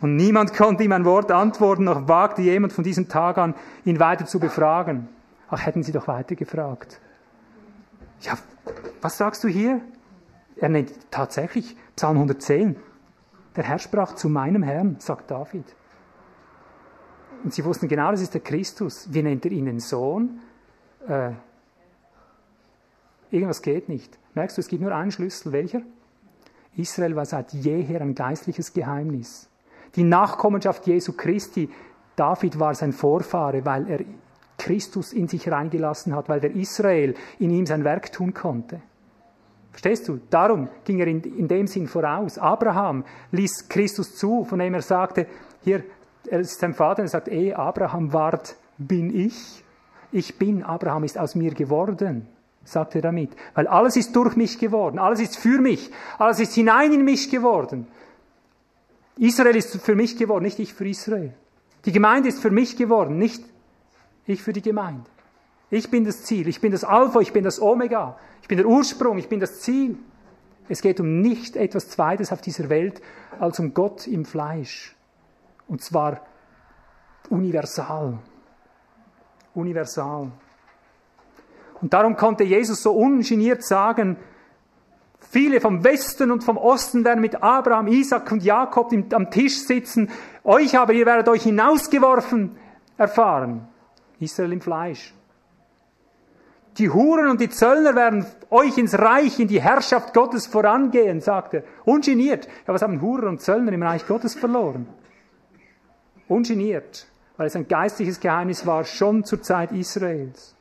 [0.01, 3.99] Und niemand konnte ihm ein Wort antworten, noch wagte jemand von diesem Tag an, ihn
[3.99, 5.09] weiter zu befragen.
[5.49, 7.01] Ach, hätten sie doch weiter gefragt.
[8.21, 8.35] Ja,
[9.01, 9.81] was sagst du hier?
[10.57, 12.77] Er nennt tatsächlich Psalm 110.
[13.57, 15.65] Der Herr sprach zu meinem Herrn, sagt David.
[17.45, 19.07] Und sie wussten genau, das ist der Christus.
[19.13, 20.41] Wie nennt er ihn den Sohn?
[21.07, 21.33] Äh,
[23.31, 24.19] irgendwas geht nicht.
[24.33, 25.53] Merkst du, es gibt nur einen Schlüssel.
[25.53, 25.83] Welcher?
[26.75, 29.51] Israel war seit jeher ein geistliches Geheimnis.
[29.95, 31.69] Die Nachkommenschaft Jesu Christi,
[32.17, 34.01] David war sein Vorfahre, weil er
[34.57, 38.81] Christus in sich reingelassen hat, weil der Israel in ihm sein Werk tun konnte.
[39.71, 40.21] Verstehst du?
[40.31, 42.39] Darum ging er in, in dem Sinn voraus.
[42.39, 45.27] Abraham ließ Christus zu, von dem er sagte,
[45.63, 45.85] hier,
[46.29, 49.65] er ist sein Vater, er sagt, eh, Abraham ward, bin ich.
[50.13, 52.29] Ich bin, Abraham ist aus mir geworden,
[52.65, 53.31] sagt er damit.
[53.55, 57.31] Weil alles ist durch mich geworden, alles ist für mich, alles ist hinein in mich
[57.31, 57.87] geworden.
[59.17, 61.35] Israel ist für mich geworden, nicht ich für Israel.
[61.85, 63.45] Die Gemeinde ist für mich geworden, nicht
[64.27, 65.05] ich für die Gemeinde.
[65.71, 68.67] Ich bin das Ziel, ich bin das Alpha, ich bin das Omega, ich bin der
[68.67, 69.99] Ursprung, ich bin das Ziel.
[70.69, 73.03] Es geht um nicht etwas Zweites auf dieser Welt
[73.39, 74.94] als um Gott im Fleisch.
[75.69, 76.21] Und zwar
[77.31, 78.19] universal.
[79.55, 80.31] Universal.
[81.81, 84.17] Und darum konnte Jesus so ungeniert sagen,
[85.21, 90.11] viele vom Westen und vom Osten werden mit Abraham, Isaac und Jakob am Tisch sitzen.
[90.45, 92.57] Euch aber, ihr werdet euch hinausgeworfen
[92.97, 93.69] erfahren.
[94.21, 95.15] Israel im Fleisch.
[96.79, 101.55] Die Huren und die Zöllner werden euch ins Reich, in die Herrschaft Gottes vorangehen, sagt
[101.55, 101.63] er.
[101.85, 102.49] Ungeniert.
[102.67, 104.89] Ja, was haben Huren und Zöllner im Reich Gottes verloren?
[106.29, 107.07] Ungeniert,
[107.37, 110.55] weil es ein geistliches Geheimnis war, schon zur Zeit Israels.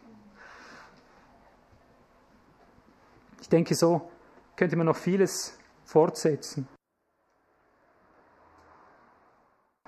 [3.41, 4.09] Ich denke, so
[4.55, 6.67] könnte man noch vieles fortsetzen.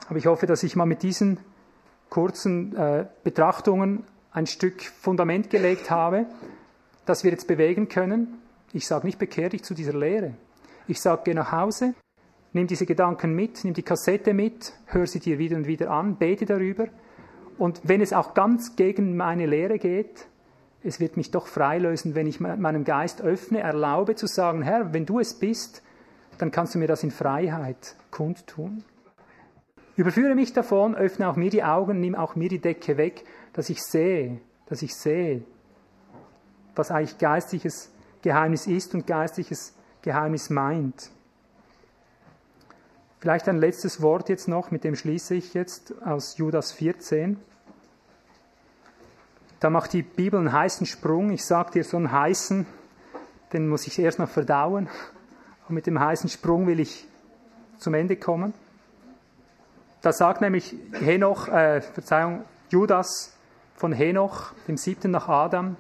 [0.07, 1.39] Aber ich hoffe, dass ich mal mit diesen
[2.10, 6.27] kurzen äh, Betrachtungen ein Stück Fundament gelegt habe,
[7.06, 8.41] das wir jetzt bewegen können.
[8.73, 10.35] Ich sage nicht, bekehr dich zu dieser Lehre.
[10.88, 11.95] Ich sage, geh nach Hause,
[12.56, 16.15] nimm diese Gedanken mit, nimm die Kassette mit, hör sie dir wieder und wieder an,
[16.15, 16.88] bete darüber.
[17.57, 20.27] Und wenn es auch ganz gegen meine Lehre geht,
[20.82, 25.06] es wird mich doch freilösen, wenn ich meinem Geist öffne, erlaube zu sagen, Herr, wenn
[25.06, 25.84] du es bist,
[26.38, 28.84] dann kannst du mir das in Freiheit kundtun.
[29.98, 33.69] Überführe mich davon, öffne auch mir die Augen, nimm auch mir die Decke weg, dass
[33.69, 35.44] ich sehe, dass ich sehe,
[36.76, 37.91] was eigentlich geistliches
[38.22, 41.11] Geheimnis ist und geistliches Geheimnis meint.
[43.26, 47.39] Vielleicht ein letztes Wort jetzt noch, mit dem schließe ich jetzt aus Judas 14.
[49.60, 51.31] Da macht die Bibel einen heißen Sprung.
[51.31, 52.68] Ich sage dir so einen heißen,
[53.52, 54.89] den muss ich erst noch verdauen.
[55.68, 57.07] Und mit dem heißen Sprung will ich
[57.80, 58.53] zum Ende kommen.
[60.03, 63.34] Da sagt nämlich Henoch, äh, Verzeihung, Judas,
[63.73, 65.77] von Henoch, dem siebten nach Adam,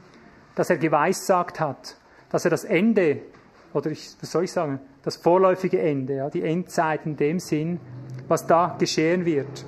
[0.55, 1.95] dass er geweissagt hat,
[2.31, 3.21] dass er das Ende,
[3.75, 7.79] oder ich, was soll ich sagen, das vorläufige Ende, ja, die Endzeit in dem Sinn,
[8.29, 9.65] was da geschehen wird.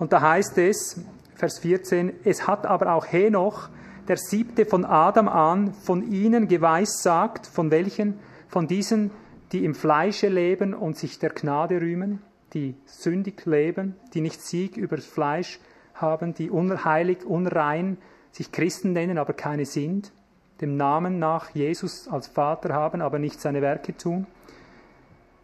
[0.00, 1.00] Und da heißt es,
[1.36, 3.68] Vers 14, es hat aber auch Henoch,
[4.08, 8.18] der siebte von Adam an, von ihnen geweissagt, von welchen?
[8.48, 9.12] Von diesen,
[9.52, 12.20] die im Fleische leben und sich der Gnade rühmen,
[12.54, 15.60] die sündig leben, die nicht Sieg über das Fleisch
[15.94, 17.98] haben, die unheilig, unrein
[18.32, 20.12] sich Christen nennen, aber keine sind,
[20.60, 24.26] dem Namen nach Jesus als Vater haben, aber nicht seine Werke tun.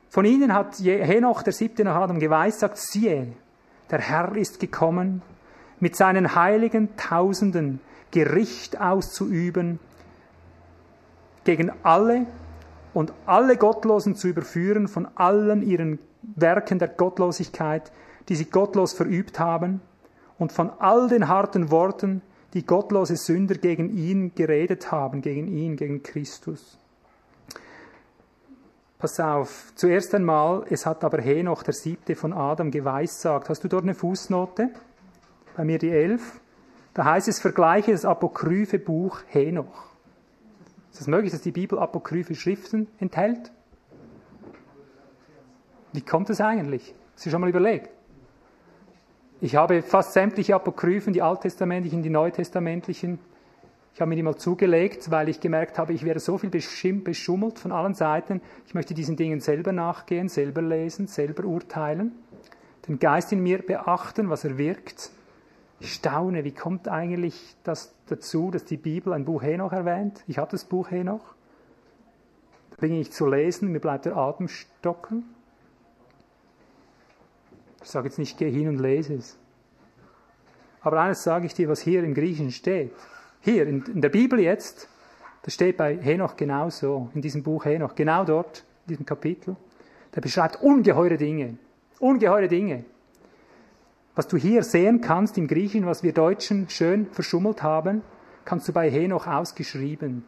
[0.09, 3.32] Von ihnen hat Henoch, der siebte nach Adam, geweissagt, siehe,
[3.90, 5.22] der Herr ist gekommen,
[5.80, 7.80] mit seinen heiligen Tausenden
[8.10, 9.78] Gericht auszuüben,
[11.44, 12.26] gegen alle
[12.94, 17.93] und alle Gottlosen zu überführen von allen ihren Werken der Gottlosigkeit,
[18.28, 19.80] die sie gottlos verübt haben,
[20.38, 22.20] und von all den harten Worten,
[22.57, 26.78] die gottlose Sünder gegen ihn geredet haben, gegen ihn, gegen Christus.
[28.99, 33.51] Pass auf, zuerst einmal, es hat aber Henoch, der siebte von Adam, geweissagt.
[33.51, 34.70] Hast du dort eine Fußnote?
[35.55, 36.41] Bei mir die elf.
[36.95, 39.91] Da heißt es, vergleiche das apokryphe Buch Henoch.
[40.91, 43.53] Ist es möglich, dass die Bibel apokryphe Schriften enthält?
[45.93, 46.95] Wie kommt es eigentlich?
[47.15, 47.91] Hast du schon mal überlegt?
[49.40, 53.18] Ich habe fast sämtliche Apokryphen, die alttestamentlichen, die neutestamentlichen,
[53.92, 57.58] ich habe mir die mal zugelegt, weil ich gemerkt habe, ich werde so viel beschummelt
[57.58, 58.40] von allen Seiten.
[58.66, 62.12] Ich möchte diesen Dingen selber nachgehen, selber lesen, selber urteilen,
[62.88, 65.10] den Geist in mir beachten, was er wirkt.
[65.80, 70.24] Ich staune, wie kommt eigentlich das dazu, dass die Bibel ein Buch Henoch erwähnt?
[70.26, 71.34] Ich habe das Buch Henoch.
[72.70, 75.35] Da bin ich zu lesen, mir bleibt der Atem stocken.
[77.86, 79.38] Ich sage jetzt nicht, geh hin und lese es.
[80.80, 82.90] Aber eines sage ich dir, was hier im Griechischen steht.
[83.42, 84.88] Hier, in, in der Bibel jetzt,
[85.42, 89.54] das steht bei Henoch genau so, in diesem Buch Henoch, genau dort, in diesem Kapitel.
[90.16, 91.58] Der beschreibt ungeheure Dinge.
[92.00, 92.84] Ungeheure Dinge.
[94.16, 98.02] Was du hier sehen kannst im Griechischen, was wir Deutschen schön verschummelt haben,
[98.44, 100.24] kannst du bei Henoch ausgeschrieben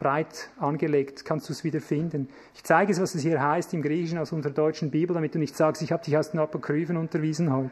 [0.00, 2.28] breit angelegt, kannst du es wieder finden.
[2.54, 5.38] Ich zeige es, was es hier heißt im Griechischen aus unserer deutschen Bibel, damit du
[5.38, 7.70] nicht sagst, ich habe dich aus den Apokryphen unterwiesen heute.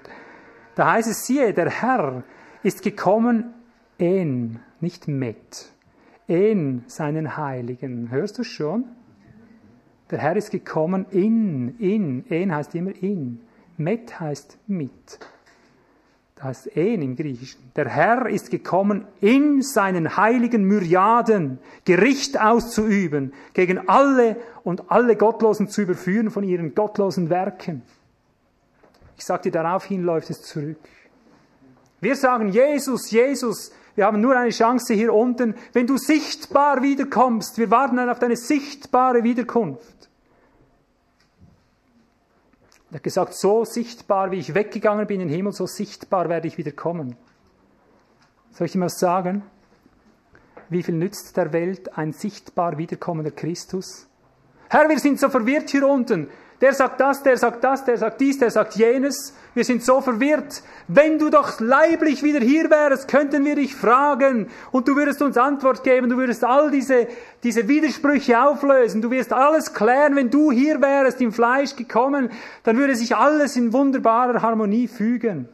[0.76, 2.22] Da heißt es, siehe, der Herr
[2.62, 3.55] ist gekommen
[3.96, 5.72] in, nicht mit,
[6.28, 8.10] in seinen Heiligen.
[8.10, 8.84] Hörst du schon?
[10.10, 13.40] Der Herr ist gekommen in, in, en heißt immer in.
[13.76, 15.18] Met heißt mit.
[16.39, 17.73] Das heißt en im Griechischen.
[17.74, 25.69] Der Herr ist gekommen in seinen heiligen Myriaden, Gericht auszuüben, gegen alle und alle Gottlosen
[25.69, 27.82] zu überführen von ihren gottlosen Werken.
[29.16, 30.78] Ich sagte, daraufhin läuft es zurück.
[32.01, 37.59] Wir sagen, Jesus, Jesus, wir haben nur eine Chance hier unten, wenn du sichtbar wiederkommst.
[37.59, 40.07] Wir warten dann auf deine sichtbare Wiederkunft.
[42.90, 46.48] Er hat gesagt, so sichtbar, wie ich weggegangen bin in den Himmel, so sichtbar werde
[46.48, 47.16] ich wiederkommen.
[48.51, 49.43] Soll ich dir mal sagen?
[50.70, 54.06] Wie viel nützt der Welt ein sichtbar wiederkommender Christus?
[54.70, 56.28] Herr, wir sind so verwirrt hier unten.
[56.60, 59.32] Der sagt das, der sagt das, der sagt dies, der sagt jenes.
[59.55, 60.62] Wir sind so verwirrt.
[60.89, 65.36] Wenn du doch leiblich wieder hier wärst, könnten wir dich fragen und du würdest uns
[65.36, 67.06] Antwort geben, du würdest all diese,
[67.44, 70.16] diese Widersprüche auflösen, du wirst alles klären.
[70.16, 72.30] Wenn du hier wärst, im Fleisch gekommen,
[72.64, 75.48] dann würde sich alles in wunderbarer Harmonie fügen.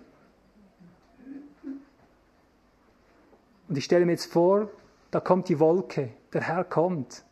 [3.68, 4.70] Und ich stelle mir jetzt vor,
[5.10, 7.24] da kommt die Wolke, der Herr kommt.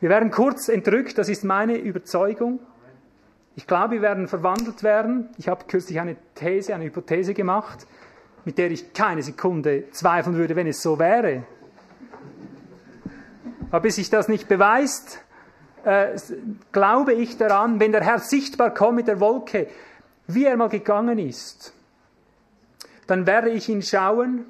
[0.00, 2.58] Wir werden kurz entrückt, das ist meine Überzeugung.
[3.54, 5.28] Ich glaube, wir werden verwandelt werden.
[5.36, 7.86] Ich habe kürzlich eine These, eine Hypothese gemacht,
[8.46, 11.44] mit der ich keine Sekunde zweifeln würde, wenn es so wäre.
[13.70, 15.22] Aber bis sich das nicht beweist,
[15.84, 16.16] äh,
[16.72, 19.66] glaube ich daran, wenn der Herr sichtbar kommt mit der Wolke,
[20.26, 21.74] wie er mal gegangen ist,
[23.06, 24.46] dann werde ich ihn schauen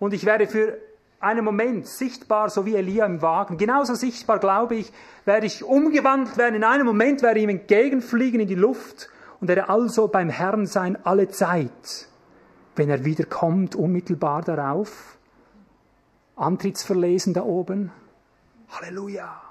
[0.00, 0.78] und ich werde für
[1.20, 3.56] einen Moment sichtbar, so wie Elia im Wagen.
[3.56, 4.92] Genauso sichtbar, glaube ich,
[5.24, 6.54] werde ich umgewandelt werden.
[6.54, 9.08] In einem Moment werde ich ihm entgegenfliegen in die Luft
[9.40, 12.08] und werde also beim Herrn sein alle Zeit,
[12.76, 15.18] wenn er wiederkommt, unmittelbar darauf.
[16.36, 17.90] Antrittsverlesen da oben.
[18.68, 19.42] Halleluja.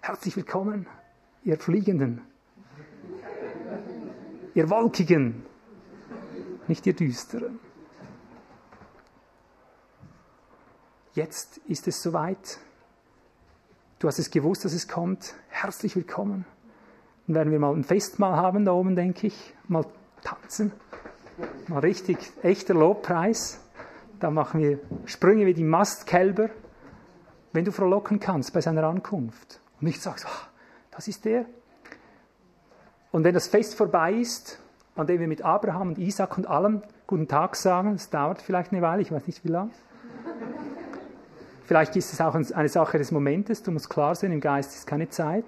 [0.00, 0.88] Herzlich willkommen,
[1.44, 2.22] ihr Fliegenden.
[4.54, 5.46] Ihr Wolkigen,
[6.66, 7.60] nicht ihr Düsteren.
[11.14, 12.58] Jetzt ist es soweit.
[13.98, 15.34] Du hast es gewusst, dass es kommt.
[15.50, 16.46] Herzlich willkommen.
[17.26, 19.54] Dann werden wir mal ein Festmahl haben da oben, denke ich.
[19.68, 19.84] Mal
[20.22, 20.72] tanzen.
[21.68, 23.60] Mal richtig echter Lobpreis.
[24.20, 26.48] Da machen wir Sprünge wie die Mastkälber.
[27.52, 29.60] Wenn du frohlocken kannst bei seiner Ankunft.
[29.80, 30.46] Und nicht sagst, oh,
[30.92, 31.44] das ist der.
[33.10, 34.58] Und wenn das Fest vorbei ist,
[34.96, 38.72] an dem wir mit Abraham und Isaac und allem guten Tag sagen, es dauert vielleicht
[38.72, 39.72] eine Weile, ich weiß nicht wie lange.
[41.64, 44.86] Vielleicht ist es auch eine Sache des Momentes, du musst klar sein, im Geist ist
[44.86, 45.44] keine Zeit.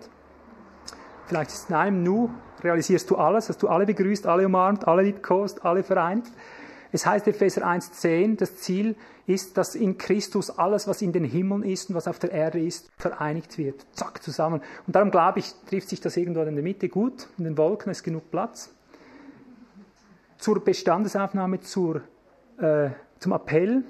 [1.27, 2.31] Vielleicht ist es in einem Nu,
[2.63, 6.31] realisierst du alles, hast du alle begrüßt, alle umarmt, alle liebkost, alle vereint.
[6.93, 8.95] Es heißt Epheser 1,10, das Ziel
[9.27, 12.61] ist, dass in Christus alles, was in den Himmeln ist und was auf der Erde
[12.61, 13.85] ist, vereinigt wird.
[13.93, 14.61] Zack, zusammen.
[14.87, 17.27] Und darum glaube ich, trifft sich das irgendwo in der Mitte gut.
[17.39, 18.73] In den Wolken ist genug Platz.
[20.39, 22.03] Zur Bestandesaufnahme, zur,
[22.59, 23.83] äh, zum Appell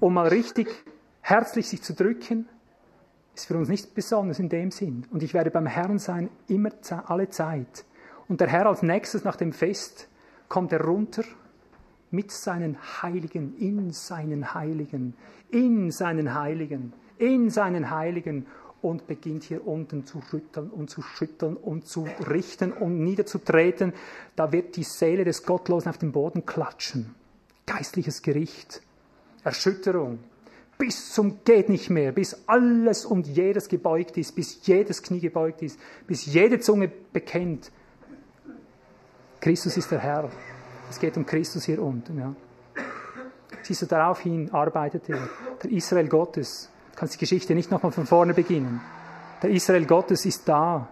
[0.00, 0.68] um mal richtig
[1.20, 2.48] herzlich sich zu drücken,
[3.34, 5.06] ist für uns nicht besonders in dem Sinn.
[5.10, 6.70] Und ich werde beim Herrn sein, immer
[7.06, 7.84] alle Zeit.
[8.28, 10.08] Und der Herr als nächstes nach dem Fest
[10.48, 11.24] kommt er runter
[12.10, 15.14] mit seinen Heiligen, in seinen Heiligen,
[15.50, 18.46] in seinen Heiligen, in seinen Heiligen
[18.80, 23.92] und beginnt hier unten zu schütteln und zu schütteln und zu richten und niederzutreten.
[24.36, 27.14] Da wird die Seele des Gottlosen auf den Boden klatschen.
[27.66, 28.82] Geistliches Gericht.
[29.44, 30.18] Erschütterung,
[30.76, 35.62] bis zum geht nicht mehr, bis alles und jedes gebeugt ist, bis jedes Knie gebeugt
[35.62, 37.72] ist, bis jede Zunge bekennt,
[39.40, 40.30] Christus ist der Herr.
[40.90, 42.18] Es geht um Christus hier unten.
[42.18, 42.34] Ja.
[43.62, 45.28] Siehst du, daraufhin arbeitet er.
[45.62, 46.70] Der Israel Gottes.
[46.92, 48.80] Du kannst die Geschichte nicht nochmal von vorne beginnen.
[49.42, 50.88] Der Israel Gottes ist da.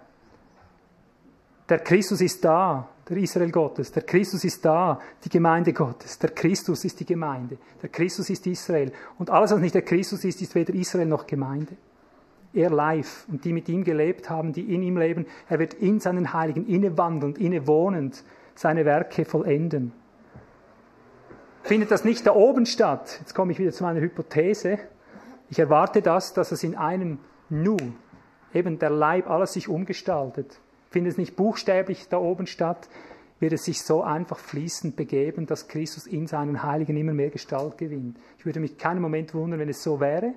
[1.68, 3.92] Der Christus ist da der Israel Gottes.
[3.92, 6.18] Der Christus ist da, die Gemeinde Gottes.
[6.18, 7.58] Der Christus ist die Gemeinde.
[7.80, 8.92] Der Christus ist Israel.
[9.18, 11.76] Und alles, was nicht der Christus ist, ist weder Israel noch Gemeinde.
[12.52, 16.00] Er live und die mit ihm gelebt haben, die in ihm leben, er wird in
[16.00, 18.24] seinen Heiligen innewandelnd, innewohnend
[18.54, 19.92] seine Werke vollenden.
[21.62, 23.18] Findet das nicht da oben statt?
[23.20, 24.78] Jetzt komme ich wieder zu meiner Hypothese.
[25.50, 27.18] Ich erwarte das, dass es in einem
[27.50, 27.76] Nu,
[28.54, 30.58] eben der Leib, alles sich umgestaltet
[30.96, 32.88] findet es nicht buchstäblich da oben statt,
[33.38, 37.76] wird es sich so einfach fließend begeben, dass Christus in seinen Heiligen immer mehr Gestalt
[37.76, 38.18] gewinnt.
[38.38, 40.32] Ich würde mich keinen Moment wundern, wenn es so wäre,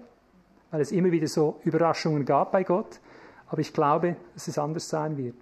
[0.70, 3.00] weil es immer wieder so Überraschungen gab bei Gott.
[3.48, 5.38] Aber ich glaube, dass es anders sein wird.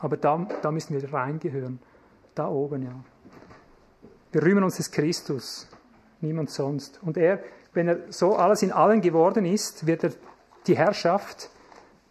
[0.00, 1.78] Aber da, da müssen wir reingehören.
[2.34, 2.92] Da oben, ja.
[4.32, 5.66] Wir rühmen uns des Christus,
[6.20, 7.02] niemand sonst.
[7.02, 7.40] Und er,
[7.72, 10.10] wenn er so alles in allen geworden ist, wird er
[10.66, 11.48] die Herrschaft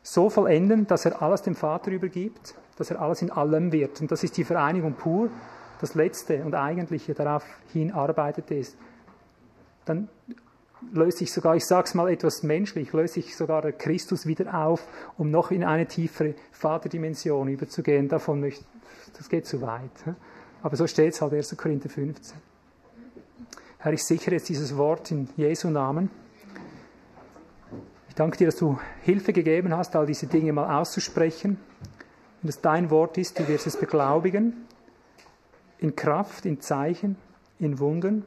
[0.06, 4.02] so vollenden, dass er alles dem Vater übergibt, dass er alles in allem wird.
[4.02, 5.30] Und das ist die Vereinigung pur,
[5.82, 8.78] das Letzte und Eigentliche darauf hin arbeitet ist.
[9.86, 10.08] Dann
[10.94, 14.88] löst sich sogar, ich sage es mal etwas menschlich, löst sich sogar Christus wieder auf,
[15.18, 18.08] um noch in eine tiefere Vaterdimension überzugehen.
[18.08, 18.64] Davon möchte,
[19.18, 19.90] das geht zu weit.
[20.62, 21.58] Aber so steht es halt 1.
[21.58, 22.38] Korinther 15.
[23.80, 26.12] Herr, ich sichere jetzt dieses Wort in Jesu Namen.
[28.16, 31.58] Ich danke dir, dass du Hilfe gegeben hast, all diese Dinge mal auszusprechen.
[32.42, 34.66] Und dass dein Wort ist, du wirst es beglaubigen.
[35.80, 37.18] In Kraft, in Zeichen,
[37.60, 38.24] in Wundern.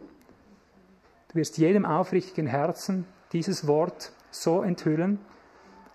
[1.29, 5.21] Du wirst jedem aufrichtigen Herzen dieses Wort so enthüllen,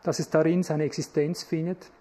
[0.01, 1.91] dass es darin seine Existenz findet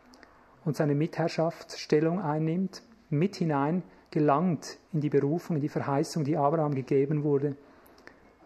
[0.64, 6.74] und seine Mitherrschaftsstellung einnimmt, mit hinein gelangt in die Berufung, in die Verheißung, die Abraham
[6.74, 7.55] gegeben wurde,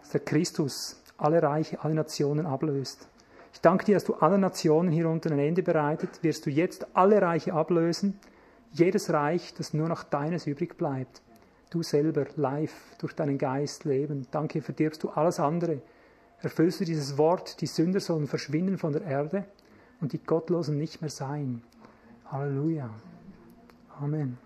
[0.01, 3.07] dass der Christus alle Reiche, alle Nationen ablöst.
[3.57, 6.21] Ich danke dir, dass du allen Nationen hier unten ein Ende bereitet.
[6.21, 8.19] Wirst du jetzt alle Reiche ablösen,
[8.71, 11.23] jedes Reich, das nur noch deines übrig bleibt.
[11.71, 14.27] Du selber live durch deinen Geist leben.
[14.29, 15.81] Danke, verdirbst du alles andere.
[16.39, 19.45] Erfüllst du dieses Wort, die Sünder sollen verschwinden von der Erde
[20.01, 21.63] und die Gottlosen nicht mehr sein.
[22.31, 22.91] Halleluja.
[23.99, 24.37] Amen.